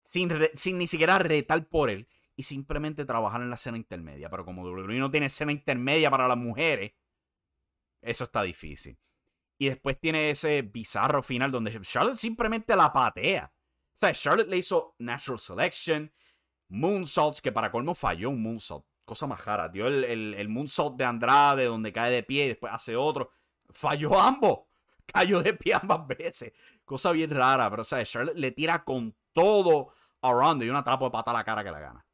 Sin, 0.03 0.31
sin 0.55 0.79
ni 0.79 0.87
siquiera 0.87 1.19
retar 1.19 1.69
por 1.69 1.91
él. 1.91 2.09
Y 2.35 2.45
simplemente 2.45 3.05
trabajar 3.05 3.43
en 3.43 3.51
la 3.51 3.57
escena 3.57 3.77
intermedia. 3.77 4.31
Pero 4.31 4.45
como 4.45 4.63
WWE 4.63 4.99
no 4.99 5.11
tiene 5.11 5.27
escena 5.27 5.53
intermedia 5.53 6.11
para 6.11 6.29
las 6.29 6.39
mujeres, 6.39 6.93
eso 8.03 8.25
está 8.25 8.43
difícil. 8.43 8.99
Y 9.59 9.69
después 9.69 9.99
tiene 10.01 10.31
ese 10.31 10.63
bizarro 10.63 11.23
final 11.23 11.51
donde 11.51 11.81
Charlotte 11.83 12.17
simplemente 12.17 12.75
la 12.75 12.93
patea. 12.93 13.53
O 13.95 13.99
sea, 13.99 14.13
Charlotte 14.13 14.49
le 14.49 14.59
hizo 14.59 14.97
Natural 14.99 15.39
Selection, 15.39 16.13
moonsaults, 16.69 17.41
que 17.41 17.53
para 17.53 17.71
colmo 17.71 17.95
falló 17.95 18.31
un 18.31 18.43
moonsault. 18.43 18.85
Cosa 19.05 19.27
más 19.27 19.45
rara. 19.45 19.69
Dio 19.69 19.87
el, 19.87 20.35
el, 20.35 20.49
moonsault 20.49 20.97
de 20.97 21.05
Andrade, 21.05 21.67
donde 21.67 21.93
cae 21.93 22.11
de 22.11 22.23
pie 22.23 22.47
y 22.47 22.49
después 22.49 22.73
hace 22.73 22.97
otro. 22.97 23.31
Falló 23.71 24.19
ambos. 24.21 24.61
Cayó 25.07 25.43
de 25.43 25.55
pie 25.55 25.75
ambas 25.75 26.07
veces. 26.07 26.53
Cosa 26.85 27.13
bien 27.13 27.31
rara. 27.31 27.71
Pero, 27.71 27.83
o 27.83 28.05
Charlotte 28.05 28.37
le 28.37 28.51
tira 28.53 28.83
con 28.85 29.15
todo 29.33 29.93
a 30.23 30.33
Ronda 30.33 30.65
y 30.65 30.71
una 30.71 30.85
trapo 30.85 31.05
de 31.05 31.11
pata 31.11 31.31
a 31.31 31.35
la 31.35 31.45
cara 31.45 31.63
que 31.63 31.71
la 31.71 31.81
gana. 31.81 32.07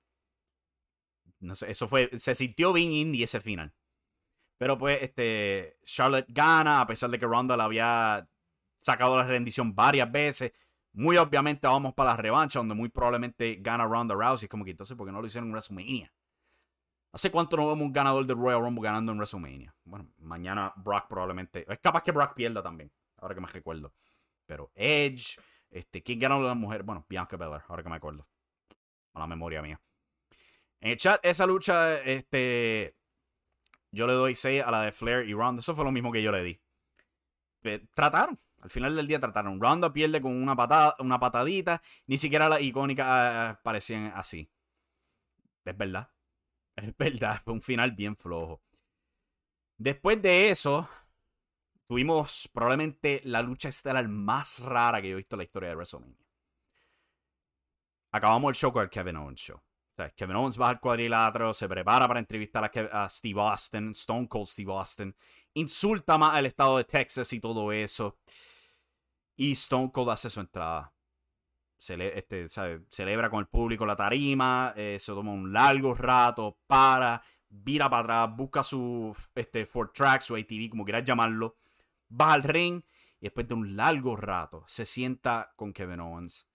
No 1.40 1.54
sé, 1.54 1.70
eso 1.70 1.86
fue. 1.88 2.10
Se 2.18 2.34
sintió 2.34 2.72
bien 2.72 2.92
indie 2.92 3.24
ese 3.24 3.40
final. 3.40 3.72
Pero 4.58 4.76
pues, 4.76 5.02
este. 5.02 5.78
Charlotte 5.84 6.26
gana, 6.28 6.80
a 6.80 6.86
pesar 6.86 7.10
de 7.10 7.18
que 7.18 7.26
Ronda 7.26 7.56
la 7.56 7.64
había 7.64 8.28
sacado 8.78 9.16
la 9.16 9.24
rendición 9.24 9.74
varias 9.74 10.10
veces. 10.10 10.52
Muy 10.92 11.16
obviamente 11.16 11.66
vamos 11.66 11.94
para 11.94 12.10
la 12.10 12.16
revancha, 12.16 12.58
donde 12.58 12.74
muy 12.74 12.88
probablemente 12.88 13.56
gana 13.60 13.86
Ronda 13.86 14.14
Rousey. 14.14 14.48
Como 14.48 14.64
que 14.64 14.72
entonces, 14.72 14.96
¿por 14.96 15.06
qué 15.06 15.12
no 15.12 15.20
lo 15.20 15.26
hicieron 15.26 15.48
en 15.48 15.52
WrestleMania? 15.52 16.12
¿Hace 17.12 17.30
cuánto 17.30 17.56
no 17.56 17.68
vemos 17.68 17.86
un 17.86 17.92
ganador 17.92 18.26
del 18.26 18.36
Royal 18.36 18.60
Rumble 18.60 18.82
ganando 18.82 19.12
en 19.12 19.18
WrestleMania? 19.18 19.74
Bueno, 19.84 20.08
mañana 20.18 20.72
Brock 20.76 21.06
probablemente. 21.08 21.64
Es 21.70 21.78
capaz 21.78 22.02
que 22.02 22.12
Brock 22.12 22.34
pierda 22.34 22.62
también, 22.62 22.92
ahora 23.16 23.34
que 23.34 23.40
me 23.40 23.48
recuerdo. 23.48 23.92
Pero 24.44 24.70
Edge, 24.74 25.38
este, 25.70 26.02
¿quién 26.02 26.18
ganó 26.18 26.40
la 26.40 26.54
mujer? 26.54 26.82
Bueno, 26.82 27.06
Bianca 27.08 27.36
Belair, 27.36 27.62
ahora 27.68 27.82
que 27.82 27.88
me 27.88 27.96
acuerdo. 27.96 28.26
A 29.14 29.20
la 29.20 29.26
memoria 29.26 29.62
mía. 29.62 29.80
En 30.80 30.90
el 30.90 30.96
chat, 30.96 31.20
esa 31.24 31.46
lucha, 31.46 31.98
este. 32.02 32.97
Yo 33.90 34.06
le 34.06 34.12
doy 34.12 34.34
6 34.34 34.62
a 34.64 34.70
la 34.70 34.82
de 34.82 34.92
Flair 34.92 35.28
y 35.28 35.34
Ronda. 35.34 35.60
Eso 35.60 35.74
fue 35.74 35.84
lo 35.84 35.92
mismo 35.92 36.12
que 36.12 36.22
yo 36.22 36.32
le 36.32 36.42
di. 36.42 36.60
trataron. 37.94 38.38
Al 38.60 38.70
final 38.70 38.96
del 38.96 39.06
día 39.06 39.20
trataron. 39.20 39.60
Ronda 39.60 39.92
pierde 39.92 40.20
con 40.20 40.32
una, 40.40 40.56
patada, 40.56 40.96
una 40.98 41.18
patadita. 41.18 41.80
Ni 42.06 42.16
siquiera 42.18 42.48
las 42.48 42.60
icónicas 42.60 43.06
ah, 43.08 43.60
parecían 43.62 44.12
así. 44.14 44.50
Es 45.64 45.76
verdad. 45.76 46.10
Es 46.76 46.96
verdad. 46.96 47.40
Fue 47.44 47.54
un 47.54 47.62
final 47.62 47.92
bien 47.92 48.16
flojo. 48.16 48.62
Después 49.76 50.20
de 50.22 50.50
eso, 50.50 50.88
tuvimos 51.88 52.48
probablemente 52.52 53.20
la 53.24 53.42
lucha 53.42 53.68
estelar 53.68 54.06
más 54.08 54.60
rara 54.60 55.02
que 55.02 55.08
yo 55.08 55.14
he 55.14 55.16
visto 55.16 55.36
en 55.36 55.38
la 55.38 55.44
historia 55.44 55.68
de 55.70 55.74
WrestleMania. 55.74 56.28
Acabamos 58.12 58.50
el 58.50 58.54
show 58.54 58.72
con 58.72 58.82
el 58.82 58.90
Kevin 58.90 59.16
Owens 59.16 59.40
Show. 59.40 59.60
Kevin 60.16 60.36
Owens 60.36 60.60
va 60.60 60.68
al 60.68 60.80
cuadrilátero, 60.80 61.52
se 61.52 61.68
prepara 61.68 62.06
para 62.06 62.20
entrevistar 62.20 62.70
a, 62.92 63.08
Steve 63.08 63.40
Austin, 63.40 63.90
Stone 63.90 64.28
Cold 64.28 64.46
Steve 64.46 64.72
Austin, 64.72 65.14
insulta 65.54 66.16
más 66.18 66.36
al 66.36 66.46
estado 66.46 66.78
de 66.78 66.84
Texas 66.84 67.32
y 67.32 67.40
todo 67.40 67.72
eso. 67.72 68.18
Y 69.36 69.52
Stone 69.52 69.90
Cold 69.92 70.10
hace 70.10 70.30
su 70.30 70.40
entrada. 70.40 70.92
este, 71.78 72.46
Celebra 72.90 73.30
con 73.30 73.40
el 73.40 73.46
público 73.46 73.86
la 73.86 73.96
tarima, 73.96 74.72
eh, 74.76 74.98
se 75.00 75.12
toma 75.12 75.32
un 75.32 75.52
largo 75.52 75.94
rato, 75.94 76.58
para, 76.66 77.22
vira 77.48 77.88
para 77.90 78.22
atrás, 78.22 78.36
busca 78.36 78.62
su 78.62 79.16
este, 79.34 79.66
Ford 79.66 79.90
Track, 79.92 80.22
su 80.22 80.36
ATV, 80.36 80.70
como 80.70 80.84
quieras 80.84 81.04
llamarlo, 81.04 81.56
va 82.08 82.32
al 82.32 82.42
ring 82.42 82.82
y 83.20 83.24
después 83.26 83.48
de 83.48 83.54
un 83.54 83.76
largo 83.76 84.16
rato 84.16 84.64
se 84.66 84.84
sienta 84.84 85.52
con 85.56 85.72
Kevin 85.72 86.00
Owens. 86.00 86.48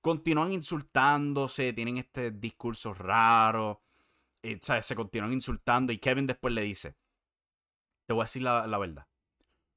Continúan 0.00 0.52
insultándose, 0.52 1.72
tienen 1.72 1.98
este 1.98 2.30
discurso 2.30 2.94
raro, 2.94 3.82
eh, 4.42 4.58
se 4.60 4.94
continúan 4.94 5.32
insultando 5.32 5.92
y 5.92 5.98
Kevin 5.98 6.26
después 6.26 6.54
le 6.54 6.62
dice, 6.62 6.96
te 8.06 8.14
voy 8.14 8.22
a 8.22 8.24
decir 8.24 8.42
la 8.42 8.78
verdad, 8.78 9.06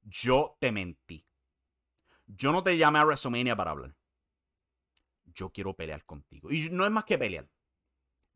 yo 0.02 0.56
te 0.60 0.70
mentí 0.72 1.26
yo 2.36 2.52
no 2.52 2.62
te 2.62 2.76
llamé 2.76 2.98
a 2.98 3.04
WrestleMania 3.04 3.56
para 3.56 3.72
hablar. 3.72 3.94
Yo 5.24 5.50
quiero 5.50 5.74
pelear 5.74 6.04
contigo. 6.04 6.50
Y 6.50 6.70
no 6.70 6.84
es 6.84 6.90
más 6.90 7.04
que 7.04 7.18
pelear. 7.18 7.48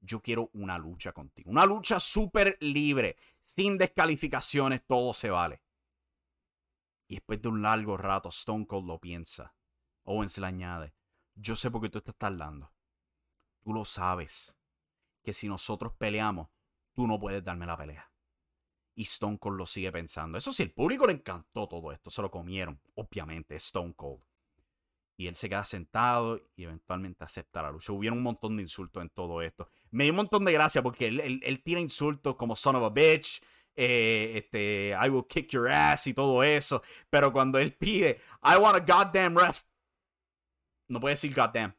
Yo 0.01 0.21
quiero 0.21 0.51
una 0.55 0.79
lucha 0.79 1.13
contigo. 1.13 1.51
Una 1.51 1.67
lucha 1.67 2.01
súper 2.01 2.57
libre, 2.61 3.17
sin 3.41 3.77
descalificaciones, 3.79 4.85
todo 4.87 5.13
se 5.13 5.31
vale. 5.31 5.63
Y 7.09 7.17
después 7.17 7.41
de 7.41 7.49
un 7.49 7.63
largo 7.63 7.97
rato, 7.97 8.29
Stone 8.29 8.67
Cold 8.67 8.87
lo 8.87 9.01
piensa. 9.01 9.55
Owens 10.05 10.39
le 10.39 10.47
añade, 10.47 10.95
yo 11.37 11.55
sé 11.55 11.71
por 11.71 11.83
qué 11.83 11.91
tú 11.91 11.99
estás 11.99 12.17
tardando. 12.17 12.73
Tú 13.63 13.73
lo 13.73 13.85
sabes. 13.85 14.57
Que 15.23 15.33
si 15.33 15.49
nosotros 15.49 15.93
peleamos, 15.99 16.49
tú 16.93 17.07
no 17.07 17.21
puedes 17.21 17.45
darme 17.45 17.67
la 17.67 17.77
pelea. 17.77 18.11
Y 18.95 19.03
Stone 19.03 19.39
Cold 19.39 19.59
lo 19.59 19.67
sigue 19.67 19.93
pensando. 19.93 20.39
Eso 20.39 20.53
sí, 20.53 20.63
el 20.63 20.73
público 20.73 21.07
le 21.07 21.13
encantó 21.13 21.69
todo 21.69 21.93
esto. 21.93 22.11
Se 22.11 22.23
lo 22.23 22.31
comieron, 22.31 22.81
obviamente, 22.95 23.55
Stone 23.57 23.95
Cold. 23.95 24.23
Y 25.19 25.27
él 25.29 25.37
se 25.37 25.49
queda 25.49 25.65
sentado 25.65 26.41
y 26.55 26.65
eventualmente 26.65 27.25
acepta 27.25 27.63
la 27.63 27.71
lucha. 27.71 27.93
Hubieron 27.93 28.19
un 28.19 28.25
montón 28.25 28.57
de 28.57 28.63
insultos 28.63 29.03
en 29.03 29.11
todo 29.11 29.43
esto. 29.43 29.69
Me 29.91 30.05
dio 30.05 30.13
un 30.13 30.19
montón 30.19 30.45
de 30.45 30.53
gracia 30.53 30.83
porque 30.83 31.07
él, 31.09 31.41
él, 31.43 31.63
tiene 31.63 31.81
insultos 31.81 32.37
como 32.37 32.55
son 32.55 32.77
of 32.77 32.85
a 32.85 32.91
bitch, 32.91 33.43
eh, 33.75 34.33
este, 34.37 34.95
I 35.03 35.09
will 35.09 35.27
kick 35.27 35.51
your 35.51 35.69
ass 35.69 36.07
y 36.07 36.15
todo 36.15 36.43
eso. 36.43 36.83
Pero 37.09 37.33
cuando 37.33 37.59
él 37.59 37.75
pide, 37.75 38.21
I 38.43 38.57
want 38.59 38.77
a 38.77 38.81
goddamn 38.81 39.37
ref, 39.37 39.63
no 40.89 41.01
puede 41.01 41.15
decir 41.15 41.35
goddamn, 41.35 41.77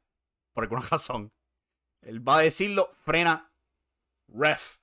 por 0.54 0.64
alguna 0.64 0.82
razón. 0.92 1.32
Él 2.02 2.26
va 2.26 2.38
a 2.38 2.42
decirlo, 2.42 2.90
frena, 3.04 3.52
ref. 4.28 4.80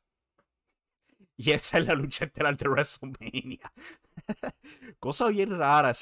Y 1.36 1.50
esa 1.50 1.78
es 1.78 1.86
la 1.86 1.94
lucha 1.94 2.26
estelar 2.26 2.56
de 2.56 2.68
WrestleMania. 2.68 3.72
Cosa 5.00 5.28
bien 5.28 5.58
rara. 5.58 5.92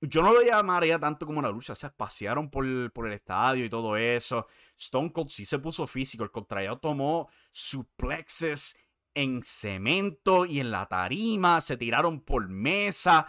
yo 0.00 0.22
no 0.22 0.32
lo 0.32 0.42
llamaría 0.42 0.98
tanto 0.98 1.26
como 1.26 1.40
una 1.40 1.50
lucha. 1.50 1.74
Se 1.74 1.90
pasearon 1.90 2.50
por, 2.50 2.92
por, 2.92 3.06
el 3.06 3.14
estadio 3.14 3.64
y 3.64 3.70
todo 3.70 3.96
eso. 3.96 4.46
Stone 4.76 5.12
Cold 5.12 5.28
sí 5.28 5.44
se 5.44 5.58
puso 5.58 5.86
físico. 5.86 6.22
El 6.22 6.30
contrario 6.30 6.78
tomó 6.78 7.28
suplexes 7.50 8.78
en 9.14 9.42
cemento 9.42 10.46
y 10.46 10.60
en 10.60 10.70
la 10.70 10.86
tarima. 10.86 11.60
Se 11.60 11.76
tiraron 11.76 12.20
por 12.20 12.48
mesa. 12.48 13.26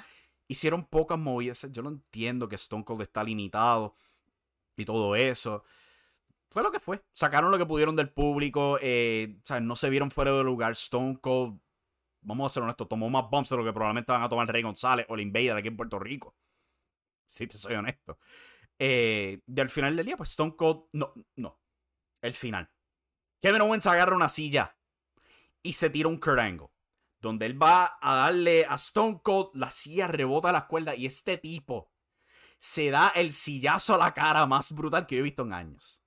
Hicieron 0.47 0.85
pocas 0.85 1.17
movidas. 1.17 1.65
Yo 1.71 1.81
no 1.81 1.89
entiendo 1.89 2.47
que 2.47 2.55
Stone 2.55 2.85
Cold 2.85 3.01
está 3.01 3.23
limitado 3.23 3.95
y 4.75 4.85
todo 4.85 5.15
eso 5.15 5.63
fue 6.51 6.63
lo 6.63 6.71
que 6.71 6.79
fue. 6.79 7.01
Sacaron 7.13 7.49
lo 7.49 7.57
que 7.57 7.65
pudieron 7.65 7.95
del 7.95 8.11
público. 8.11 8.77
Eh, 8.81 9.39
no 9.61 9.75
se 9.75 9.89
vieron 9.89 10.11
fuera 10.11 10.35
de 10.35 10.43
lugar. 10.43 10.73
Stone 10.73 11.17
Cold, 11.21 11.59
vamos 12.21 12.51
a 12.51 12.53
ser 12.53 12.63
honestos, 12.63 12.89
tomó 12.89 13.09
más 13.09 13.29
bumps 13.29 13.49
de 13.49 13.57
lo 13.57 13.63
que 13.63 13.73
probablemente 13.73 14.11
van 14.11 14.21
a 14.21 14.29
tomar 14.29 14.51
Rey 14.51 14.61
González 14.61 15.05
o 15.09 15.15
el 15.15 15.21
Invader 15.21 15.57
aquí 15.57 15.69
en 15.69 15.77
Puerto 15.77 15.97
Rico. 15.97 16.35
Si 17.25 17.47
te 17.47 17.57
soy 17.57 17.75
honesto. 17.75 18.19
Eh, 18.77 19.41
y 19.47 19.59
al 19.59 19.69
final 19.69 19.95
del 19.95 20.05
día, 20.05 20.17
pues 20.17 20.31
Stone 20.31 20.55
Cold, 20.57 20.83
no, 20.91 21.13
no. 21.37 21.61
El 22.21 22.33
final. 22.33 22.69
Kevin 23.41 23.61
Owens 23.61 23.87
agarra 23.87 24.15
una 24.15 24.29
silla 24.29 24.77
y 25.63 25.73
se 25.73 25.89
tira 25.89 26.09
un 26.09 26.17
Kurt 26.17 26.39
Angle. 26.39 26.67
Donde 27.21 27.45
él 27.45 27.61
va 27.61 27.97
a 28.01 28.15
darle 28.15 28.65
a 28.65 28.75
Stone 28.75 29.21
Cold, 29.23 29.51
la 29.53 29.69
silla 29.69 30.07
rebota 30.07 30.51
las 30.51 30.65
cuerdas 30.65 30.97
y 30.97 31.05
este 31.05 31.37
tipo 31.37 31.90
se 32.61 32.91
da 32.91 33.11
el 33.15 33.33
sillazo 33.33 33.95
a 33.95 33.97
la 33.97 34.13
cara 34.13 34.45
más 34.45 34.71
brutal 34.71 35.07
que 35.07 35.15
yo 35.15 35.19
he 35.19 35.23
visto 35.23 35.41
en 35.41 35.53
años. 35.53 36.01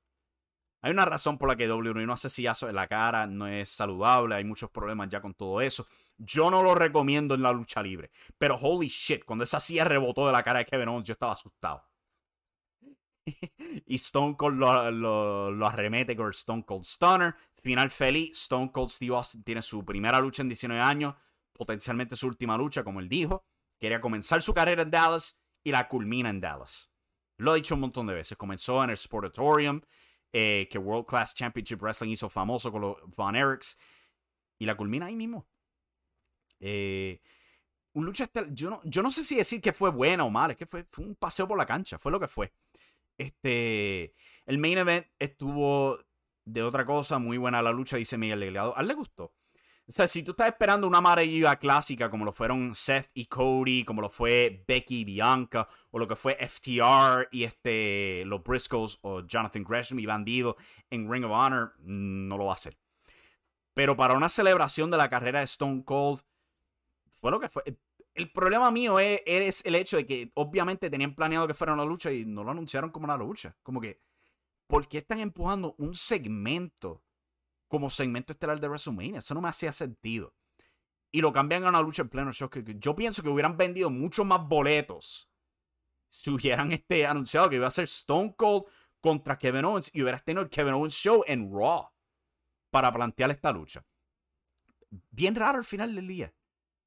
Hay 0.80 0.92
una 0.92 1.04
razón 1.04 1.36
por 1.36 1.48
la 1.48 1.56
que 1.56 1.70
WWE 1.70 2.06
no 2.06 2.12
hace 2.12 2.30
sillazo 2.30 2.68
en 2.68 2.76
la 2.76 2.86
cara, 2.86 3.26
no 3.26 3.48
es 3.48 3.70
saludable, 3.70 4.36
hay 4.36 4.44
muchos 4.44 4.70
problemas 4.70 5.08
ya 5.08 5.20
con 5.20 5.34
todo 5.34 5.60
eso. 5.60 5.86
Yo 6.16 6.50
no 6.50 6.62
lo 6.62 6.74
recomiendo 6.74 7.34
en 7.34 7.42
la 7.42 7.52
lucha 7.52 7.82
libre. 7.82 8.10
Pero 8.38 8.56
holy 8.56 8.88
shit, 8.88 9.24
cuando 9.24 9.44
esa 9.44 9.58
silla 9.60 9.84
rebotó 9.84 10.26
de 10.26 10.32
la 10.32 10.42
cara 10.42 10.60
de 10.60 10.66
Kevin 10.66 10.88
Owens, 10.88 11.08
yo 11.08 11.12
estaba 11.12 11.32
asustado. 11.32 11.88
y 13.86 13.94
Stone 13.96 14.36
Cold 14.36 14.58
lo, 14.58 15.66
arremete 15.66 16.14
con 16.14 16.26
el 16.26 16.32
Stone 16.32 16.64
Cold 16.64 16.84
Stunner. 16.84 17.34
Final 17.54 17.90
feliz, 17.90 18.42
Stone 18.42 18.70
Cold 18.70 18.90
Steve 18.90 19.16
Austin 19.16 19.42
tiene 19.42 19.62
su 19.62 19.84
primera 19.84 20.20
lucha 20.20 20.42
en 20.42 20.50
19 20.50 20.80
años, 20.80 21.14
potencialmente 21.52 22.14
su 22.14 22.26
última 22.26 22.56
lucha, 22.58 22.84
como 22.84 23.00
él 23.00 23.08
dijo. 23.08 23.44
Quería 23.80 24.00
comenzar 24.00 24.40
su 24.42 24.54
carrera 24.54 24.82
en 24.82 24.90
Dallas 24.90 25.40
y 25.64 25.72
la 25.72 25.88
culmina 25.88 26.30
en 26.30 26.40
Dallas. 26.40 26.90
Lo 27.38 27.52
he 27.52 27.56
dicho 27.56 27.74
un 27.74 27.80
montón 27.80 28.06
de 28.06 28.14
veces. 28.14 28.36
Comenzó 28.38 28.84
en 28.84 28.90
el 28.90 28.96
Sportatorium, 28.96 29.80
eh, 30.32 30.68
que 30.70 30.78
World 30.78 31.06
Class 31.06 31.34
Championship 31.34 31.80
Wrestling 31.80 32.10
hizo 32.10 32.28
famoso 32.28 32.70
con 32.70 32.82
los 32.82 32.96
Von 33.16 33.34
Erichs. 33.34 33.76
Y 34.58 34.66
la 34.66 34.76
culmina 34.76 35.06
ahí 35.06 35.16
mismo. 35.16 35.48
Eh, 36.60 37.20
un 37.94 38.04
lucha 38.04 38.28
yo 38.52 38.70
no, 38.70 38.80
yo 38.84 39.02
no 39.02 39.10
sé 39.10 39.24
si 39.24 39.36
decir 39.36 39.60
que 39.60 39.72
fue 39.72 39.90
buena 39.90 40.24
o 40.24 40.30
mala, 40.30 40.52
es 40.52 40.58
que 40.58 40.66
fue, 40.66 40.86
un 40.98 41.14
paseo 41.14 41.46
por 41.46 41.58
la 41.58 41.66
cancha, 41.66 41.98
fue 41.98 42.12
lo 42.12 42.20
que 42.20 42.28
fue. 42.28 42.52
Este, 43.16 44.14
el 44.46 44.58
main 44.58 44.78
event 44.78 45.06
estuvo 45.18 45.98
de 46.44 46.62
otra 46.62 46.84
cosa, 46.84 47.18
muy 47.18 47.38
buena 47.38 47.62
la 47.62 47.72
lucha, 47.72 47.96
dice 47.96 48.18
Miguel 48.18 48.40
Legado. 48.40 48.76
A 48.76 48.80
él 48.80 48.88
le 48.88 48.94
gustó. 48.94 49.32
O 49.86 49.92
sea, 49.92 50.08
si 50.08 50.22
tú 50.22 50.30
estás 50.30 50.46
esperando 50.48 50.86
una 50.86 50.98
amarilla 50.98 51.56
clásica 51.56 52.10
como 52.10 52.24
lo 52.24 52.32
fueron 52.32 52.74
Seth 52.74 53.10
y 53.12 53.26
Cody, 53.26 53.84
como 53.84 54.00
lo 54.00 54.08
fue 54.08 54.64
Becky 54.66 55.00
y 55.00 55.04
Bianca, 55.04 55.68
o 55.90 55.98
lo 55.98 56.08
que 56.08 56.16
fue 56.16 56.38
FTR 56.40 57.28
y 57.30 57.44
este, 57.44 58.24
los 58.24 58.42
Briscoes 58.42 58.98
o 59.02 59.20
Jonathan 59.26 59.62
Gresham 59.62 59.98
y 59.98 60.06
Bandido 60.06 60.56
en 60.88 61.10
Ring 61.10 61.24
of 61.26 61.32
Honor, 61.32 61.74
no 61.80 62.38
lo 62.38 62.46
va 62.46 62.52
a 62.52 62.54
hacer. 62.54 62.78
Pero 63.74 63.94
para 63.94 64.14
una 64.14 64.30
celebración 64.30 64.90
de 64.90 64.96
la 64.96 65.10
carrera 65.10 65.40
de 65.40 65.44
Stone 65.44 65.84
Cold, 65.84 66.22
fue 67.10 67.30
lo 67.30 67.38
que 67.38 67.50
fue. 67.50 67.62
El 68.14 68.32
problema 68.32 68.70
mío 68.70 68.98
es, 68.98 69.20
es 69.26 69.66
el 69.66 69.74
hecho 69.74 69.98
de 69.98 70.06
que 70.06 70.32
obviamente 70.34 70.88
tenían 70.88 71.14
planeado 71.14 71.46
que 71.46 71.54
fuera 71.54 71.74
una 71.74 71.84
lucha 71.84 72.10
y 72.10 72.24
no 72.24 72.42
lo 72.42 72.52
anunciaron 72.52 72.90
como 72.90 73.04
una 73.04 73.18
lucha. 73.18 73.54
Como 73.62 73.82
que, 73.82 74.00
¿por 74.66 74.88
qué 74.88 74.98
están 74.98 75.20
empujando 75.20 75.74
un 75.76 75.94
segmento 75.94 77.02
como 77.74 77.90
segmento 77.90 78.32
estelar 78.32 78.60
de 78.60 78.68
WrestleMania. 78.68 79.18
Eso 79.18 79.34
no 79.34 79.40
me 79.40 79.48
hacía 79.48 79.72
sentido. 79.72 80.32
Y 81.10 81.20
lo 81.20 81.32
cambian 81.32 81.64
a 81.64 81.70
una 81.70 81.82
lucha 81.82 82.02
en 82.02 82.08
pleno 82.08 82.32
show. 82.32 82.48
Yo 82.78 82.94
pienso 82.94 83.20
que 83.20 83.28
hubieran 83.28 83.56
vendido 83.56 83.90
muchos 83.90 84.24
más 84.24 84.46
boletos 84.46 85.28
si 86.08 86.30
hubieran 86.30 86.70
este, 86.70 87.04
anunciado 87.04 87.50
que 87.50 87.56
iba 87.56 87.66
a 87.66 87.72
ser 87.72 87.86
Stone 87.86 88.36
Cold 88.36 88.66
contra 89.00 89.36
Kevin 89.38 89.64
Owens 89.64 89.90
y 89.92 90.02
hubieras 90.02 90.22
tenido 90.22 90.42
el 90.42 90.50
Kevin 90.50 90.74
Owens 90.74 90.94
Show 90.94 91.24
en 91.26 91.52
Raw 91.52 91.90
para 92.70 92.92
plantear 92.92 93.32
esta 93.32 93.50
lucha. 93.50 93.84
Bien 95.10 95.34
raro 95.34 95.58
al 95.58 95.64
final 95.64 95.96
del 95.96 96.06
día. 96.06 96.32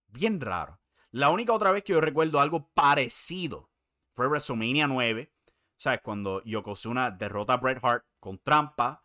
Bien 0.08 0.40
raro. 0.40 0.80
La 1.12 1.32
única 1.32 1.52
otra 1.52 1.74
vez 1.74 1.84
que 1.84 1.92
yo 1.92 2.00
recuerdo 2.00 2.40
algo 2.40 2.70
parecido 2.70 3.70
fue 4.14 4.30
WrestleMania 4.30 4.88
9. 4.88 5.34
¿Sabes? 5.76 6.00
Cuando 6.02 6.42
Yokozuna 6.46 7.12
derrota 7.12 7.54
a 7.54 7.58
Bret 7.58 7.84
Hart 7.84 8.06
con 8.22 8.38
trampa 8.38 9.04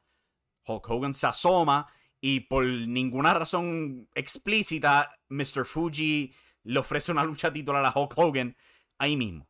Hulk 0.67 0.89
Hogan 0.89 1.15
se 1.15 1.27
asoma 1.27 1.93
y 2.21 2.41
por 2.41 2.65
ninguna 2.65 3.35
razón 3.35 4.09
explícita, 4.15 5.19
Mr. 5.29 5.65
Fuji 5.65 6.35
le 6.63 6.79
ofrece 6.79 7.11
una 7.11 7.25
lucha 7.25 7.53
titular 7.53 7.85
a 7.85 7.93
Hulk 7.95 8.13
Hogan 8.17 8.57
ahí 8.99 9.17
mismo. 9.17 9.49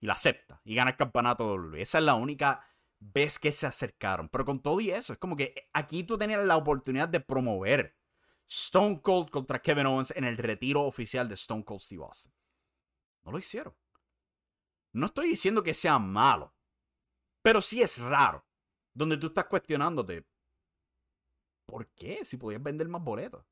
Y 0.00 0.06
la 0.06 0.14
acepta. 0.14 0.60
Y 0.64 0.74
gana 0.74 0.90
el 0.90 0.96
campeonato 0.96 1.46
WWE. 1.46 1.82
Esa 1.82 1.98
es 1.98 2.04
la 2.04 2.14
única 2.14 2.64
vez 2.98 3.38
que 3.38 3.52
se 3.52 3.66
acercaron. 3.66 4.28
Pero 4.28 4.44
con 4.44 4.60
todo 4.60 4.80
y 4.80 4.90
eso, 4.90 5.12
es 5.12 5.18
como 5.18 5.36
que 5.36 5.68
aquí 5.72 6.04
tú 6.04 6.18
tenías 6.18 6.44
la 6.44 6.56
oportunidad 6.56 7.08
de 7.08 7.20
promover 7.20 7.96
Stone 8.48 9.00
Cold 9.00 9.30
contra 9.30 9.62
Kevin 9.62 9.86
Owens 9.86 10.12
en 10.16 10.24
el 10.24 10.36
retiro 10.36 10.82
oficial 10.82 11.28
de 11.28 11.34
Stone 11.34 11.64
Cold 11.64 11.80
Steve 11.80 12.04
Austin. 12.04 12.32
No 13.22 13.32
lo 13.32 13.38
hicieron. 13.38 13.74
No 14.92 15.06
estoy 15.06 15.28
diciendo 15.28 15.62
que 15.62 15.74
sea 15.74 15.98
malo. 15.98 16.54
Pero 17.42 17.60
sí 17.60 17.80
es 17.80 17.98
raro. 18.00 18.44
Donde 18.92 19.16
tú 19.16 19.28
estás 19.28 19.46
cuestionándote. 19.46 20.26
¿Por 21.70 21.86
qué? 21.88 22.24
Si 22.24 22.36
podías 22.36 22.62
vender 22.62 22.88
más 22.88 23.02
boletos. 23.02 23.44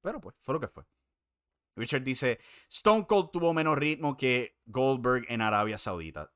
Pero 0.00 0.20
pues, 0.20 0.36
fue 0.40 0.54
lo 0.54 0.60
que 0.60 0.68
fue. 0.68 0.84
Richard 1.76 2.02
dice, 2.02 2.38
Stone 2.70 3.06
Cold 3.06 3.30
tuvo 3.32 3.52
menos 3.52 3.76
ritmo 3.76 4.16
que 4.16 4.58
Goldberg 4.66 5.24
en 5.28 5.40
Arabia 5.40 5.78
Saudita. 5.78 6.30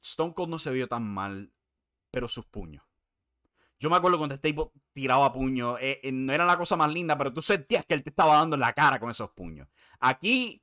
Stone 0.00 0.34
Cold 0.34 0.50
no 0.50 0.58
se 0.58 0.70
vio 0.70 0.86
tan 0.86 1.02
mal, 1.02 1.52
pero 2.10 2.28
sus 2.28 2.46
puños. 2.46 2.84
Yo 3.80 3.90
me 3.90 3.96
acuerdo 3.96 4.18
cuando 4.18 4.36
este 4.36 4.48
tipo 4.48 4.72
tiraba 4.92 5.32
puños. 5.32 5.78
Eh, 5.80 6.00
eh, 6.02 6.12
no 6.12 6.32
era 6.32 6.44
la 6.44 6.56
cosa 6.56 6.76
más 6.76 6.92
linda, 6.92 7.18
pero 7.18 7.32
tú 7.32 7.42
sentías 7.42 7.84
que 7.84 7.94
él 7.94 8.02
te 8.02 8.10
estaba 8.10 8.36
dando 8.36 8.54
en 8.54 8.60
la 8.60 8.72
cara 8.72 9.00
con 9.00 9.10
esos 9.10 9.30
puños. 9.30 9.68
Aquí, 9.98 10.62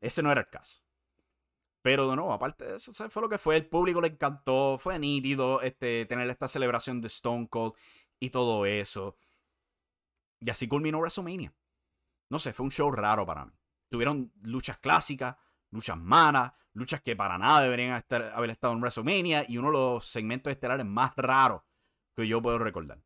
ese 0.00 0.22
no 0.22 0.30
era 0.30 0.42
el 0.42 0.48
caso. 0.48 0.80
Pero 1.82 2.10
de 2.10 2.16
nuevo, 2.16 2.32
aparte 2.32 2.66
de 2.66 2.76
eso, 2.76 2.92
fue 2.92 3.22
lo 3.22 3.28
que 3.28 3.38
fue. 3.38 3.56
El 3.56 3.66
público 3.66 4.00
le 4.00 4.08
encantó. 4.08 4.76
Fue 4.78 4.98
nítido 4.98 5.62
este, 5.62 6.04
tener 6.06 6.28
esta 6.28 6.46
celebración 6.46 7.00
de 7.00 7.06
Stone 7.06 7.48
Cold 7.48 7.72
y 8.20 8.30
todo 8.30 8.66
eso. 8.66 9.16
Y 10.38 10.50
así 10.50 10.68
culminó 10.68 10.98
WrestleMania. 10.98 11.52
No 12.28 12.38
sé, 12.38 12.52
fue 12.52 12.64
un 12.64 12.70
show 12.70 12.90
raro 12.92 13.26
para 13.26 13.46
mí. 13.46 13.52
Tuvieron 13.88 14.32
luchas 14.42 14.78
clásicas, 14.78 15.36
luchas 15.70 15.98
manas, 15.98 16.52
luchas 16.72 17.02
que 17.02 17.16
para 17.16 17.36
nada 17.38 17.62
deberían 17.62 18.04
haber 18.32 18.50
estado 18.50 18.74
en 18.74 18.80
WrestleMania 18.80 19.44
y 19.48 19.58
uno 19.58 19.68
de 19.68 19.72
los 19.72 20.06
segmentos 20.06 20.52
estelares 20.52 20.86
más 20.86 21.16
raros 21.16 21.62
que 22.14 22.28
yo 22.28 22.40
puedo 22.40 22.58
recordar. 22.58 23.02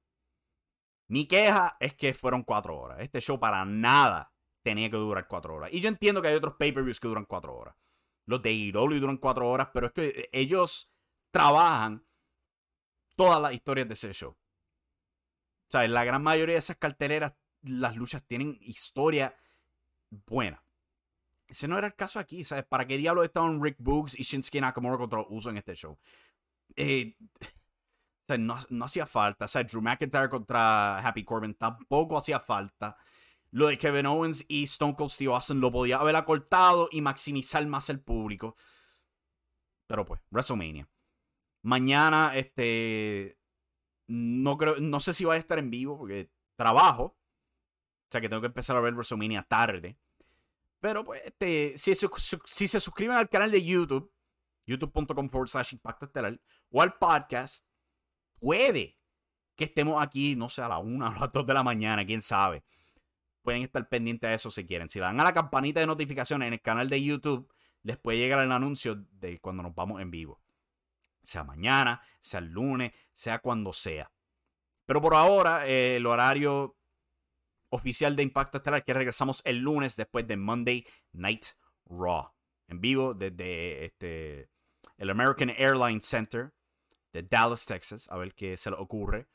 Mi 1.09 1.27
queja 1.27 1.77
es 1.81 1.95
que 1.95 2.15
fueron 2.15 2.43
cuatro 2.43 2.79
horas. 2.79 3.01
Este 3.01 3.21
show 3.21 3.39
para 3.39 3.65
nada 3.65 4.33
tenía 4.63 4.91
que 4.91 4.97
durar 4.97 5.29
cuatro 5.29 5.55
horas. 5.55 5.73
Y 5.73 5.81
yo 5.81 5.89
entiendo 5.89 6.21
que 6.21 6.29
hay 6.29 6.35
otros 6.35 6.55
pay-per-views 6.55 7.01
que 7.01 7.09
duran 7.09 7.25
cuatro 7.25 7.55
horas. 7.55 7.77
Los 8.27 8.43
de 8.43 8.51
AEW 8.51 9.01
duran 9.01 9.19
cuatro 9.19 9.49
horas, 9.49 9.69
pero 9.73 9.89
es 9.89 9.93
que 9.93 10.29
ellos 10.33 10.95
trabajan 11.31 12.07
todas 13.17 13.41
las 13.41 13.53
historias 13.53 13.87
de 13.87 13.95
ese 13.95 14.13
show. 14.13 14.37
O 15.69 15.71
sea, 15.71 15.87
la 15.89 16.05
gran 16.05 16.23
mayoría 16.23 16.55
de 16.55 16.61
esas 16.61 16.77
carteleras, 16.77 17.35
las 17.63 17.97
luchas 17.97 18.25
tienen 18.25 18.59
historia 18.61 19.37
buena. 20.27 20.63
Ese 21.47 21.69
no 21.69 21.79
era 21.79 21.87
el 21.87 21.95
caso 21.95 22.19
aquí, 22.19 22.45
¿sabes? 22.45 22.65
¿Para 22.65 22.87
qué 22.87 22.97
diablos 22.97 23.25
estaban 23.25 23.63
Rick 23.63 23.77
Boogs 23.79 24.19
y 24.19 24.23
Shinsuke 24.23 24.61
Nakamura 24.61 24.97
contra 24.97 25.25
Uso 25.29 25.51
en 25.51 25.59
este 25.59 25.75
show? 25.75 25.99
Eh, 26.77 27.17
o 27.41 28.27
sea, 28.27 28.39
no, 28.39 28.57
no, 28.71 28.85
hacía 28.87 29.07
falta. 29.07 29.45
O 29.45 29.49
sea, 29.49 29.63
Drew 29.63 29.83
McIntyre 29.83 30.29
contra 30.29 30.99
Happy 30.99 31.25
Corbin 31.25 31.55
tampoco 31.55 32.17
hacía 32.17 32.41
falta. 32.41 32.97
Lo 33.51 33.69
de 33.69 33.79
Kevin 33.79 34.07
Owens 34.07 34.45
y 34.49 34.65
Stone 34.65 34.97
Cold 34.97 35.11
Steve 35.11 35.33
Austin 35.33 35.61
lo 35.61 35.71
podía 35.71 35.99
haber 35.99 36.17
acortado 36.17 36.89
y 36.91 37.01
maximizar 37.03 37.65
más 37.67 37.91
el 37.91 38.01
público. 38.01 38.57
Pero 39.87 40.05
pues, 40.05 40.21
WrestleMania. 40.31 40.89
Mañana, 41.63 42.33
este, 42.35 43.39
no 44.07 44.57
creo, 44.59 44.77
no 44.79 45.01
sé 45.01 45.13
si 45.13 45.25
va 45.25 45.35
a 45.35 45.39
estar 45.39 45.59
en 45.59 45.71
vivo 45.71 45.99
porque 45.99 46.31
trabajo. 46.57 47.05
O 47.05 48.09
sea 48.11 48.21
que 48.21 48.29
tengo 48.29 48.43
que 48.43 48.49
empezar 48.49 48.77
a 48.77 48.81
ver 48.81 48.95
WrestleMania 48.95 49.43
tarde. 49.43 49.99
Pero 50.81 51.05
pues, 51.05 51.23
este, 51.25 51.79
si, 51.79 51.95
si 52.45 52.69
se 52.69 52.81
suscriben 52.81 53.17
al 53.17 53.29
canal 53.29 53.51
de 53.51 53.65
YouTube, 53.65 54.13
youtube.com 54.67 55.31
forward 55.31 55.49
slash 55.49 55.73
impacto 55.73 56.07
estelar, 56.07 56.39
o 56.71 56.83
al 56.83 56.95
podcast, 56.99 57.67
puede 58.39 58.99
que 59.57 59.65
estemos 59.65 60.03
aquí, 60.03 60.37
no 60.37 60.49
sé, 60.49 60.63
a 60.63 60.69
la 60.69 60.79
una 60.79 61.09
o 61.09 61.13
a 61.17 61.21
las 61.21 61.33
dos 61.33 61.47
de 61.47 61.55
la 61.55 61.63
mañana, 61.63 62.05
quién 62.05 62.21
sabe. 62.21 62.65
Pueden 63.43 63.63
estar 63.63 63.89
pendientes 63.89 64.29
de 64.29 64.35
eso 64.35 64.51
si 64.51 64.65
quieren. 64.65 64.89
Si 64.89 64.99
le 64.99 65.07
dan 65.07 65.21
a 65.21 65.25
la 65.25 65.33
campanita 65.33 65.81
de 65.81 65.87
notificaciones 65.87 66.47
en 66.47 66.55
el 66.55 66.61
canal 66.61 66.89
de 66.89 67.03
YouTube, 67.03 67.51
les 67.83 67.97
puede 67.99 68.19
llegar 68.19 68.41
el 68.41 68.53
anuncio 68.53 68.97
de 69.13 69.41
cuando 69.41 69.63
nos 69.63 69.75
vamos 69.75 70.01
en 70.01 70.11
vivo. 70.11 70.44
Sea 71.25 71.43
mañana, 71.43 72.03
sea 72.21 72.41
el 72.41 72.51
lunes, 72.51 72.93
sea 73.11 73.41
cuando 73.41 73.73
sea. 73.73 74.11
Pero 74.87 75.01
por 75.01 75.15
ahora, 75.15 75.67
eh, 75.67 75.97
el 75.97 76.07
horario 76.07 76.77
oficial 77.71 78.15
de 78.15 78.23
Impacto 78.23 78.59
Estelar 78.59 78.85
que 78.85 78.95
regresamos 78.95 79.43
el 79.45 79.59
lunes 79.59 79.97
después 79.97 80.27
de 80.29 80.37
Monday 80.37 80.87
Night 81.13 81.47
Raw. 81.87 82.31
En 82.69 82.81
vivo 82.81 83.15
desde 83.15 83.87
este, 83.87 84.49
el 84.97 85.11
American 85.11 85.51
Airlines 85.51 86.05
Center 86.05 86.55
de 87.13 87.23
Dallas, 87.23 87.67
Texas. 87.67 88.09
A 88.11 88.17
ver 88.17 88.35
qué 88.35 88.57
se 88.57 88.71
le 88.71 88.77
ocurre. 88.77 89.29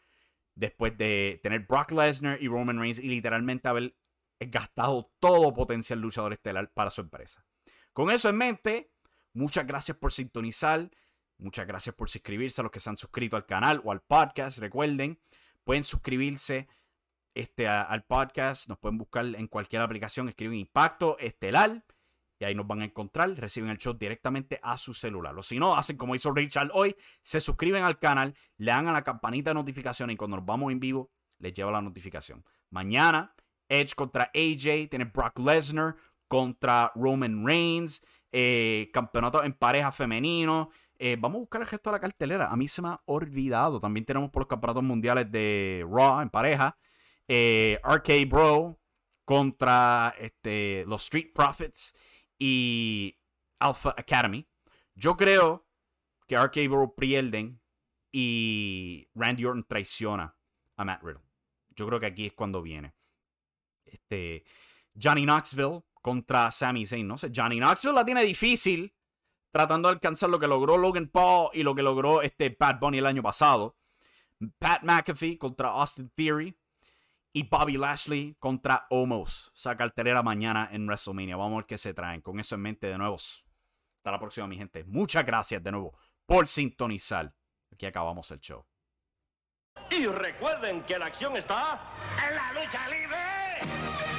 Después 0.56 0.98
de 0.98 1.40
tener 1.44 1.66
Brock 1.68 1.92
Lesnar 1.92 2.42
y 2.42 2.48
Roman 2.48 2.80
Reigns 2.80 3.00
y 3.00 3.08
literalmente 3.08 3.68
haber 3.68 3.96
gastado 4.40 5.12
todo 5.20 5.54
potencial 5.54 6.00
luchador 6.00 6.34
estelar 6.34 6.72
para 6.74 6.90
su 6.90 7.02
empresa. 7.02 7.46
Con 7.94 8.10
eso 8.12 8.30
en 8.30 8.38
mente, 8.38 8.92
muchas 9.34 9.66
gracias 9.68 9.98
por 9.98 10.12
sintonizar. 10.12 10.90
Muchas 11.40 11.66
gracias 11.66 11.96
por 11.96 12.10
suscribirse 12.10 12.60
a 12.60 12.64
los 12.64 12.72
que 12.72 12.82
se 12.82 12.90
han 12.90 12.98
suscrito 12.98 13.38
al 13.38 13.46
canal 13.46 13.82
o 13.86 13.94
al 13.94 14.02
podcast. 14.02 14.58
Recuerden, 14.60 15.20
pueden 15.64 15.86
suscribirse 15.86 16.68
este, 17.34 17.66
al 17.66 18.04
podcast. 18.04 18.68
Nos 18.68 18.78
pueden 18.78 18.98
buscar 18.98 19.26
en 19.26 19.48
cualquier 19.48 19.82
aplicación. 19.82 20.28
Escriben 20.28 20.60
Impacto 20.60 21.18
Estelar. 21.18 21.86
Y 22.40 22.46
ahí 22.46 22.56
nos 22.56 22.68
van 22.68 22.82
a 22.82 22.86
encontrar. 22.86 23.30
Reciben 23.32 23.70
el 23.70 23.78
show 23.78 23.94
directamente 23.94 24.60
a 24.62 24.78
su 24.78 24.94
celular. 24.94 25.38
O 25.38 25.42
si 25.42 25.60
no, 25.60 25.76
hacen 25.76 25.96
como 25.96 26.14
hizo 26.14 26.34
Richard 26.34 26.72
hoy. 26.74 26.94
Se 27.22 27.40
suscriben 27.40 27.84
al 27.84 28.00
canal. 28.00 28.36
Le 28.58 28.72
dan 28.72 28.90
a 28.90 28.92
la 28.92 29.06
campanita 29.06 29.52
de 29.52 29.54
notificaciones. 29.54 30.16
Y 30.16 30.18
cuando 30.18 30.38
nos 30.38 30.46
vamos 30.46 30.74
en 30.74 30.82
vivo, 30.82 31.10
les 31.38 31.54
lleva 31.54 31.72
la 31.72 31.82
notificación. 31.82 32.44
Mañana, 32.70 33.34
Edge 33.70 33.96
contra 33.96 34.26
AJ. 34.36 34.90
Tiene 34.90 35.06
Brock 35.06 35.40
Lesnar 35.40 35.96
contra 36.28 36.92
Roman 36.96 37.46
Reigns. 37.46 38.02
Eh, 38.32 38.90
campeonato 38.94 39.42
en 39.42 39.54
pareja 39.54 39.94
femenino. 39.94 40.70
Eh, 41.02 41.16
vamos 41.18 41.38
a 41.38 41.39
buscar 41.39 41.62
el 41.62 41.68
gesto 41.68 41.89
de 41.89 41.95
la 41.95 42.02
cartelera. 42.02 42.47
A 42.52 42.58
mí 42.58 42.68
se 42.68 42.82
me 42.82 42.89
ha 42.89 43.02
olvidado. 43.06 43.80
También 43.80 44.06
tenemos 44.06 44.30
por 44.32 44.41
los 44.41 44.47
campeonatos 44.47 44.84
mundiales 44.84 45.32
de 45.32 45.88
Raw 45.89 46.20
en 46.20 46.30
pareja. 46.30 46.78
Eh, 47.26 47.80
RK 47.84 48.30
Bro 48.30 48.82
contra 49.24 50.14
este, 50.20 50.84
los 50.88 51.04
Street 51.04 51.32
Profits 51.34 51.95
y 52.38 53.18
Alpha 53.60 53.95
Academy. 53.97 54.45
Yo 54.93 55.16
creo 55.16 55.66
que 56.28 56.38
RK 56.38 56.68
Bro 56.68 56.95
pierden 56.95 57.62
y 58.12 59.08
Randy 59.16 59.45
Orton 59.45 59.64
traiciona 59.64 60.36
a 60.76 60.84
Matt 60.84 61.02
Riddle. 61.02 61.24
Yo 61.70 61.88
creo 61.88 62.00
que 62.02 62.08
aquí 62.08 62.26
es 62.26 62.34
cuando 62.34 62.62
viene. 62.62 62.93
Este, 63.86 64.43
Johnny 65.02 65.24
Knoxville 65.24 65.84
contra 66.02 66.52
Sami 66.52 66.86
Zayn. 66.86 67.08
No 67.08 67.18
sé, 67.18 67.32
Johnny 67.34 67.58
Knoxville 67.58 67.95
la 67.95 68.04
tiene 68.04 68.24
difícil 68.26 68.93
tratando 69.52 69.89
de 69.89 69.93
alcanzar 69.93 70.30
lo 70.30 70.39
que 70.39 70.47
logró 70.47 70.78
Logan 70.78 71.08
Paul 71.08 71.50
y 71.54 71.64
lo 71.64 71.76
que 71.76 71.82
logró 71.82 72.22
este 72.22 72.52
Pat 72.52 72.80
Bunny 72.80 73.00
el 73.00 73.06
año 73.06 73.24
pasado. 73.24 73.78
Pat 74.58 74.84
McAfee 74.84 75.38
contra 75.38 75.70
Austin 75.70 76.10
Theory 76.10 76.58
y 77.34 77.43
Bobby 77.43 77.78
Lashley 77.78 78.36
contra 78.39 78.88
Omos. 78.89 79.52
Esa 79.56 79.76
cartelera 79.76 80.24
mañana 80.24 80.70
en 80.72 80.86
WrestleMania. 80.86 81.36
Vamos 81.36 81.54
a 81.54 81.58
ver 81.58 81.66
qué 81.66 81.78
se 81.78 81.93
traen. 81.93 82.22
Con 82.22 82.39
eso 82.39 82.56
en 82.56 82.62
mente 82.62 82.88
de 82.88 82.97
nuevo. 82.97 83.16
Hasta 83.16 84.12
la 84.12 84.20
próxima, 84.20 84.47
mi 84.47 84.58
gente. 84.58 84.84
Muchas 84.86 85.26
gracias 85.26 85.62
de 85.62 85.72
nuevo 85.72 85.97
por 86.26 86.47
sintonizar. 86.47 87.34
Aquí 87.72 87.86
acabamos 87.86 88.30
el 88.32 88.39
show. 88.39 88.66
Y 89.91 90.06
recuerden 90.06 90.84
que 90.84 91.00
la 91.00 91.08
acción 91.08 91.36
está 91.36 91.82
en 92.28 92.36
la 92.36 92.54
lucha 92.54 92.88
libre. 92.88 94.18